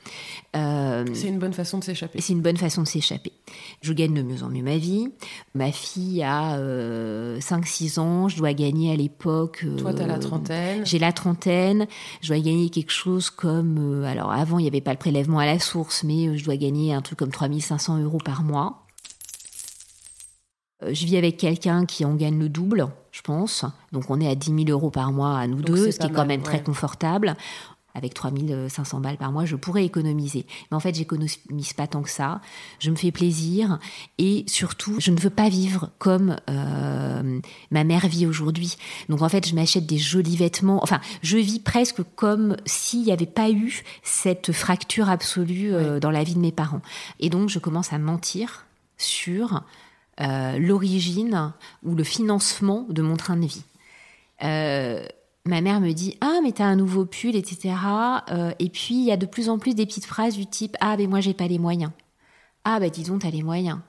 Euh, 0.56 1.06
c'est 1.14 1.28
une 1.28 1.40
bonne 1.40 1.54
façon 1.54 1.80
de 1.80 1.84
s'échapper. 1.84 2.22
C'est 2.22 2.34
une 2.34 2.42
bonne 2.42 2.58
façon 2.58 2.84
de 2.84 2.88
s'échapper. 2.88 3.34
Je 3.82 3.92
gagne 3.92 4.14
de 4.14 4.22
mieux 4.22 4.44
en 4.44 4.50
mieux 4.50 4.64
ma 4.64 4.78
vie. 4.78 5.08
Ma 5.54 5.72
fille 5.72 6.24
a 6.24 6.58
5-6 6.58 6.60
euh, 6.62 8.02
ans. 8.02 8.30
Je 8.30 8.38
dois 8.38 8.54
gagner 8.54 8.94
à 8.94 8.96
l'époque. 8.96 9.66
Toi, 9.78 9.94
tu 9.94 10.02
as 10.02 10.08
la 10.08 10.20
trentaine. 10.20 10.86
J'ai 10.86 11.00
la 11.00 11.12
trentaine. 11.12 11.88
Je 12.22 12.30
dois 12.30 12.40
gagner 12.40 12.70
quelque 12.70 12.92
chose 12.92 13.30
comme. 13.30 14.04
alors, 14.06 14.32
avant, 14.32 14.60
il 14.60 14.64
n'y 14.64 14.68
avait 14.68 14.82
pas 14.82 14.92
le 14.92 14.98
prélèvement 14.98 15.40
à 15.40 15.46
la 15.46 15.60
source 15.60 15.73
mais 16.04 16.28
euh, 16.28 16.38
je 16.38 16.44
dois 16.44 16.58
gagner 16.58 16.94
un 16.94 17.02
truc 17.02 17.20
comme 17.20 17.32
3500 17.32 18.00
euros 18.00 18.20
par 18.24 18.44
mois. 18.44 18.86
Euh, 20.84 20.94
je 20.94 21.06
vis 21.06 21.18
avec 21.18 21.38
quelqu'un 21.38 21.86
qui 21.86 22.06
en 22.06 22.16
gagne 22.16 22.40
le 22.40 22.50
double, 22.50 22.88
je 23.12 23.22
pense. 23.22 23.66
Donc 23.92 24.10
on 24.10 24.20
est 24.20 24.28
à 24.28 24.36
10 24.36 24.66
000 24.66 24.70
euros 24.70 24.90
par 24.90 25.12
mois 25.12 25.38
à 25.38 25.48
nous 25.48 25.62
deux, 25.62 25.92
ce 25.92 26.00
qui 26.00 26.08
est 26.08 26.12
quand 26.12 26.26
même, 26.26 26.42
très 26.42 26.62
confortable 26.62 27.36
avec 27.96 28.14
3500 28.14 29.02
balles 29.02 29.18
par 29.18 29.32
mois, 29.32 29.46
je 29.46 29.56
pourrais 29.56 29.86
économiser. 29.86 30.46
Mais 30.72 30.78
en 30.78 30.80
fait, 30.80 30.96
j'économise 30.96 31.74
pas 31.76 31.88
tant 31.88 32.02
que 32.02 32.10
ça. 32.10 32.42
Je 32.80 32.90
me 32.90 32.96
fais 32.96 33.12
plaisir 33.12 33.80
et 34.18 34.46
surtout, 34.48 34.96
je 35.00 35.12
ne 35.12 35.20
veux 35.20 35.30
pas 35.30 35.50
vivre 35.50 35.92
comme 36.00 36.38
euh, 36.50 37.40
ma 37.70 37.84
mère 37.84 38.08
vit 38.08 38.26
aujourd'hui. 38.26 38.78
Donc 39.10 39.22
en 39.22 39.30
fait, 39.30 39.48
je 39.48 39.54
m'achète 39.54 39.86
des 39.86 40.00
jolis 40.00 40.38
vêtements. 40.38 40.82
Enfin, 40.82 41.02
je 41.22 41.38
vis 41.38 41.60
presque 41.60 42.02
comme 42.16 42.58
s'il 42.66 43.04
n'y 43.04 43.12
avait 43.12 43.26
pas 43.26 43.52
eu 43.52 43.84
cette 44.02 44.52
fracture 44.52 45.10
absolue 45.10 45.74
euh, 45.74 46.00
dans 46.00 46.12
la 46.12 46.24
vie 46.24 46.36
de 46.36 46.40
mes 46.40 46.52
parents. 46.52 46.82
Et 47.20 47.30
donc, 47.30 47.50
je 47.50 47.60
commence 47.60 47.94
à 47.94 48.00
mentir 48.00 48.66
sur 48.98 49.64
euh, 50.20 50.58
l'origine 50.58 51.54
ou 51.84 51.96
le 51.96 52.04
financement 52.04 52.88
de 52.90 53.02
mon 53.04 53.18
train 53.18 53.38
de 53.38 53.46
vie. 53.46 53.64
Ma 55.46 55.60
mère 55.60 55.82
me 55.82 55.92
dit 55.92 56.18
ah 56.22 56.40
mais 56.42 56.54
t'as 56.54 56.66
un 56.66 56.78
nouveau 56.78 57.06
pull 57.06 57.36
etc 57.36 57.76
euh, 58.32 58.54
et 58.60 58.70
puis 58.70 58.96
il 58.96 59.04
y 59.04 59.12
a 59.12 59.18
de 59.18 59.26
plus 59.26 59.50
en 59.50 59.60
plus 59.60 59.76
des 59.76 59.86
petites 59.86 60.06
phrases 60.06 60.38
du 60.38 60.46
type 60.46 60.78
ah 60.80 60.96
mais 60.98 61.06
moi 61.06 61.20
j'ai 61.20 61.34
pas 61.34 61.48
les 61.48 61.60
moyens. 61.60 61.92
Ah 62.64 62.80
bah 62.80 62.90
dis 62.90 63.04
donc 63.04 63.22
t'as 63.22 63.30
les 63.30 63.44
moyens. 63.44 63.80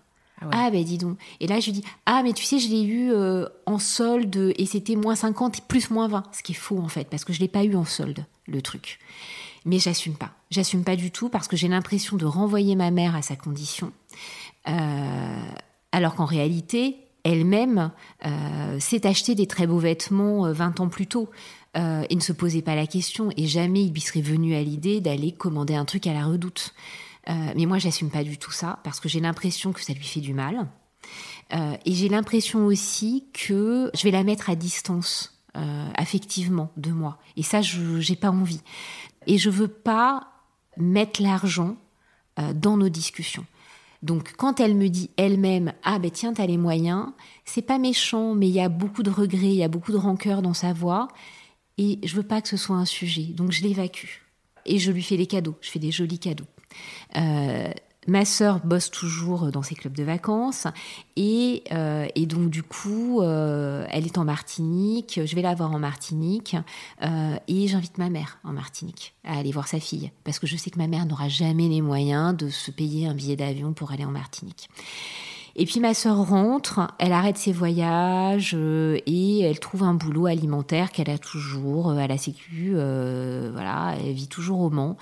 Ah, 0.41 0.51
ah 0.53 0.71
bah 0.73 0.83
dis 0.83 0.99
donc. 0.99 1.17
Et 1.39 1.47
là 1.47 1.61
je 1.61 1.67
lui 1.67 1.73
dis 1.73 1.85
ah 2.07 2.23
mais 2.25 2.33
tu 2.33 2.45
sais 2.45 2.59
je 2.59 2.69
l'ai 2.69 2.83
eu 2.83 3.13
euh, 3.13 3.47
en 3.67 3.79
solde 3.79 4.53
et 4.57 4.67
c'était 4.67 4.97
moins 4.97 5.15
50 5.15 5.69
plus 5.69 5.91
moins 5.91 6.09
20 6.09 6.25
ce 6.33 6.43
qui 6.43 6.53
est 6.53 6.57
faux 6.57 6.79
en 6.79 6.89
fait 6.89 7.09
parce 7.09 7.25
que 7.25 7.33
je 7.33 7.39
l'ai 7.39 7.49
pas 7.49 7.63
eu 7.63 7.77
en 7.77 7.85
solde 7.85 8.27
le 8.49 8.61
truc. 8.61 8.99
Mais 9.65 9.79
j'assume 9.79 10.15
pas. 10.15 10.33
J'assume 10.51 10.85
pas 10.85 10.97
du 10.97 11.11
tout 11.11 11.29
parce 11.29 11.49
que 11.49 11.57
j'ai 11.57 11.69
l'impression 11.69 12.17
de 12.17 12.27
renvoyer 12.27 12.75
ma 12.75 12.91
mère 12.91 13.15
à 13.15 13.23
sa 13.23 13.37
condition. 13.37 13.93
Euh, 14.69 15.53
alors 15.93 16.17
qu'en 16.17 16.25
réalité 16.25 17.04
elle-même 17.25 17.91
euh, 18.25 18.79
s'est 18.79 19.07
acheté 19.07 19.35
des 19.35 19.47
très 19.47 19.67
beaux 19.67 19.79
vêtements 19.79 20.53
20 20.53 20.81
euh, 20.81 20.83
ans 20.83 20.89
plus 20.89 21.07
tôt 21.07 21.31
euh, 21.77 22.05
et 22.09 22.15
ne 22.15 22.21
se 22.21 22.33
posait 22.33 22.63
pas 22.63 22.77
la 22.77 22.87
question 22.87 23.31
et 23.37 23.47
jamais 23.47 23.85
il 23.85 23.93
lui 23.93 24.01
serait 24.01 24.21
venu 24.21 24.55
à 24.55 24.63
l'idée 24.63 25.01
d'aller 25.01 25.33
commander 25.33 25.75
un 25.75 25.87
truc 25.87 26.07
à 26.07 26.13
la 26.13 26.25
redoute. 26.27 26.75
mais 27.27 27.67
moi, 27.67 27.79
j'assume 27.79 28.11
pas 28.11 28.23
du 28.23 28.37
tout 28.37 28.53
ça 28.53 28.79
parce 28.85 29.01
que 29.01 29.09
j'ai 29.09 29.21
l'impression 29.21 29.73
que 29.73 29.81
ça 29.81 29.95
lui 29.95 30.05
fait 30.05 30.21
du 30.21 30.35
mal. 30.35 30.69
et 31.51 31.93
j'ai 31.93 32.09
l'impression 32.09 32.67
aussi 32.67 33.25
que 33.33 33.91
je 33.95 34.03
vais 34.05 34.11
la 34.11 34.23
mettre 34.23 34.51
à 34.51 34.55
distance 34.55 35.43
affectivement 35.97 36.71
de 36.77 36.91
moi. 36.91 37.19
Et 37.37 37.43
ça, 37.43 37.63
je 37.63 37.81
n'ai 38.11 38.17
pas 38.17 38.31
envie. 38.31 38.61
Et 39.27 39.39
je 39.39 39.49
veux 39.49 39.69
pas 39.69 40.29
mettre 40.77 41.23
l'argent 41.23 41.77
dans 42.37 42.77
nos 42.77 42.91
discussions. 42.91 43.47
Donc 44.05 44.35
quand 44.37 44.61
elle 44.61 44.75
me 44.75 44.89
dit 44.89 45.11
elle-même 45.17 45.73
ah 45.83 45.99
ben 45.99 46.11
tiens 46.11 46.35
t'as 46.35 46.47
les 46.47 46.59
moyens, 46.59 47.07
c'est 47.47 47.63
pas 47.63 47.79
méchant 47.79 48.35
mais 48.35 48.47
il 48.49 48.55
y 48.55 48.61
a 48.61 48.69
beaucoup 48.69 49.03
de 49.03 49.11
regrets, 49.11 49.47
il 49.47 49.55
y 49.55 49.65
a 49.65 49.69
beaucoup 49.69 49.93
de 49.93 49.97
rancœur 49.97 50.43
dans 50.43 50.53
sa 50.53 50.75
voix 50.75 51.09
et 51.79 51.99
je 52.05 52.15
veux 52.15 52.23
pas 52.23 52.43
que 52.43 52.49
ce 52.49 52.59
soit 52.59 52.77
un 52.77 52.85
sujet. 52.85 53.25
Donc 53.25 53.51
je 53.51 53.63
l'évacue. 53.63 54.21
Et 54.67 54.79
je 54.79 54.93
lui 54.93 55.03
fais 55.03 55.17
des 55.17 55.27
cadeaux, 55.27 55.57
je 55.61 55.71
fais 55.71 55.79
des 55.79 55.91
jolis 55.91 56.19
cadeaux. 56.19 56.45
Euh, 57.17 57.71
Ma 58.07 58.25
sœur 58.25 58.61
bosse 58.65 58.91
toujours 58.91 59.51
dans 59.51 59.63
ses 59.63 59.75
clubs 59.75 59.95
de 59.95 60.03
vacances 60.03 60.67
et, 61.17 61.65
euh, 61.73 62.07
donc 62.17 62.51
du 62.51 62.63
coup, 62.63 63.23
euh, 63.23 63.87
elle 63.91 64.07
est 64.07 64.19
en 64.19 64.25
Martinique. 64.25 65.21
Je 65.25 65.35
vais 65.35 65.43
la 65.43 65.55
voir 65.55 65.73
en 65.73 65.79
Martinique 65.79 66.57
euh, 67.03 67.37
et 67.49 67.67
j'invite 67.67 67.99
ma 67.99 68.11
mère 68.11 68.39
en 68.45 68.53
Martinique 68.53 69.15
à 69.25 69.39
aller 69.39 69.53
voir 69.53 69.69
sa 69.69 69.81
fille 69.81 70.11
parce 70.25 70.39
que 70.39 70.47
je 70.47 70.57
sais 70.57 70.71
que 70.71 70.79
ma 70.79 70.87
mère 70.89 71.07
n'aura 71.07 71.29
jamais 71.29 71.69
les 71.69 71.81
moyens 71.81 72.37
de 72.37 72.49
se 72.49 72.71
payer 72.71 73.07
un 73.07 73.15
billet 73.15 73.37
d'avion 73.37 73.73
pour 73.73 73.93
aller 73.93 74.05
en 74.05 74.11
Martinique. 74.11 74.69
Et 75.57 75.67
puis 75.67 75.79
ma 75.79 75.95
sœur 75.95 76.17
rentre, 76.17 76.81
elle 76.99 77.13
arrête 77.13 77.37
ses 77.37 77.53
voyages 77.53 78.55
euh, 78.59 78.99
et 79.07 79.41
elle 79.43 79.61
trouve 79.61 79.85
un 79.85 79.95
boulot 79.95 80.27
alimentaire 80.27 80.91
qu'elle 80.91 81.11
a 81.11 81.19
toujours 81.19 81.91
euh, 81.91 81.99
à 81.99 82.09
la 82.09 82.19
Sécu. 82.19 82.73
Euh, 82.75 83.51
voilà, 83.53 83.95
elle 84.05 84.13
vit 84.13 84.27
toujours 84.27 84.61
au 84.61 84.71
Mans 84.71 84.97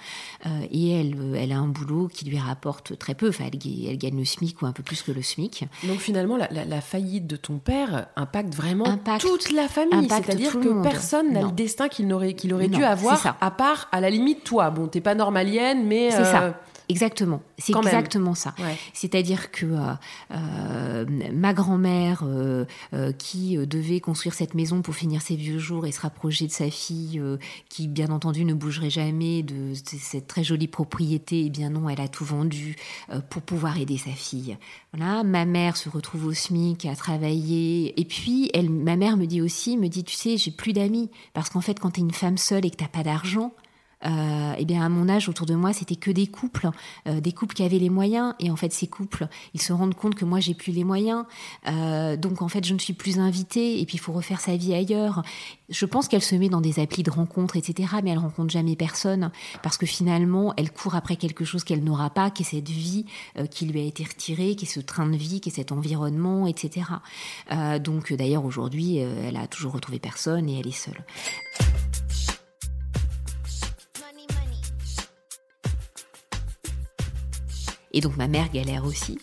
et 0.71 0.91
elle, 0.91 1.37
elle 1.37 1.53
a 1.53 1.59
un 1.59 1.69
boulot 1.69 2.09
qui 2.09 2.27
lui 2.27 2.39
rapporte 2.39 2.99
très 2.99 3.15
peu. 3.15 3.31
Enfin, 3.31 3.45
elle, 3.47 3.59
elle, 3.89 3.97
gagne 3.97 4.19
le 4.19 4.25
SMIC 4.25 4.61
ou 4.61 4.67
un 4.67 4.73
peu 4.73 4.83
plus 4.83 5.03
que 5.03 5.13
le 5.13 5.23
SMIC. 5.23 5.65
Donc 5.85 5.99
finalement, 5.99 6.37
la, 6.37 6.81
faillite 6.81 7.27
de 7.27 7.37
ton 7.37 7.59
père 7.59 8.09
impacte 8.17 8.55
vraiment 8.55 8.99
toute 9.21 9.53
la 9.53 9.69
famille. 9.69 10.09
C'est-à-dire 10.09 10.53
que 10.53 10.83
personne 10.83 11.33
n'a 11.33 11.43
le 11.43 11.53
destin 11.53 11.89
qu'il 11.89 12.13
aurait, 12.13 12.35
qu'il 12.35 12.53
aurait 12.53 12.69
dû 12.69 12.85
avoir, 12.85 13.37
à 13.41 13.51
part 13.51 13.89
à 13.93 14.01
la 14.01 14.11
limite 14.11 14.45
toi. 14.45 14.71
Bon, 14.71 14.89
t'es 14.89 15.01
pas 15.01 15.15
normalienne, 15.15 15.87
mais 15.87 16.11
c'est 16.11 16.25
ça. 16.25 16.55
Exactement, 16.93 17.43
c'est 17.59 17.75
exactement 17.75 18.35
ça. 18.35 18.55
C'est-à-dire 18.93 19.51
que 19.51 19.67
euh, 19.67 19.93
euh, 20.31 21.07
ma 21.33 21.55
grand-mère, 21.55 22.23
euh, 22.25 22.65
qui 23.19 23.57
devait 23.57 24.01
construire 24.01 24.35
cette 24.35 24.55
maison 24.55 24.83
pour 24.83 24.95
finir 24.95 25.23
ses 25.23 25.37
vieux 25.37 25.59
jours 25.59 25.87
et 25.87 25.93
se 25.93 26.01
rapprocher 26.01 26.47
de 26.47 26.53
sa 26.53 26.71
fille, 26.71 27.21
qui 27.69 27.89
bien 27.89 28.11
entendu 28.11 28.45
ne 28.45 28.55
bougerait 28.55 28.91
jamais 28.91 29.43
de 29.43 29.73
cette 29.75 30.27
très 30.27 30.45
jolie 30.45 30.69
propriété, 30.69 31.45
eh 31.47 31.51
bien 31.51 31.71
non, 31.71 31.89
elle 31.89 32.01
a 32.01 32.09
tout 32.09 32.25
vendu 32.25 32.77
pour 33.31 33.43
pouvoir 33.43 33.79
aider 33.79 33.97
sa 33.97 34.11
fille. 34.11 34.57
Voilà, 34.93 35.25
ma 35.25 35.45
mère 35.45 35.77
se 35.77 35.89
retrouve 35.89 36.27
au 36.27 36.35
SMIC 36.35 36.85
à 36.85 36.95
travailler, 36.95 37.99
et 37.99 38.05
puis 38.05 38.51
elle, 38.53 38.71
ma 38.71 38.97
mère 38.97 39.17
me 39.17 39.27
dit 39.27 39.41
aussi, 39.41 39.77
me 39.77 39.89
dit, 39.89 40.05
tu 40.05 40.15
sais, 40.15 40.37
j'ai 40.37 40.51
plus 40.51 40.73
d'amis. 40.73 41.11
Parce 41.33 41.49
qu'en 41.49 41.61
fait, 41.61 41.81
quand 41.81 41.93
tu 41.93 42.01
es 42.01 42.03
une 42.03 42.13
femme 42.13 42.39
seule 42.39 42.67
et 42.67 42.71
que 42.71 42.77
t'as 42.77 42.89
pas 42.89 43.03
d'argent, 43.03 43.53
euh, 44.05 44.55
eh 44.59 44.65
bien 44.65 44.83
à 44.85 44.89
mon 44.89 45.09
âge 45.09 45.29
autour 45.29 45.47
de 45.47 45.55
moi 45.55 45.73
c'était 45.73 45.97
que 45.97 46.11
des 46.11 46.27
couples 46.27 46.71
euh, 47.07 47.21
des 47.21 47.33
couples 47.33 47.55
qui 47.55 47.63
avaient 47.63 47.79
les 47.79 47.91
moyens. 47.91 48.35
Et 48.41 48.51
en 48.51 48.57
fait 48.57 48.73
ces 48.73 48.87
couples 48.87 49.29
ils 49.55 49.63
se 49.63 49.73
rendent 49.73 49.95
compte 49.95 50.15
que 50.15 50.25
moi 50.25 50.41
j'ai 50.41 50.55
plus 50.55 50.73
les 50.73 50.85
moyens. 50.85 51.25
Euh, 51.69 52.17
donc 52.17 52.43
en 52.43 52.49
fait 52.49 52.65
je 52.65 52.75
ne 52.75 52.79
suis 52.79 52.93
plus 52.93 53.19
invitée. 53.19 53.81
Et 53.81 53.87
puis 53.87 53.97
il 53.97 54.01
faut 54.01 54.13
refaire 54.13 54.41
sa 54.41 54.57
vie 54.57 54.75
ailleurs. 54.75 55.23
Je 55.69 55.87
pense 55.87 56.09
qu'elle 56.09 56.23
se 56.23 56.35
met 56.35 56.49
dans 56.49 56.61
des 56.61 56.81
applis 56.81 57.03
de 57.03 57.11
rencontres 57.11 57.57
etc 57.57 57.95
mais 58.03 58.11
elle 58.11 58.19
rencontre 58.19 58.51
jamais 58.51 58.77
personne. 58.77 59.31
Parce 59.63 59.77
que 59.77 59.87
finalement 59.87 60.55
elle 60.57 60.73
court 60.73 60.95
après 60.95 61.17
quelque 61.17 61.45
chose 61.45 61.65
qu'elle 61.65 61.85
n'aura 61.85 62.11
pas 62.11 62.31
qui 62.31 62.43
est 62.43 62.47
cette 62.47 62.69
vie 62.69 63.07
qui 63.51 63.67
lui 63.67 63.81
a 63.81 63.85
été 63.85 64.05
retirée 64.05 64.57
qui 64.57 64.65
est 64.65 64.69
ce 64.69 64.81
train 64.81 65.07
de 65.07 65.17
vie 65.17 65.41
qui 65.41 65.49
est 65.49 65.53
cet 65.53 65.73
environnement 65.73 66.47
etc 66.47 66.87
donc 67.81 68.13
d'ailleurs 68.13 68.45
aujourd'hui 68.45 68.97
elle 68.97 69.37
a 69.37 69.47
toujours 69.47 69.73
retrouvé 69.73 69.99
personne 69.99 70.49
et 70.49 70.59
elle 70.59 70.67
est 70.67 70.73
seule 70.73 71.05
Et 77.93 78.01
donc 78.01 78.17
ma 78.17 78.29
mère 78.29 78.51
galère 78.51 78.85
aussi. 78.85 79.19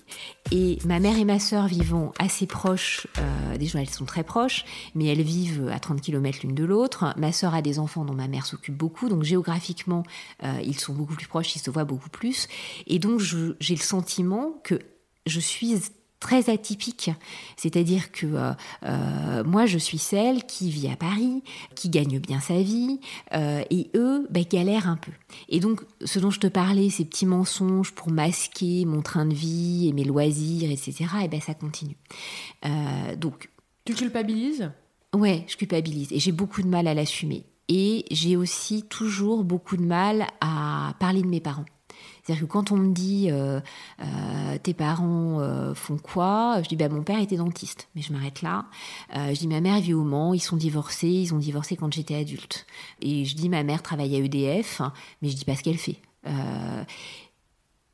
Et 0.52 0.78
ma 0.86 1.00
mère 1.00 1.18
et 1.18 1.26
ma 1.26 1.40
sœur 1.40 1.68
vivant 1.68 2.14
assez 2.20 2.48
proches, 2.48 3.08
euh, 3.18 3.58
déjà 3.58 3.82
elles 3.82 3.90
sont 3.90 4.06
très 4.06 4.24
proches, 4.24 4.66
mais 4.96 5.06
elles 5.06 5.22
vivent 5.22 5.70
à 5.70 5.80
30 5.80 6.02
km 6.02 6.40
l'une 6.44 6.56
de 6.56 6.64
l'autre. 6.64 7.14
Ma 7.18 7.32
sœur 7.32 7.54
a 7.54 7.62
des 7.62 7.80
enfants 7.80 8.06
dont 8.06 8.14
ma 8.14 8.28
mère 8.28 8.46
s'occupe 8.46 8.78
beaucoup, 8.78 9.10
donc 9.10 9.24
géographiquement 9.24 10.04
euh, 10.44 10.60
ils 10.64 10.80
sont 10.80 10.94
beaucoup 10.94 11.16
plus 11.16 11.28
proches, 11.28 11.56
ils 11.56 11.60
se 11.60 11.72
voient 11.72 11.86
beaucoup 11.86 12.10
plus. 12.10 12.48
Et 12.88 13.00
donc 13.00 13.20
j'ai 13.20 13.76
le 13.76 13.82
sentiment 13.82 14.54
que 14.64 14.80
je 15.26 15.40
suis 15.40 15.76
très 16.20 16.50
atypique. 16.50 17.12
C'est-à-dire 17.58 18.12
que 18.12 18.26
euh, 18.26 18.52
euh, 18.84 19.44
moi, 19.44 19.66
je 19.66 19.78
suis 19.78 19.98
celle 19.98 20.44
qui 20.46 20.70
vit 20.70 20.90
à 20.90 20.96
Paris, 20.96 21.44
qui 21.76 21.90
gagne 21.90 22.20
bien 22.20 22.40
sa 22.40 22.62
vie, 22.62 23.00
euh, 23.34 23.64
et 23.70 23.90
eux 23.96 24.28
ben, 24.30 24.44
galèrent 24.50 24.88
un 24.88 24.98
peu. 24.98 25.12
Et 25.48 25.60
donc, 25.60 25.82
ce 26.04 26.20
dont 26.20 26.32
je 26.32 26.40
te 26.40 26.48
parlais, 26.48 26.90
ces 26.90 27.06
petits 27.06 27.26
mensonges 27.26 27.94
pour 27.94 28.12
masquer 28.12 28.86
mon 28.86 29.02
train 29.02 29.26
de 29.26 29.34
vie 29.34 29.88
et 29.88 29.94
mes 29.94 30.04
loisirs, 30.04 30.72
etc., 30.72 31.06
et 31.24 31.28
ben, 31.28 31.42
ça 31.42 31.54
continue. 31.54 31.98
donc, 33.18 33.50
tu 33.86 33.94
culpabilises? 33.96 34.72
Ouais, 35.16 35.46
je 35.48 35.56
culpabilise, 35.56 36.12
et 36.12 36.20
j'ai 36.20 36.32
beaucoup 36.32 36.62
de 36.62 36.68
mal 36.68 36.88
à 36.88 36.94
l'assumer. 36.94 37.44
Et 37.68 38.06
j'ai 38.12 38.36
aussi 38.36 38.84
toujours 38.84 39.44
beaucoup 39.44 39.78
de 39.78 39.84
mal 39.84 40.28
à 40.42 40.94
parler 41.00 41.22
de 41.22 41.28
mes 41.28 41.40
parents. 41.40 41.66
C'est-à-dire 42.30 42.48
que 42.48 42.52
quand 42.52 42.72
on 42.72 42.78
me 42.78 42.94
dit 42.94 43.32
euh, 43.32 43.60
euh, 44.04 44.58
tes 44.62 44.76
parents 44.76 45.40
euh, 45.40 45.74
font 45.74 45.98
quoi, 45.98 46.62
je 46.62 46.70
dis 46.70 46.76
bah, 46.76 46.88
mon 46.88 47.02
père 47.02 47.20
était 47.20 47.38
dentiste, 47.38 47.88
mais 47.96 48.04
je 48.04 48.14
m'arrête 48.14 48.44
là. 48.44 48.66
je 49.16 49.34
dis 49.34 49.48
ma 49.48 49.62
mère 49.62 49.80
vit 49.80 49.96
au 49.96 50.04
Mans, 50.04 50.36
ils 50.36 50.40
sont 50.40 50.56
divorcés, 50.56 51.08
ils 51.08 51.34
ont 51.34 51.40
divorcé 51.40 51.76
quand 51.76 51.92
j'étais 51.92 52.14
adulte. 52.14 52.68
Et 53.02 53.26
je 53.26 53.36
dis 53.36 53.50
ma 53.50 53.64
mère 53.64 53.82
travaille 53.82 54.16
à 54.16 54.20
EDF, 54.20 54.84
mais 55.24 55.30
je 55.30 55.38
dis 55.38 55.46
pas 55.46 55.56
ce 55.56 55.64
qu'elle 55.64 55.80
fait. 55.80 55.96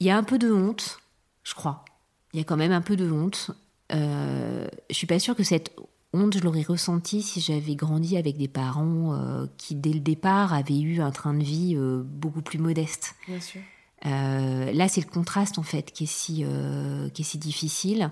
Il 0.01 0.05
y 0.05 0.09
a 0.09 0.17
un 0.17 0.23
peu 0.23 0.37
de 0.37 0.51
honte, 0.51 0.99
je 1.43 1.53
crois. 1.53 1.85
Il 2.33 2.39
y 2.39 2.41
a 2.41 2.43
quand 2.43 2.57
même 2.57 2.73
un 2.73 2.81
peu 2.81 2.97
de 2.97 3.09
honte. 3.09 3.51
je 3.89 4.67
suis 4.91 5.07
pas 5.07 5.19
sûre 5.19 5.37
que 5.37 5.43
cette 5.43 5.73
honte, 6.11 6.37
je 6.37 6.43
l'aurais 6.43 6.63
ressentie 6.63 7.21
si 7.21 7.39
j'avais 7.39 7.75
grandi 7.75 8.17
avec 8.17 8.35
des 8.35 8.49
parents 8.49 9.47
qui, 9.57 9.75
dès 9.75 9.93
le 9.93 10.01
départ, 10.01 10.53
avaient 10.53 10.81
eu 10.81 10.99
un 10.99 11.11
train 11.11 11.33
de 11.33 11.43
vie 11.43 11.77
beaucoup 12.03 12.41
plus 12.41 12.59
modeste. 12.59 13.15
Bien 13.29 13.39
sûr. 13.39 13.61
Euh, 14.05 14.71
là, 14.71 14.87
c'est 14.87 15.01
le 15.01 15.09
contraste 15.09 15.57
en 15.57 15.63
fait 15.63 15.91
qui 15.91 16.03
est 16.03 16.11
si, 16.11 16.43
euh, 16.45 17.09
qui 17.09 17.21
est 17.21 17.25
si 17.25 17.37
difficile. 17.37 18.11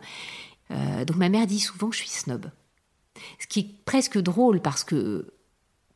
Euh, 0.72 1.06
donc 1.06 1.18
ma 1.18 1.30
mère 1.30 1.46
dit 1.48 1.60
souvent 1.60 1.90
que 1.90 1.96
je 1.96 2.02
suis 2.02 2.10
snob. 2.10 2.50
Ce 3.40 3.48
qui 3.48 3.60
est 3.60 3.86
presque 3.86 4.18
drôle 4.18 4.60
parce 4.60 4.84
que 4.84 5.34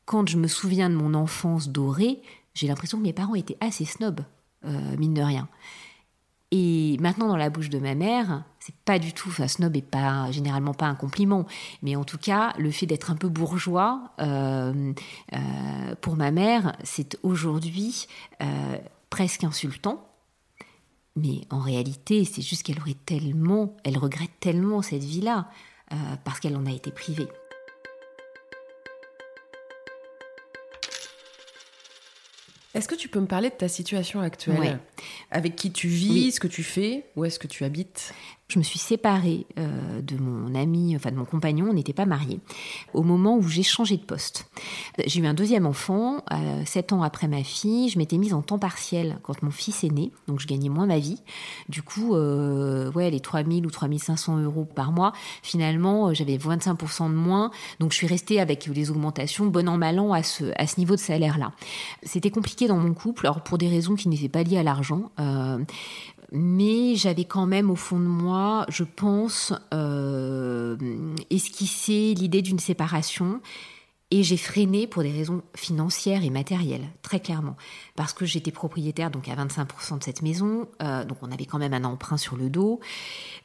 quand 0.06 0.30
je 0.30 0.38
me 0.38 0.48
souviens 0.48 0.90
de 0.90 0.96
mon 0.96 1.14
enfance 1.14 1.70
dorée, 1.70 2.22
j'ai 2.54 2.68
l'impression 2.68 2.98
que 2.98 3.04
mes 3.04 3.14
parents 3.14 3.36
étaient 3.36 3.58
assez 3.60 3.86
snobs, 3.86 4.22
mine 4.98 5.14
de 5.14 5.22
rien. 5.22 5.50
Et 6.52 6.96
maintenant, 7.02 7.28
dans 7.28 7.36
la 7.36 7.50
bouche 7.50 7.70
de 7.70 7.78
ma 7.78 7.94
mère, 7.94 8.46
c'est 8.60 8.76
pas 8.86 9.00
du 9.00 9.12
tout, 9.12 9.28
enfin, 9.28 9.50
snob 9.50 9.76
est 9.76 9.82
pas 9.82 10.32
généralement 10.32 10.74
pas 10.74 10.86
un 10.86 10.96
compliment, 10.96 11.46
mais 11.82 11.98
en 11.98 12.06
tout 12.06 12.18
cas, 12.18 12.54
le 12.58 12.72
fait 12.72 12.86
d'être 12.86 13.12
un 13.12 13.18
peu 13.18 13.28
bourgeois, 13.28 14.12
pour 16.02 16.16
ma 16.16 16.32
mère, 16.32 16.78
c'est 16.84 17.20
aujourd'hui 17.22 18.08
presque 19.10 19.44
insultant. 19.44 20.08
Mais 21.16 21.42
en 21.50 21.60
réalité, 21.60 22.26
c'est 22.26 22.42
juste 22.42 22.64
qu'elle 22.64 22.80
aurait 22.80 22.98
tellement, 23.06 23.76
elle 23.84 23.98
regrette 23.98 24.40
tellement 24.40 24.82
cette 24.82 25.04
vie-là, 25.04 25.50
parce 26.24 26.40
qu'elle 26.40 26.56
en 26.56 26.66
a 26.66 26.72
été 26.72 26.92
privée. 26.92 27.28
Est-ce 32.76 32.88
que 32.88 32.94
tu 32.94 33.10
peux 33.10 33.20
me 33.20 33.26
parler 33.26 33.50
de 33.50 33.56
ta 33.56 33.68
situation 33.68 34.22
actuelle? 34.22 34.80
Avec 35.32 35.56
qui 35.56 35.72
tu 35.72 35.88
vis, 35.88 36.34
ce 36.34 36.40
que 36.40 36.48
tu 36.48 36.62
fais, 36.62 37.10
où 37.16 37.26
est-ce 37.26 37.40
que 37.40 37.48
tu 37.48 37.64
habites? 37.64 38.14
Je 38.48 38.60
me 38.60 38.64
suis 38.64 38.80
séparée 38.80 39.46
euh, 39.60 40.02
de 40.02 40.16
mon 40.18 40.56
ami, 40.56 40.96
enfin 40.96 41.12
de 41.12 41.18
mon 41.18 41.26
compagnon, 41.26 41.68
on 41.70 41.74
n'était 41.74 41.94
pas 41.94 42.06
mariés, 42.06 42.40
au 42.94 43.04
moment 43.04 43.36
où 43.36 43.44
j'ai 43.44 43.64
changé 43.64 43.98
de 43.98 44.02
poste. 44.02 44.50
J'ai 45.06 45.20
eu 45.20 45.28
un 45.28 45.34
deuxième 45.34 45.66
enfant, 45.66 46.24
euh, 46.32 46.64
sept 46.66 46.94
ans 46.94 47.04
après 47.04 47.28
ma 47.28 47.44
fille, 47.44 47.90
je 47.90 47.98
m'étais 47.98 48.18
mise 48.18 48.34
en 48.34 48.42
temps 48.42 48.58
partiel 48.58 49.20
quand 49.22 49.44
mon 49.44 49.52
fils 49.52 49.84
est 49.84 49.92
né, 49.92 50.12
donc 50.28 50.40
je 50.40 50.48
gagnais 50.48 50.70
moins 50.70 50.86
ma 50.86 50.98
vie. 50.98 51.22
Du 51.68 51.82
coup, 51.82 52.16
euh, 52.16 52.90
ouais, 52.94 53.12
les 53.12 53.20
3000 53.20 53.66
ou 53.66 53.70
3500 53.70 54.40
euros 54.40 54.64
par 54.64 54.94
mois, 54.94 55.12
finalement, 55.44 56.14
j'avais 56.14 56.38
25% 56.38 57.10
de 57.10 57.16
moins, 57.16 57.52
donc 57.82 57.92
je 57.92 57.98
suis 57.98 58.08
restée 58.08 58.40
avec 58.40 58.68
les 58.68 58.90
augmentations, 58.92 59.46
bon 59.48 59.68
an, 59.68 59.78
mal 59.78 60.00
an, 60.00 60.14
à 60.14 60.24
ce, 60.24 60.46
à 60.56 60.68
ce 60.68 60.80
niveau 60.80 60.96
de 60.96 61.02
salaire-là. 61.02 61.52
C'était 62.04 62.32
compliqué 62.32 62.70
dans 62.70 62.78
mon 62.78 62.94
couple, 62.94 63.28
alors 63.28 63.42
pour 63.42 63.58
des 63.58 63.68
raisons 63.68 63.96
qui 63.96 64.08
n'étaient 64.08 64.30
pas 64.30 64.44
liées 64.44 64.58
à 64.58 64.64
l'argent 64.64 65.12
mais 66.32 66.96
j'avais 66.96 67.26
quand 67.26 67.46
même 67.46 67.72
au 67.72 67.76
fond 67.76 68.00
de 68.00 68.06
moi, 68.06 68.66
je 68.70 68.84
pense, 68.84 69.54
euh, 69.74 70.78
esquissé 71.30 72.14
l'idée 72.14 72.42
d'une 72.42 72.60
séparation. 72.60 73.42
Et 74.10 74.24
j'ai 74.24 74.38
freiné 74.38 74.88
pour 74.88 75.04
des 75.04 75.12
raisons 75.12 75.44
financières 75.54 76.24
et 76.24 76.30
matérielles, 76.30 76.88
très 77.02 77.20
clairement. 77.20 77.58
Parce 77.98 78.14
que 78.14 78.26
j'étais 78.26 78.52
propriétaire 78.52 79.12
donc 79.12 79.28
à 79.28 79.36
25% 79.36 80.00
de 80.00 80.04
cette 80.04 80.22
maison, 80.22 80.70
euh, 80.82 81.04
donc 81.04 81.18
on 81.24 81.32
avait 81.32 81.46
quand 81.46 81.60
même 81.60 81.74
un 81.74 81.84
emprunt 81.84 82.16
sur 82.16 82.38
le 82.38 82.50
dos. 82.50 82.80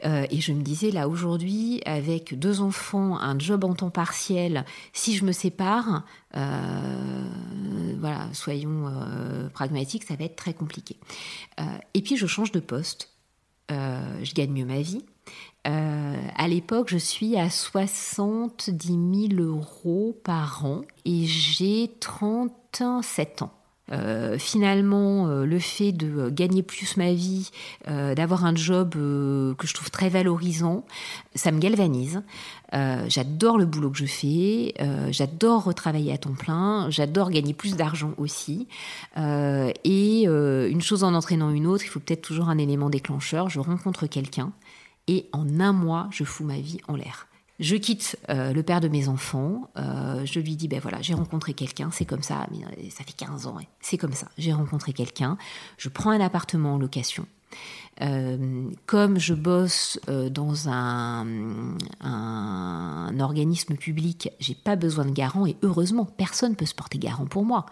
Euh, 0.05 0.25
et 0.31 0.41
je 0.41 0.53
me 0.53 0.63
disais, 0.63 0.93
là 0.93 1.09
aujourd'hui, 1.09 1.83
avec 1.85 2.39
deux 2.39 2.61
enfants, 2.61 3.19
un 3.19 3.37
job 3.41 3.65
en 3.65 3.75
temps 3.75 3.91
partiel, 3.91 4.65
si 4.93 5.17
je 5.17 5.25
me 5.25 5.33
sépare, 5.33 6.05
euh, 6.37 7.27
voilà, 7.99 8.29
soyons 8.33 8.89
pragmatiques, 9.53 10.05
ça 10.05 10.15
va 10.15 10.27
être 10.27 10.37
très 10.37 10.55
compliqué. 10.55 10.97
et 11.95 12.03
puis 12.03 12.17
je 12.17 12.27
change 12.29 12.53
de 12.53 12.61
poste, 12.61 13.11
je 13.69 14.35
gagne 14.35 14.53
mieux 14.53 14.65
ma 14.65 14.81
vie. 14.81 15.05
Euh, 15.67 16.17
à 16.37 16.49
l'époque, 16.49 16.89
je 16.91 16.99
suis 16.99 17.37
à 17.37 17.49
70 17.49 19.29
000 19.37 19.43
euros 19.43 20.19
par 20.25 20.65
an 20.65 20.83
et 21.05 21.25
j'ai 21.27 21.91
37 22.01 23.43
ans. 23.43 23.53
Euh, 23.91 24.39
finalement, 24.39 25.27
euh, 25.27 25.45
le 25.45 25.59
fait 25.59 25.93
de 25.93 26.31
gagner 26.31 26.63
plus 26.63 26.97
ma 26.97 27.13
vie, 27.13 27.51
d'avoir 27.87 28.45
un 28.45 28.55
job 28.55 28.93
que 28.93 29.67
je 29.67 29.75
trouve 29.75 29.91
très 29.91 30.09
valorisant, 30.09 30.85
ça 31.35 31.53
me 31.53 31.59
galvanise. 31.59 32.23
j'adore 32.73 33.59
le 33.59 33.67
boulot 33.67 33.91
que 33.91 33.99
je 33.99 34.07
fais, 34.07 34.75
j'adore 35.11 35.65
retravailler 35.65 36.13
à 36.13 36.19
temps 36.19 36.35
plein, 36.35 36.89
j'adore 36.91 37.31
gagner 37.31 37.55
plus 37.55 37.77
d'argent 37.77 38.13
aussi. 38.17 38.67
et 39.17 40.25
une 40.25 40.81
chose 40.81 41.05
en 41.05 41.15
entraînant 41.15 41.51
une 41.51 41.67
autre, 41.67 41.85
il 41.85 41.89
faut 41.89 42.01
peut-être 42.01 42.23
toujours 42.23 42.49
un 42.49 42.59
élément 42.59 42.89
déclencheur. 42.89 43.51
Je 43.51 43.61
rencontre 43.61 44.07
quelqu'un 44.07 44.53
et 45.09 45.29
en 45.33 45.61
un 45.61 45.73
mois, 45.73 46.09
je 46.11 46.25
fous 46.25 46.45
ma 46.45 46.59
vie 46.59 46.79
en 46.89 46.97
l'air. 46.97 47.29
Je 47.61 47.77
quitte 47.77 48.19
euh, 48.29 48.53
le 48.53 48.63
père 48.63 48.81
de 48.81 48.89
mes 48.89 49.09
enfants, 49.09 49.71
euh, 49.77 50.25
je 50.25 50.41
lui 50.41 50.57
dis, 50.57 50.69
ben 50.69 50.81
voilà, 50.81 51.01
j'ai 51.01 51.15
rencontré 51.15 51.55
quelqu'un, 51.55 51.91
c'est 51.93 52.05
comme 52.05 52.23
ça, 52.23 52.47
euh, 52.51 52.91
ça 52.91 53.05
fait 53.05 53.13
15 53.13 53.47
ans, 53.47 53.57
c'est 53.81 53.99
comme 53.99 54.15
ça, 54.15 54.27
j'ai 54.37 54.53
rencontré 54.53 54.93
quelqu'un, 54.93 55.37
je 55.77 55.89
prends 55.89 56.11
un 56.11 56.21
appartement 56.21 56.75
en 56.75 56.79
location. 56.79 57.27
comme 58.87 59.19
je 59.21 59.35
bosse 59.35 60.01
dans 60.09 60.69
un, 60.69 61.27
un, 62.01 63.21
organisme 63.21 63.77
public, 63.77 64.31
j'ai 64.41 64.57
pas 64.57 64.75
besoin 64.75 65.05
de 65.05 65.13
garant 65.13 65.47
et 65.47 65.57
heureusement, 65.63 66.05
personne 66.05 66.57
peut 66.57 66.67
se 66.67 66.75
porter 66.75 66.99
garant 66.99 67.27
pour 67.27 67.45
moi. 67.45 67.67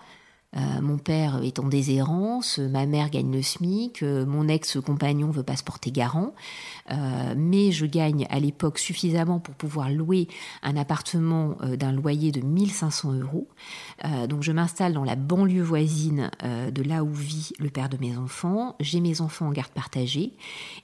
Euh, 0.56 0.80
mon 0.80 0.98
père 0.98 1.42
est 1.44 1.60
en 1.60 1.68
déshérence, 1.68 2.58
ma 2.58 2.84
mère 2.84 3.10
gagne 3.10 3.30
le 3.32 3.40
SMIC, 3.40 4.02
euh, 4.02 4.26
mon 4.26 4.48
ex-compagnon 4.48 5.30
veut 5.30 5.44
pas 5.44 5.54
se 5.54 5.62
porter 5.62 5.92
garant, 5.92 6.34
euh, 6.90 7.34
mais 7.36 7.70
je 7.70 7.86
gagne 7.86 8.26
à 8.30 8.40
l'époque 8.40 8.80
suffisamment 8.80 9.38
pour 9.38 9.54
pouvoir 9.54 9.90
louer 9.90 10.26
un 10.64 10.76
appartement 10.76 11.56
d'un 11.78 11.92
loyer 11.92 12.32
de 12.32 12.40
1500 12.40 13.12
euros. 13.14 13.48
donc 14.28 14.42
je 14.42 14.52
m'installe 14.52 14.92
dans 14.92 15.04
la 15.04 15.16
banlieue 15.16 15.62
voisine 15.62 16.30
de 16.42 16.82
là 16.82 17.04
où 17.04 17.12
vit 17.12 17.52
le 17.58 17.70
père 17.70 17.88
de 17.88 17.96
mes 17.98 18.16
enfants. 18.16 18.76
J'ai 18.80 19.00
mes 19.00 19.20
enfants 19.20 19.48
en 19.48 19.52
garde 19.52 19.70
partagée 19.70 20.32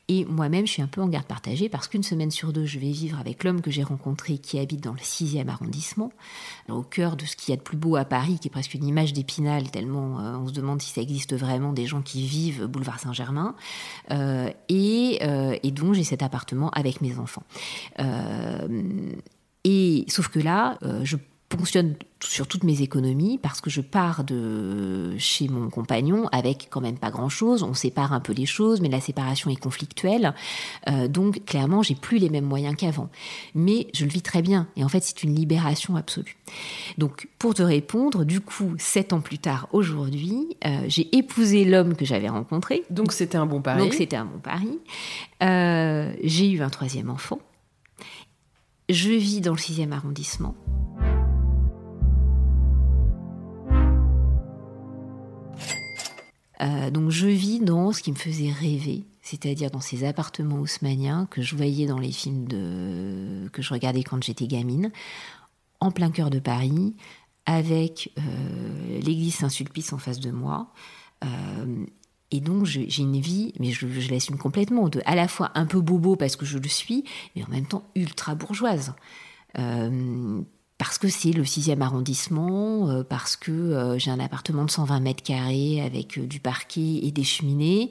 et 0.08 0.24
moi-même 0.26 0.66
je 0.66 0.72
suis 0.72 0.82
un 0.82 0.86
peu 0.86 1.00
en 1.00 1.08
garde 1.08 1.26
partagée 1.26 1.68
parce 1.68 1.88
qu'une 1.88 2.02
semaine 2.02 2.30
sur 2.30 2.52
deux 2.52 2.66
je 2.66 2.78
vais 2.78 2.90
vivre 2.90 3.18
avec 3.18 3.44
l'homme 3.44 3.60
que 3.60 3.70
j'ai 3.70 3.82
rencontré 3.82 4.38
qui 4.38 4.58
habite 4.58 4.82
dans 4.82 4.92
le 4.92 4.98
6e 4.98 5.48
arrondissement, 5.48 6.12
au 6.68 6.82
cœur 6.82 7.16
de 7.16 7.24
ce 7.24 7.36
qu'il 7.36 7.52
y 7.52 7.54
a 7.54 7.56
de 7.56 7.62
plus 7.62 7.76
beau 7.76 7.96
à 7.96 8.04
Paris, 8.04 8.38
qui 8.40 8.48
est 8.48 8.50
presque 8.50 8.74
une 8.74 8.84
image 8.84 9.12
d'épinal 9.12 9.55
tellement 9.64 10.20
euh, 10.20 10.36
on 10.36 10.48
se 10.48 10.52
demande 10.52 10.80
si 10.82 10.92
ça 10.92 11.00
existe 11.00 11.34
vraiment 11.34 11.72
des 11.72 11.86
gens 11.86 12.02
qui 12.02 12.26
vivent 12.26 12.66
boulevard 12.66 13.00
Saint-Germain. 13.00 13.54
Euh, 14.10 14.50
et, 14.68 15.18
euh, 15.22 15.56
et, 15.62 15.70
donc 15.70 15.94
j'ai 15.94 16.04
cet 16.04 16.22
appartement 16.22 16.70
avec 16.70 17.00
mes 17.00 17.18
enfants. 17.18 17.42
et 19.64 20.04
sauf 20.08 20.28
que 20.28 20.38
là, 20.38 20.78
je 21.02 21.16
fonctionne 21.50 21.96
sur 22.20 22.46
toutes 22.46 22.64
mes 22.64 22.80
économies 22.80 23.38
parce 23.38 23.60
que 23.60 23.68
je 23.68 23.80
pars 23.80 24.24
de 24.24 25.16
chez 25.18 25.48
mon 25.48 25.68
compagnon 25.68 26.28
avec 26.32 26.68
quand 26.70 26.80
même 26.80 26.98
pas 26.98 27.10
grand 27.10 27.28
chose. 27.28 27.62
On 27.62 27.74
sépare 27.74 28.12
un 28.12 28.20
peu 28.20 28.32
les 28.32 28.46
choses, 28.46 28.80
mais 28.80 28.88
la 28.88 29.00
séparation 29.00 29.50
est 29.50 29.56
conflictuelle. 29.56 30.34
Euh, 30.88 31.08
donc 31.08 31.44
clairement, 31.44 31.82
j'ai 31.82 31.94
plus 31.94 32.18
les 32.18 32.30
mêmes 32.30 32.46
moyens 32.46 32.74
qu'avant. 32.76 33.10
Mais 33.54 33.88
je 33.94 34.04
le 34.04 34.10
vis 34.10 34.22
très 34.22 34.42
bien. 34.42 34.66
Et 34.76 34.84
en 34.84 34.88
fait, 34.88 35.02
c'est 35.02 35.22
une 35.22 35.34
libération 35.34 35.96
absolue. 35.96 36.36
Donc 36.96 37.28
pour 37.38 37.54
te 37.54 37.62
répondre, 37.62 38.24
du 38.24 38.40
coup, 38.40 38.74
sept 38.78 39.12
ans 39.12 39.20
plus 39.20 39.38
tard, 39.38 39.68
aujourd'hui, 39.72 40.56
euh, 40.64 40.84
j'ai 40.88 41.14
épousé 41.16 41.64
l'homme 41.64 41.96
que 41.96 42.04
j'avais 42.04 42.28
rencontré. 42.28 42.84
Donc 42.88 43.12
c'était 43.12 43.38
un 43.38 43.46
bon 43.46 43.60
pari. 43.60 43.82
Donc 43.82 43.94
c'était 43.94 44.16
un 44.16 44.24
bon 44.24 44.38
pari. 44.38 44.78
Euh, 45.42 46.12
j'ai 46.22 46.50
eu 46.50 46.62
un 46.62 46.70
troisième 46.70 47.10
enfant. 47.10 47.38
Je 48.88 49.10
vis 49.10 49.40
dans 49.40 49.52
le 49.52 49.58
sixième 49.58 49.92
arrondissement. 49.92 50.54
Euh, 56.62 56.90
donc 56.90 57.10
je 57.10 57.26
vis 57.26 57.60
dans 57.60 57.92
ce 57.92 58.02
qui 58.02 58.10
me 58.10 58.16
faisait 58.16 58.50
rêver, 58.50 59.04
c'est-à-dire 59.22 59.70
dans 59.70 59.80
ces 59.80 60.04
appartements 60.04 60.60
haussmanniens 60.60 61.26
que 61.30 61.42
je 61.42 61.54
voyais 61.54 61.86
dans 61.86 61.98
les 61.98 62.12
films 62.12 62.46
de... 62.46 63.48
que 63.52 63.62
je 63.62 63.72
regardais 63.72 64.02
quand 64.02 64.22
j'étais 64.22 64.46
gamine, 64.46 64.90
en 65.80 65.90
plein 65.90 66.10
cœur 66.10 66.30
de 66.30 66.38
Paris, 66.38 66.96
avec 67.44 68.12
euh, 68.18 69.00
l'église 69.00 69.34
Saint-Sulpice 69.34 69.92
en 69.92 69.98
face 69.98 70.20
de 70.20 70.30
moi. 70.30 70.72
Euh, 71.24 71.84
et 72.30 72.40
donc 72.40 72.64
j'ai 72.64 73.02
une 73.02 73.20
vie, 73.20 73.52
mais 73.60 73.70
je, 73.70 73.86
l'assume 74.10 74.36
complètement, 74.36 74.88
de 74.88 75.00
à 75.06 75.14
la 75.14 75.28
fois 75.28 75.52
un 75.54 75.66
peu 75.66 75.80
bobo 75.80 76.16
parce 76.16 76.36
que 76.36 76.44
je 76.44 76.58
le 76.58 76.68
suis, 76.68 77.04
mais 77.34 77.44
en 77.44 77.48
même 77.48 77.66
temps 77.66 77.84
ultra 77.94 78.34
bourgeoise 78.34 78.94
parce 80.78 80.98
que 80.98 81.08
c'est 81.08 81.32
le 81.32 81.44
6e 81.44 81.80
arrondissement, 81.80 82.88
euh, 82.90 83.02
parce 83.02 83.36
que 83.36 83.50
euh, 83.50 83.98
j'ai 83.98 84.10
un 84.10 84.20
appartement 84.20 84.64
de 84.64 84.70
120 84.70 85.00
mètres 85.00 85.22
carrés 85.22 85.80
avec 85.80 86.18
euh, 86.18 86.26
du 86.26 86.38
parquet 86.38 87.00
et 87.02 87.10
des 87.10 87.24
cheminées. 87.24 87.90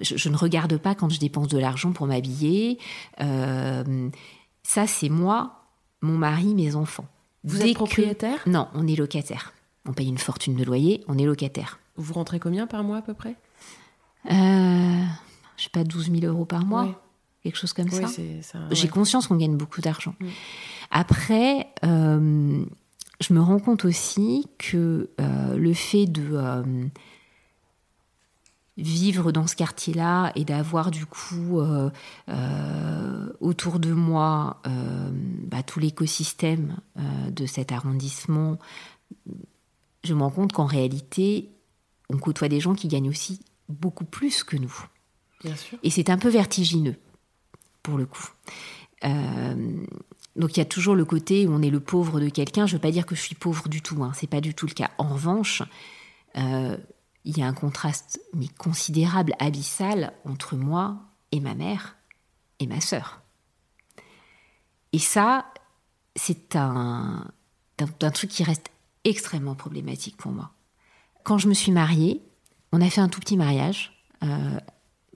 Je, 0.00 0.28
ne 0.28 0.36
regarde 0.36 0.78
pas 0.78 0.94
quand 0.94 1.10
je 1.10 1.20
dépense 1.20 1.48
de 1.48 1.58
l'argent 1.58 1.92
pour 1.92 2.06
m'habiller. 2.06 2.78
ça, 3.18 4.86
c'est 4.86 5.08
moi, 5.08 5.66
mon 6.00 6.16
mari, 6.16 6.54
mes 6.54 6.74
enfants. 6.74 7.06
Vous 7.44 7.60
êtes 7.60 7.74
propriétaire? 7.74 8.38
Non, 8.46 8.68
on 8.74 8.86
est 8.86 8.96
locataire. 8.96 9.52
On 9.86 9.92
paye 9.92 10.08
une 10.08 10.18
fortune 10.18 10.54
de 10.54 10.64
loyer, 10.64 11.04
on 11.08 11.18
est 11.18 11.24
locataire. 11.24 11.80
Vous 11.96 12.14
rentrez 12.14 12.38
combien 12.38 12.66
par 12.66 12.84
mois 12.84 12.98
à 12.98 13.02
peu 13.02 13.14
près? 13.14 13.36
Euh, 14.30 15.04
Je 15.56 15.64
sais 15.64 15.70
pas, 15.70 15.84
12 15.84 16.10
000 16.20 16.32
euros 16.32 16.44
par 16.44 16.64
mois. 16.64 17.02
Quelque 17.42 17.58
chose 17.58 17.72
comme 17.72 17.90
ça. 17.90 18.06
J'ai 18.70 18.88
conscience 18.88 19.26
qu'on 19.26 19.36
gagne 19.36 19.56
beaucoup 19.56 19.80
d'argent. 19.80 20.14
Mm. 20.20 20.28
Après, 20.92 21.72
euh, 21.84 22.64
je 23.20 23.32
me 23.32 23.40
rends 23.40 23.58
compte 23.58 23.86
aussi 23.86 24.46
que 24.58 25.10
euh, 25.18 25.56
le 25.56 25.72
fait 25.72 26.04
de 26.06 26.28
euh, 26.32 26.62
vivre 28.76 29.32
dans 29.32 29.46
ce 29.46 29.56
quartier-là 29.56 30.32
et 30.36 30.44
d'avoir 30.44 30.90
du 30.90 31.06
coup 31.06 31.60
autour 33.40 33.78
de 33.78 33.92
moi 33.92 34.62
bah, 35.44 35.62
tout 35.62 35.80
l'écosystème 35.80 36.76
de 37.30 37.46
cet 37.46 37.70
arrondissement, 37.70 38.58
je 40.04 40.14
me 40.14 40.22
rends 40.22 40.30
compte 40.30 40.52
qu'en 40.52 40.66
réalité, 40.66 41.50
on 42.08 42.18
côtoie 42.18 42.48
des 42.48 42.60
gens 42.60 42.74
qui 42.74 42.88
gagnent 42.88 43.10
aussi 43.10 43.40
beaucoup 43.68 44.04
plus 44.04 44.42
que 44.42 44.56
nous. 44.56 44.74
Bien 45.44 45.56
sûr. 45.56 45.78
Et 45.82 45.90
c'est 45.90 46.10
un 46.10 46.18
peu 46.18 46.28
vertigineux, 46.28 46.96
pour 47.82 47.98
le 47.98 48.06
coup. 48.06 48.28
Euh, 49.04 49.84
donc 50.36 50.56
il 50.56 50.60
y 50.60 50.62
a 50.62 50.66
toujours 50.66 50.94
le 50.94 51.04
côté 51.04 51.46
où 51.46 51.52
on 51.52 51.62
est 51.62 51.70
le 51.70 51.80
pauvre 51.80 52.20
de 52.20 52.28
quelqu'un. 52.28 52.66
Je 52.66 52.72
ne 52.72 52.78
veux 52.78 52.82
pas 52.82 52.90
dire 52.90 53.06
que 53.06 53.14
je 53.14 53.20
suis 53.20 53.34
pauvre 53.34 53.68
du 53.68 53.82
tout, 53.82 54.02
hein, 54.02 54.12
c'est 54.14 54.26
pas 54.26 54.40
du 54.40 54.54
tout 54.54 54.66
le 54.66 54.72
cas. 54.72 54.90
En 54.98 55.08
revanche, 55.08 55.62
euh, 56.36 56.76
il 57.24 57.38
y 57.38 57.42
a 57.42 57.46
un 57.46 57.52
contraste 57.52 58.20
mais 58.34 58.48
considérable, 58.58 59.34
abyssal 59.38 60.12
entre 60.24 60.56
moi 60.56 60.96
et 61.32 61.40
ma 61.40 61.54
mère 61.54 61.96
et 62.58 62.66
ma 62.66 62.80
sœur. 62.80 63.20
Et 64.92 64.98
ça, 64.98 65.46
c'est 66.16 66.56
un, 66.56 67.30
truc 68.14 68.30
qui 68.30 68.44
reste 68.44 68.70
extrêmement 69.04 69.54
problématique 69.54 70.16
pour 70.16 70.32
moi. 70.32 70.50
Quand 71.24 71.38
je 71.38 71.48
me 71.48 71.54
suis 71.54 71.72
mariée, 71.72 72.22
on 72.72 72.80
a 72.80 72.90
fait 72.90 73.00
un 73.00 73.08
tout 73.08 73.20
petit 73.20 73.36
mariage. 73.36 73.92
Euh, 74.22 74.58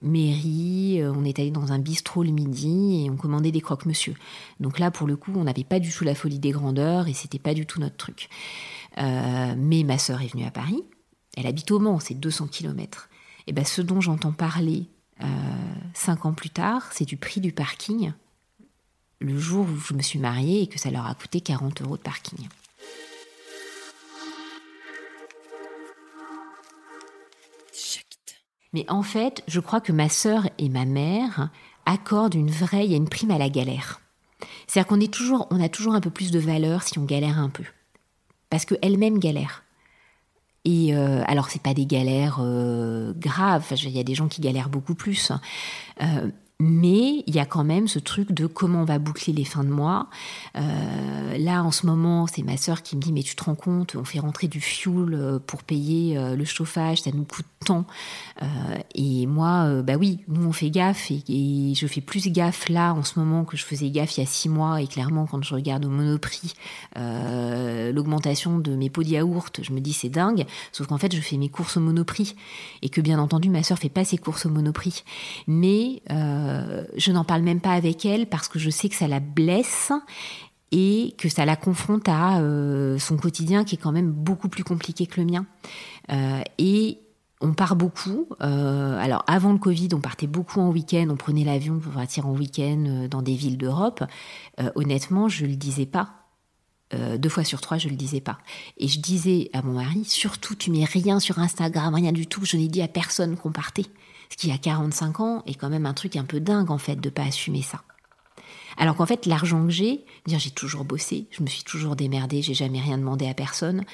mairie, 0.03 1.01
euh, 1.01 1.13
on 1.13 1.25
est 1.25 1.39
allé 1.39 1.51
dans 1.51 1.73
un 1.73 1.79
bistrot 1.79 2.23
le 2.23 2.31
midi 2.31 3.05
et 3.05 3.11
on 3.11 3.17
commandait 3.17 3.53
des 3.53 3.61
croque-monsieur. 3.61 4.15
Donc 4.61 4.79
là, 4.79 4.91
pour 4.91 5.07
le 5.07 5.17
coup, 5.17 5.33
on 5.35 5.45
n'avait 5.45 5.65
pas 5.65 5.79
du 5.79 5.91
tout 5.91 6.05
la 6.05 6.15
folie 6.15 6.39
des 6.39 6.51
grandeurs 6.51 7.09
et 7.09 7.15
c'était 7.15 7.39
pas 7.39 7.55
du 7.55 7.67
tout 7.67 7.81
notre 7.81 7.97
truc. 7.97 8.29
Euh, 8.99 9.55
mais 9.57 9.83
ma 9.83 9.99
sœur 9.99 10.23
est 10.23 10.33
venue 10.33 10.45
à 10.45 10.51
Paris. 10.51 10.83
Elle 11.37 11.47
habite 11.47 11.71
au 11.71 11.79
Mans, 11.79 11.99
c'est 12.01 12.15
200 12.15 12.49
km. 12.49 13.09
Et 13.47 13.53
ben, 13.53 13.65
ce 13.65 13.83
dont 13.83 14.01
j'entends 14.01 14.33
parler 14.33 14.87
cinq 15.95 16.27
ans 16.27 16.35
plus 16.35 16.51
tard, 16.51 16.91
c'est 16.93 17.07
du 17.07 17.17
prix 17.17 17.41
du 17.41 17.51
parking 17.51 18.13
le 19.21 19.39
jour 19.39 19.67
où 19.67 19.79
je 19.79 19.95
me 19.95 20.03
suis 20.03 20.19
mariée 20.19 20.63
et 20.63 20.67
que 20.67 20.79
ça 20.79 20.91
leur 20.91 21.07
a 21.07 21.15
coûté 21.15 21.41
40 21.41 21.83
euros 21.83 21.97
de 21.97 22.03
parking. 22.03 22.49
Mais 28.77 28.85
en 28.91 29.03
fait, 29.03 29.43
je 29.49 29.59
crois 29.59 29.81
que 29.81 29.91
ma 29.91 30.11
sœur 30.11 30.51
et 30.59 30.68
ma 30.68 30.85
mère 30.85 31.49
accordent 31.87 32.35
une 32.35 32.51
vraie, 32.51 32.85
il 32.85 32.93
une 32.93 33.09
prime 33.09 33.31
à 33.31 33.39
la 33.39 33.49
galère. 33.49 34.03
C'est-à-dire 34.66 34.87
qu'on 34.87 35.01
est 35.01 35.11
toujours, 35.11 35.49
on 35.51 35.62
a 35.62 35.70
toujours 35.70 35.95
un 35.95 36.03
peu 36.03 36.11
plus 36.11 36.31
de 36.31 36.39
valeur 36.39 36.83
si 36.83 36.99
on 36.99 37.07
galère 37.07 37.39
un 37.39 37.49
peu, 37.49 37.64
parce 38.51 38.66
qu'elles-mêmes 38.66 39.18
galèrent. 39.18 39.64
Et 40.66 40.95
euh, 40.95 41.22
alors, 41.27 41.49
c'est 41.49 41.62
pas 41.62 41.72
des 41.72 41.87
galères 41.87 42.37
euh, 42.41 43.14
graves. 43.16 43.64
Il 43.83 43.89
y 43.89 43.99
a 43.99 44.03
des 44.03 44.14
gens 44.14 44.29
qui 44.29 44.43
galèrent 44.43 44.68
beaucoup 44.68 44.95
plus. 44.95 45.33
Euh, 46.03 46.31
mais 46.59 47.23
il 47.27 47.35
y 47.35 47.39
a 47.39 47.45
quand 47.45 47.65
même 47.65 47.87
ce 47.87 47.99
truc 47.99 48.33
de 48.33 48.47
comment 48.47 48.81
on 48.81 48.85
va 48.85 48.99
boucler 48.99 49.35
les 49.35 49.45
fins 49.45 49.63
de 49.63 49.69
mois. 49.69 50.09
Euh, 50.57 51.37
là, 51.37 51.63
en 51.63 51.71
ce 51.71 51.85
moment, 51.85 52.27
c'est 52.27 52.43
ma 52.43 52.57
sœur 52.57 52.83
qui 52.83 52.97
me 52.97 53.03
dit 53.03 53.13
Mais 53.13 53.23
tu 53.23 53.37
te 53.37 53.45
rends 53.45 53.55
compte, 53.55 53.95
on 53.95 54.05
fait 54.05 54.21
rentrer 54.21 54.49
du 54.49 54.63
fuel 54.63 55.13
euh, 55.13 55.39
pour 55.39 55.63
payer 55.63 56.17
euh, 56.17 56.35
le 56.35 56.45
chauffage, 56.47 57.03
ça 57.03 57.11
nous 57.13 57.25
coûte 57.25 57.45
tant. 57.67 57.85
et 58.95 59.27
moi, 59.27 59.83
bah 59.83 59.95
oui, 59.99 60.21
nous 60.29 60.47
on 60.47 60.53
fait 60.53 60.71
gaffe 60.71 61.11
et, 61.11 61.73
je 61.75 61.87
fais 61.87 62.01
plus 62.01 62.29
gaffe 62.29 62.69
là 62.69 62.95
en 62.95 63.03
ce 63.03 63.19
moment 63.19 63.45
que 63.45 63.57
je 63.57 63.65
faisais 63.65 63.91
gaffe 63.91 64.17
il 64.17 64.21
y 64.21 64.23
a 64.23 64.27
six 64.27 64.49
mois. 64.49 64.81
Et 64.81 64.87
clairement, 64.87 65.27
quand 65.27 65.43
je 65.43 65.55
regarde 65.55 65.85
au 65.85 65.91
monoprix 65.91 66.55
l'augmentation 66.95 68.59
de 68.59 68.75
mes 68.77 68.89
pots 68.89 69.03
de 69.03 69.09
yaourt, 69.09 69.61
je 69.63 69.73
me 69.73 69.81
dis 69.81 69.93
c'est 69.93 70.09
dingue. 70.09 70.47
Sauf 70.73 70.87
qu'en 70.87 70.99
fait, 70.99 71.15
je 71.15 71.21
fais 71.21 71.37
mes 71.37 71.49
courses 71.49 71.77
au 71.77 71.81
monoprix 71.81 72.35
et 72.83 72.89
que 72.89 73.01
bien 73.01 73.19
entendu, 73.19 73.51
ma 73.51 73.63
sœur 73.63 73.79
fait 73.79 73.89
pas 73.89 74.05
ses 74.05 74.19
courses 74.19 74.47
au 74.47 74.51
monoprix. 74.51 75.05
Mais 75.49 76.03
euh, 76.47 76.85
je 76.97 77.13
n'en 77.13 77.25
parle 77.25 77.43
même 77.43 77.61
pas 77.61 77.73
avec 77.73 78.05
elle 78.05 78.27
parce 78.27 78.49
que 78.49 78.59
je 78.59 78.71
sais 78.71 78.89
que 78.89 78.95
ça 78.95 79.09
la 79.09 79.21
blesse 79.21 79.93
et 80.73 81.15
que 81.19 81.29
ça 81.29 81.45
la 81.45 81.57
confronte 81.57 82.09
à 82.09 82.41
euh, 82.41 82.99
son 82.99 83.17
quotidien 83.17 83.65
qui 83.65 83.77
est 83.77 83.79
quand 83.79 83.93
même 83.93 84.11
beaucoup 84.11 84.49
plus 84.49 84.65
compliqué 84.65 85.07
que 85.07 85.21
le 85.21 85.27
mien. 85.27 85.47
Euh, 86.13 86.41
et 86.59 86.99
on 87.43 87.53
part 87.53 87.77
beaucoup. 87.77 88.29
alors 88.41 89.23
avant 89.27 89.53
le 89.53 89.59
Covid, 89.59 89.91
on 89.93 90.01
partait 90.01 90.27
beaucoup 90.27 90.59
en 90.59 90.71
week-end, 90.71 91.07
on 91.11 91.17
prenait 91.17 91.45
l'avion 91.45 91.79
pour 91.79 91.93
partir 91.93 92.27
en 92.27 92.33
week-end 92.33 93.09
dans 93.11 93.21
des 93.21 93.35
villes 93.35 93.59
d'Europe. 93.59 94.03
honnêtement, 94.75 95.29
je 95.29 95.45
ne 95.45 95.51
le 95.51 95.57
disais 95.57 95.85
pas. 95.85 96.15
deux 97.19 97.29
fois 97.29 97.45
sur 97.45 97.61
trois, 97.61 97.77
je 97.77 97.91
le 97.91 97.95
disais 97.95 98.23
pas. 98.23 98.39
Et 98.79 98.89
je 98.89 99.01
disais 99.01 99.51
à 99.53 99.61
mon 99.61 99.75
mari, 99.75 100.07
surtout, 100.07 100.55
tu 100.55 100.71
mets 100.71 100.87
rien 100.87 101.21
sur 101.21 101.39
Instagram, 101.39 101.95
rien 101.95 102.13
du 102.13 102.27
tout. 102.27 102.47
Je 102.47 102.57
n'ai 102.57 102.69
dit 102.69 102.81
à 102.81 102.89
personne 102.89 103.37
qu'on 103.37 103.53
partait. 103.53 103.87
Ce 104.31 104.37
qui, 104.37 104.51
a 104.51 104.59
45 104.59 105.20
ans, 105.20 105.43
est 105.47 105.55
quand 105.55 105.70
même 105.70 105.87
un 105.87 105.95
truc 105.95 106.16
un 106.16 106.24
peu 106.24 106.41
dingue, 106.41 106.70
en 106.70 106.79
fait, 106.79 106.97
de 106.97 107.11
pas 107.11 107.22
assumer 107.22 107.62
ça. 107.62 107.83
Alors 108.77 108.97
qu'en 108.97 109.07
fait, 109.07 109.27
l'argent 109.27 109.64
que 109.64 109.70
j'ai, 109.70 110.05
dire 110.27 110.39
j'ai 110.39 110.51
toujours 110.51 110.85
bossé, 110.85 111.29
je 111.31 111.43
me 111.43 111.49
suis 111.49 111.62
toujours 111.62 111.97
démerdée, 111.97 112.43
j'ai 112.43 112.55
jamais 112.55 112.81
rien 112.81 112.99
demandé 112.99 113.27
à 113.27 113.35
personne. 113.35 113.85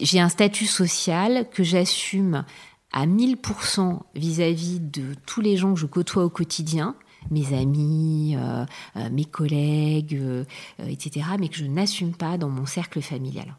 J'ai 0.00 0.20
un 0.20 0.28
statut 0.28 0.66
social 0.66 1.48
que 1.50 1.64
j'assume 1.64 2.44
à 2.92 3.06
1000% 3.06 4.00
vis-à-vis 4.14 4.80
de 4.80 5.14
tous 5.26 5.40
les 5.40 5.56
gens 5.56 5.74
que 5.74 5.80
je 5.80 5.86
côtoie 5.86 6.24
au 6.24 6.30
quotidien, 6.30 6.94
mes 7.30 7.52
amis, 7.52 8.36
euh, 8.36 8.64
euh, 8.96 9.10
mes 9.10 9.24
collègues, 9.24 10.14
euh, 10.14 10.44
etc., 10.86 11.26
mais 11.38 11.48
que 11.48 11.56
je 11.56 11.66
n'assume 11.66 12.14
pas 12.14 12.38
dans 12.38 12.48
mon 12.48 12.64
cercle 12.64 13.02
familial. 13.02 13.56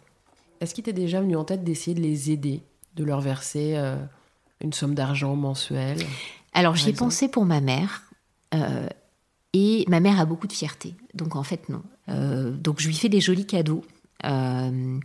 Est-ce 0.62 0.74
qu'il 0.74 0.84
t'est 0.84 0.94
déjà 0.94 1.22
venu 1.22 1.36
en 1.36 1.44
tête 1.44 1.64
d'essayer 1.64 1.94
de 1.94 2.02
les 2.02 2.32
aider, 2.32 2.64
de 2.96 3.04
leur 3.04 3.22
verser 3.22 3.78
une 4.62 4.74
somme 4.74 4.94
d'argent 4.94 5.36
mensuelle 5.36 6.00
Alors 6.54 6.76
j'y 6.76 6.90
ai 6.90 6.94
pensé 6.94 7.28
pour 7.28 7.46
ma 7.46 7.62
mère. 7.62 8.04
Euh, 8.54 8.88
et 9.54 9.86
ma 9.88 10.00
mère 10.00 10.20
a 10.20 10.26
beaucoup 10.26 10.48
de 10.48 10.54
fierté. 10.54 10.96
Donc 11.14 11.36
en 11.36 11.44
fait, 11.44 11.70
non. 11.70 11.82
Euh, 12.10 12.52
donc 12.52 12.80
je 12.80 12.88
lui 12.88 12.96
fais 12.96 13.10
des 13.10 13.22
jolis 13.22 13.46
cadeaux. 13.46 13.84
Euh, 14.26 15.00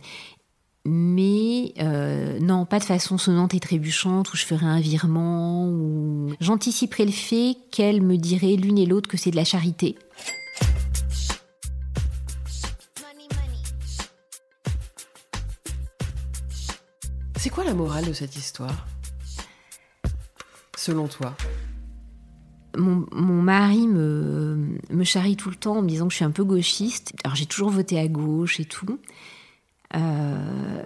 mais 0.87 1.73
non, 2.41 2.65
pas 2.65 2.79
de 2.79 2.83
façon 2.83 3.17
sonnante 3.17 3.53
et 3.55 3.59
trébuchante 3.59 4.31
où 4.33 4.37
je 4.37 4.45
ferai 4.45 4.67
un 4.67 4.79
virement, 4.79 5.67
ou 5.67 6.33
j'anticiperai 6.39 7.05
le 7.05 7.11
fait 7.11 7.57
qu'elle 7.71 8.03
me 8.03 8.17
dirait 8.17 8.55
l'une 8.55 8.77
et 8.77 8.85
l'autre 8.85 9.09
que 9.09 9.17
c'est 9.17 9.31
de 9.31 9.35
la 9.35 9.45
charité. 9.45 9.97
C'est 17.37 17.49
quoi 17.49 17.63
la 17.63 17.73
morale 17.73 18.05
de 18.05 18.13
cette 18.13 18.35
histoire? 18.35 18.85
Selon 20.85 21.07
toi 21.07 21.35
mon, 22.77 23.41
mari 23.41 23.87
me, 23.87 25.03
charrie 25.03 25.37
tout 25.37 25.49
le 25.49 25.55
temps 25.55 25.77
en 25.77 25.81
me 25.81 25.87
disant 25.87 26.07
que 26.07 26.11
je 26.11 26.17
suis 26.17 26.25
un 26.25 26.31
peu 26.31 26.43
gauchiste. 26.43 27.13
Alors 27.23 27.33
j'ai 27.33 27.45
toujours 27.45 27.69
voté 27.69 27.97
à 27.97 28.07
gauche 28.09 28.59
et 28.59 28.65
tout. 28.65 28.99
Euh, 29.95 30.83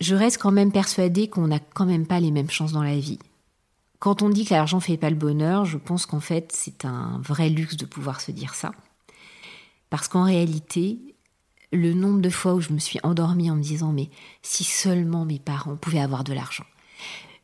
je 0.00 0.16
reste 0.16 0.38
quand 0.38 0.50
même 0.50 0.72
persuadée 0.72 1.28
qu'on 1.28 1.46
n'a 1.46 1.60
quand 1.60 1.86
même 1.86 2.08
pas 2.08 2.18
les 2.18 2.32
mêmes 2.32 2.50
chances 2.50 2.72
dans 2.72 2.82
la 2.82 2.98
vie. 2.98 3.20
Quand 4.00 4.20
on 4.20 4.30
dit 4.30 4.44
que 4.44 4.54
l'argent 4.54 4.80
fait 4.80 4.96
pas 4.96 5.10
le 5.10 5.16
bonheur, 5.16 5.64
je 5.64 5.78
pense 5.78 6.06
qu'en 6.06 6.20
fait 6.20 6.50
c'est 6.52 6.84
un 6.84 7.20
vrai 7.24 7.48
luxe 7.48 7.76
de 7.76 7.86
pouvoir 7.86 8.20
se 8.20 8.32
dire 8.32 8.54
ça. 8.54 8.72
Parce 9.90 10.08
qu'en 10.08 10.24
réalité, 10.24 10.98
le 11.72 11.94
nombre 11.94 12.20
de 12.20 12.30
fois 12.30 12.54
où 12.54 12.60
je 12.60 12.72
me 12.72 12.78
suis 12.78 12.98
endormie 13.04 13.50
en 13.50 13.54
me 13.56 13.62
disant 13.62 13.92
mais 13.92 14.10
si 14.42 14.64
seulement 14.64 15.24
mes 15.24 15.38
parents 15.38 15.76
pouvaient 15.76 16.00
avoir 16.00 16.24
de 16.24 16.32
l'argent 16.32 16.64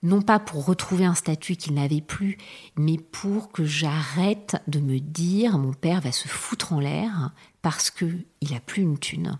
non 0.04 0.22
pas 0.22 0.38
pour 0.38 0.66
retrouver 0.66 1.04
un 1.04 1.14
statut 1.14 1.56
qu'il 1.56 1.74
n'avait 1.74 2.02
plus, 2.02 2.38
mais 2.76 2.98
pour 2.98 3.50
que 3.50 3.64
j'arrête 3.64 4.56
de 4.68 4.78
me 4.78 5.00
dire 5.00 5.58
mon 5.58 5.72
père 5.72 6.00
va 6.00 6.12
se 6.12 6.28
foutre 6.28 6.72
en 6.72 6.78
l'air 6.78 7.32
parce 7.62 7.90
que 7.90 8.04
il 8.40 8.54
a 8.54 8.60
plus 8.60 8.82
une 8.82 8.98
thune. 8.98 9.38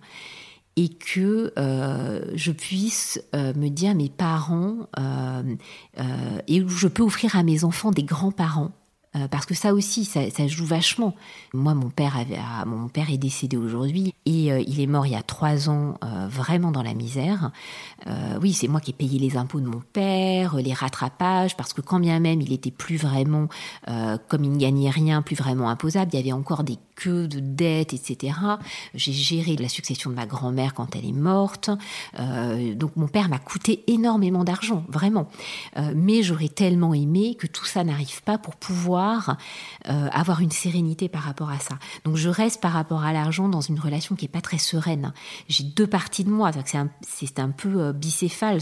Et 0.77 0.89
que 0.89 1.53
euh, 1.57 2.33
je 2.35 2.51
puisse 2.51 3.23
euh, 3.37 3.55
me 3.55 3.69
dire 3.69 3.95
mes 3.95 4.09
parents 4.09 4.89
euh, 4.99 5.55
et 6.49 6.63
où 6.63 6.69
je 6.69 6.89
peux 6.89 7.05
offrir 7.05 7.37
à 7.37 7.45
mes 7.45 7.63
enfants 7.63 7.93
des 7.93 8.03
grands-parents 8.03 8.73
euh, 9.17 9.29
parce 9.29 9.47
que 9.47 9.55
ça 9.55 9.73
aussi, 9.73 10.05
ça, 10.05 10.47
joue 10.47 10.65
vachement. 10.65 11.15
Moi, 11.53 11.75
mon 11.75 11.89
père, 11.89 12.17
avait, 12.17 12.39
ah, 12.39 12.65
mon 12.65 12.89
père 12.89 13.11
est 13.11 13.19
décédé 13.19 13.57
aujourd'hui 13.57 14.13
et 14.27 14.53
euh, 14.53 14.63
il 14.67 14.81
est 14.81 14.87
mort 14.87 15.07
il 15.07 15.13
y 15.13 15.17
a 15.17 15.23
trois 15.23 15.71
ans, 15.71 15.99
euh, 16.03 16.27
vraiment 16.29 16.73
dans 16.73 16.83
la 16.83 16.95
misère. 16.95 17.51
oui, 18.41 18.53
c'est 18.53 18.69
moi 18.69 18.81
qui 18.81 18.91
ai 18.91 18.95
payé 18.95 19.19
les 19.19 19.37
impôts 19.37 19.61
de 19.61 19.67
mon 19.67 19.83
père, 19.93 20.57
les 20.57 20.73
rattrapages, 20.73 21.57
parce 21.57 21.73
que 21.73 21.81
quand 21.81 22.01
bien 22.01 22.19
même 22.21 22.41
il 22.41 22.53
était 22.53 22.71
plus 22.71 22.97
vraiment, 22.97 23.49
comme 24.29 24.45
il 24.45 24.53
ne 24.53 24.59
gagnait 24.59 24.91
rien, 24.91 25.23
plus 25.23 25.37
vraiment 25.37 25.71
imposable, 25.71 26.11
il 26.13 26.17
y 26.17 26.21
avait 26.21 26.33
encore 26.33 26.65
des 26.65 26.77
queues 26.97 27.29
de 27.29 27.41
dettes, 27.41 27.95
etc. 27.95 28.35
J'ai 28.95 29.13
géré 29.13 29.57
la 29.57 29.69
succession 29.69 30.11
de 30.11 30.17
ma 30.17 30.27
grand-mère 30.27 30.75
quand 30.75 30.95
elle 30.97 31.07
est 31.07 31.13
morte. 31.13 31.71
donc 32.19 32.97
mon 32.97 33.09
père 33.09 33.29
m'a 33.29 33.39
coûté 33.39 33.85
énormément 33.87 34.45
d'argent, 34.45 34.85
vraiment. 34.89 35.29
mais 35.95 36.23
j'aurais 36.23 36.49
tellement 36.49 36.93
aimé 36.93 37.37
que 37.39 37.47
tout 37.47 37.65
ça 37.65 37.85
n'arrive 37.85 38.23
pas 38.23 38.39
pour 38.39 38.57
pouvoir 38.57 39.04
euh, 39.89 40.09
avoir 40.13 40.41
une 40.41 40.51
sérénité 40.51 41.09
par 41.09 41.23
rapport 41.23 41.51
à 41.51 41.59
ça. 41.59 41.79
Donc 42.05 42.17
je 42.17 42.29
reste 42.29 42.61
par 42.61 42.73
rapport 42.73 43.05
à 43.05 43.13
l'argent 43.13 43.49
dans 43.49 43.61
une 43.61 43.79
relation 43.79 44.15
qui 44.15 44.25
est 44.25 44.29
pas 44.29 44.41
très 44.41 44.59
sereine. 44.59 45.13
J'ai 45.49 45.65
deux 45.65 45.87
parties 45.87 46.25
de 46.25 46.31
moi, 46.31 46.51
c'est 46.65 46.79
un, 46.79 46.89
un, 47.39 47.51
peu 47.51 47.81
euh, 47.81 47.93
bicéphale 47.93 48.59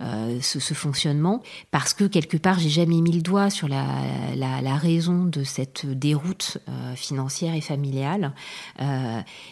euh, 0.00 0.38
ce, 0.40 0.60
ce, 0.60 0.74
fonctionnement, 0.74 1.42
parce 1.70 1.92
que 1.94 2.04
quelque 2.04 2.36
part 2.36 2.58
j'ai 2.58 2.70
jamais 2.70 3.00
mis 3.00 3.12
le 3.12 3.22
doigt 3.22 3.50
sur 3.50 3.68
la, 3.68 3.84
la, 4.34 4.76
raison 4.76 5.24
de 5.24 5.44
cette 5.44 5.86
déroute 5.86 6.58
financière 6.96 7.54
et 7.54 7.60
familiale, 7.60 8.32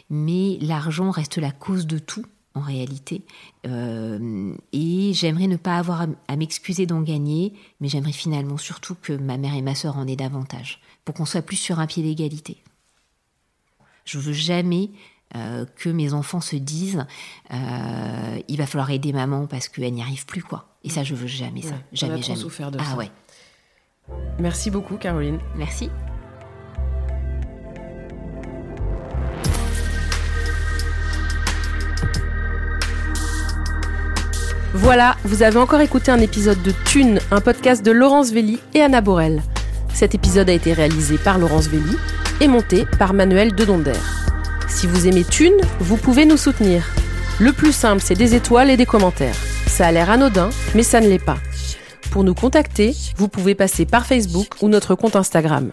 mais 0.09 0.59
l'argent 0.61 1.11
reste 1.11 1.38
la 1.38 1.51
cause 1.51 1.86
de 1.86 1.98
tout. 1.98 2.24
En 2.55 2.61
réalité. 2.61 3.22
Euh, 3.66 4.55
et 4.72 5.12
j'aimerais 5.14 5.46
ne 5.46 5.57
pas 5.57 5.76
avoir 5.76 6.07
à 6.28 6.36
m'excuser 6.36 6.86
d'en 6.86 7.03
gagner, 7.03 7.55
mais 7.80 7.88
j'aimerais 7.88 8.12
finalement 8.12 8.59
surtout 8.59 8.96
que 9.01 9.12
ma 9.12 9.36
mère 9.36 9.55
et 9.55 9.62
ma 9.62 9.74
sœur 9.74 9.96
en 9.96 10.07
aient 10.07 10.16
davantage, 10.16 10.80
pour 11.05 11.14
qu'on 11.14 11.26
soit 11.26 11.42
plus 11.42 11.57
sur 11.57 11.78
un 11.78 11.86
pied 11.86 12.03
d'égalité. 12.03 12.62
Je 14.05 14.18
veux 14.18 14.32
jamais 14.32 14.90
euh, 15.36 15.64
que 15.76 15.88
mes 15.88 16.12
enfants 16.12 16.40
se 16.40 16.57
disent 16.57 17.07
euh, 17.53 18.40
il 18.48 18.57
va 18.57 18.66
falloir 18.66 18.90
aider 18.90 19.12
maman 19.12 19.46
parce 19.46 19.68
qu'elle 19.68 19.92
n'y 19.92 20.03
arrive 20.03 20.26
plus 20.26 20.42
quoi. 20.42 20.66
Et 20.82 20.90
ça 20.90 21.05
je 21.05 21.14
veux 21.14 21.28
jamais 21.28 21.62
ça, 21.62 21.76
jamais 21.92 22.14
on 22.14 22.18
a 22.18 22.22
jamais. 22.22 22.40
souffert 22.40 22.72
de 22.72 22.78
ah 22.80 22.84
ça. 22.84 22.96
ouais. 22.96 23.11
Merci 24.40 24.72
beaucoup 24.72 24.96
Caroline. 24.96 25.38
Merci. 25.55 25.88
Voilà, 34.73 35.16
vous 35.25 35.43
avez 35.43 35.59
encore 35.59 35.81
écouté 35.81 36.12
un 36.12 36.21
épisode 36.21 36.62
de 36.62 36.73
Thune, 36.85 37.18
un 37.33 37.41
podcast 37.41 37.85
de 37.85 37.91
Laurence 37.91 38.31
Velli 38.31 38.61
et 38.73 38.81
Anna 38.81 39.01
Borel. 39.01 39.43
Cet 39.93 40.14
épisode 40.14 40.49
a 40.49 40.53
été 40.53 40.73
réalisé 40.73 41.18
par 41.18 41.39
Laurence 41.39 41.66
Velli 41.66 41.97
et 42.41 42.47
monté 42.47 42.87
par 42.97 43.12
Manuel 43.12 43.53
Dedonder. 43.53 43.99
Si 44.68 44.87
vous 44.87 45.09
aimez 45.09 45.25
Thune, 45.25 45.57
vous 45.81 45.97
pouvez 45.97 46.25
nous 46.25 46.37
soutenir. 46.37 46.85
Le 47.41 47.53
plus 47.53 47.73
simple, 47.73 48.01
c'est 48.01 48.14
des 48.14 48.37
étoiles 48.37 48.71
et 48.71 48.77
des 48.77 48.87
commentaires. 48.87 49.35
Ça 49.66 49.89
a 49.89 49.93
l'air 49.93 50.09
anodin, 50.09 50.51
mais 50.77 50.85
ça 50.85 51.01
ne 51.01 51.09
l'est 51.09 51.18
pas. 51.18 51.39
Pour 52.12 52.23
nous 52.23 52.35
contacter, 52.35 52.95
vous 53.16 53.27
pouvez 53.27 53.57
passer 53.57 53.87
par 53.87 54.07
Facebook 54.07 54.47
ou 54.62 54.68
notre 54.68 54.95
compte 54.95 55.16
Instagram. 55.16 55.73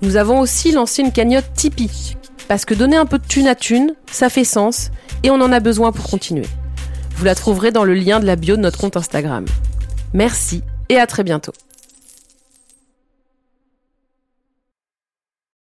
Nous 0.00 0.16
avons 0.16 0.40
aussi 0.40 0.72
lancé 0.72 1.02
une 1.02 1.12
cagnotte 1.12 1.52
Tipeee. 1.54 2.16
Parce 2.48 2.64
que 2.64 2.72
donner 2.72 2.96
un 2.96 3.06
peu 3.06 3.18
de 3.18 3.26
thune 3.26 3.46
à 3.46 3.54
thune, 3.54 3.94
ça 4.10 4.30
fait 4.30 4.44
sens 4.44 4.90
et 5.22 5.30
on 5.30 5.40
en 5.42 5.52
a 5.52 5.60
besoin 5.60 5.92
pour 5.92 6.08
continuer. 6.08 6.46
Vous 7.22 7.26
la 7.26 7.36
trouverez 7.36 7.70
dans 7.70 7.84
le 7.84 7.94
lien 7.94 8.18
de 8.18 8.26
la 8.26 8.34
bio 8.34 8.56
de 8.56 8.62
notre 8.62 8.80
compte 8.80 8.96
Instagram. 8.96 9.44
Merci 10.12 10.64
et 10.88 10.98
à 10.98 11.06
très 11.06 11.22
bientôt. 11.22 11.52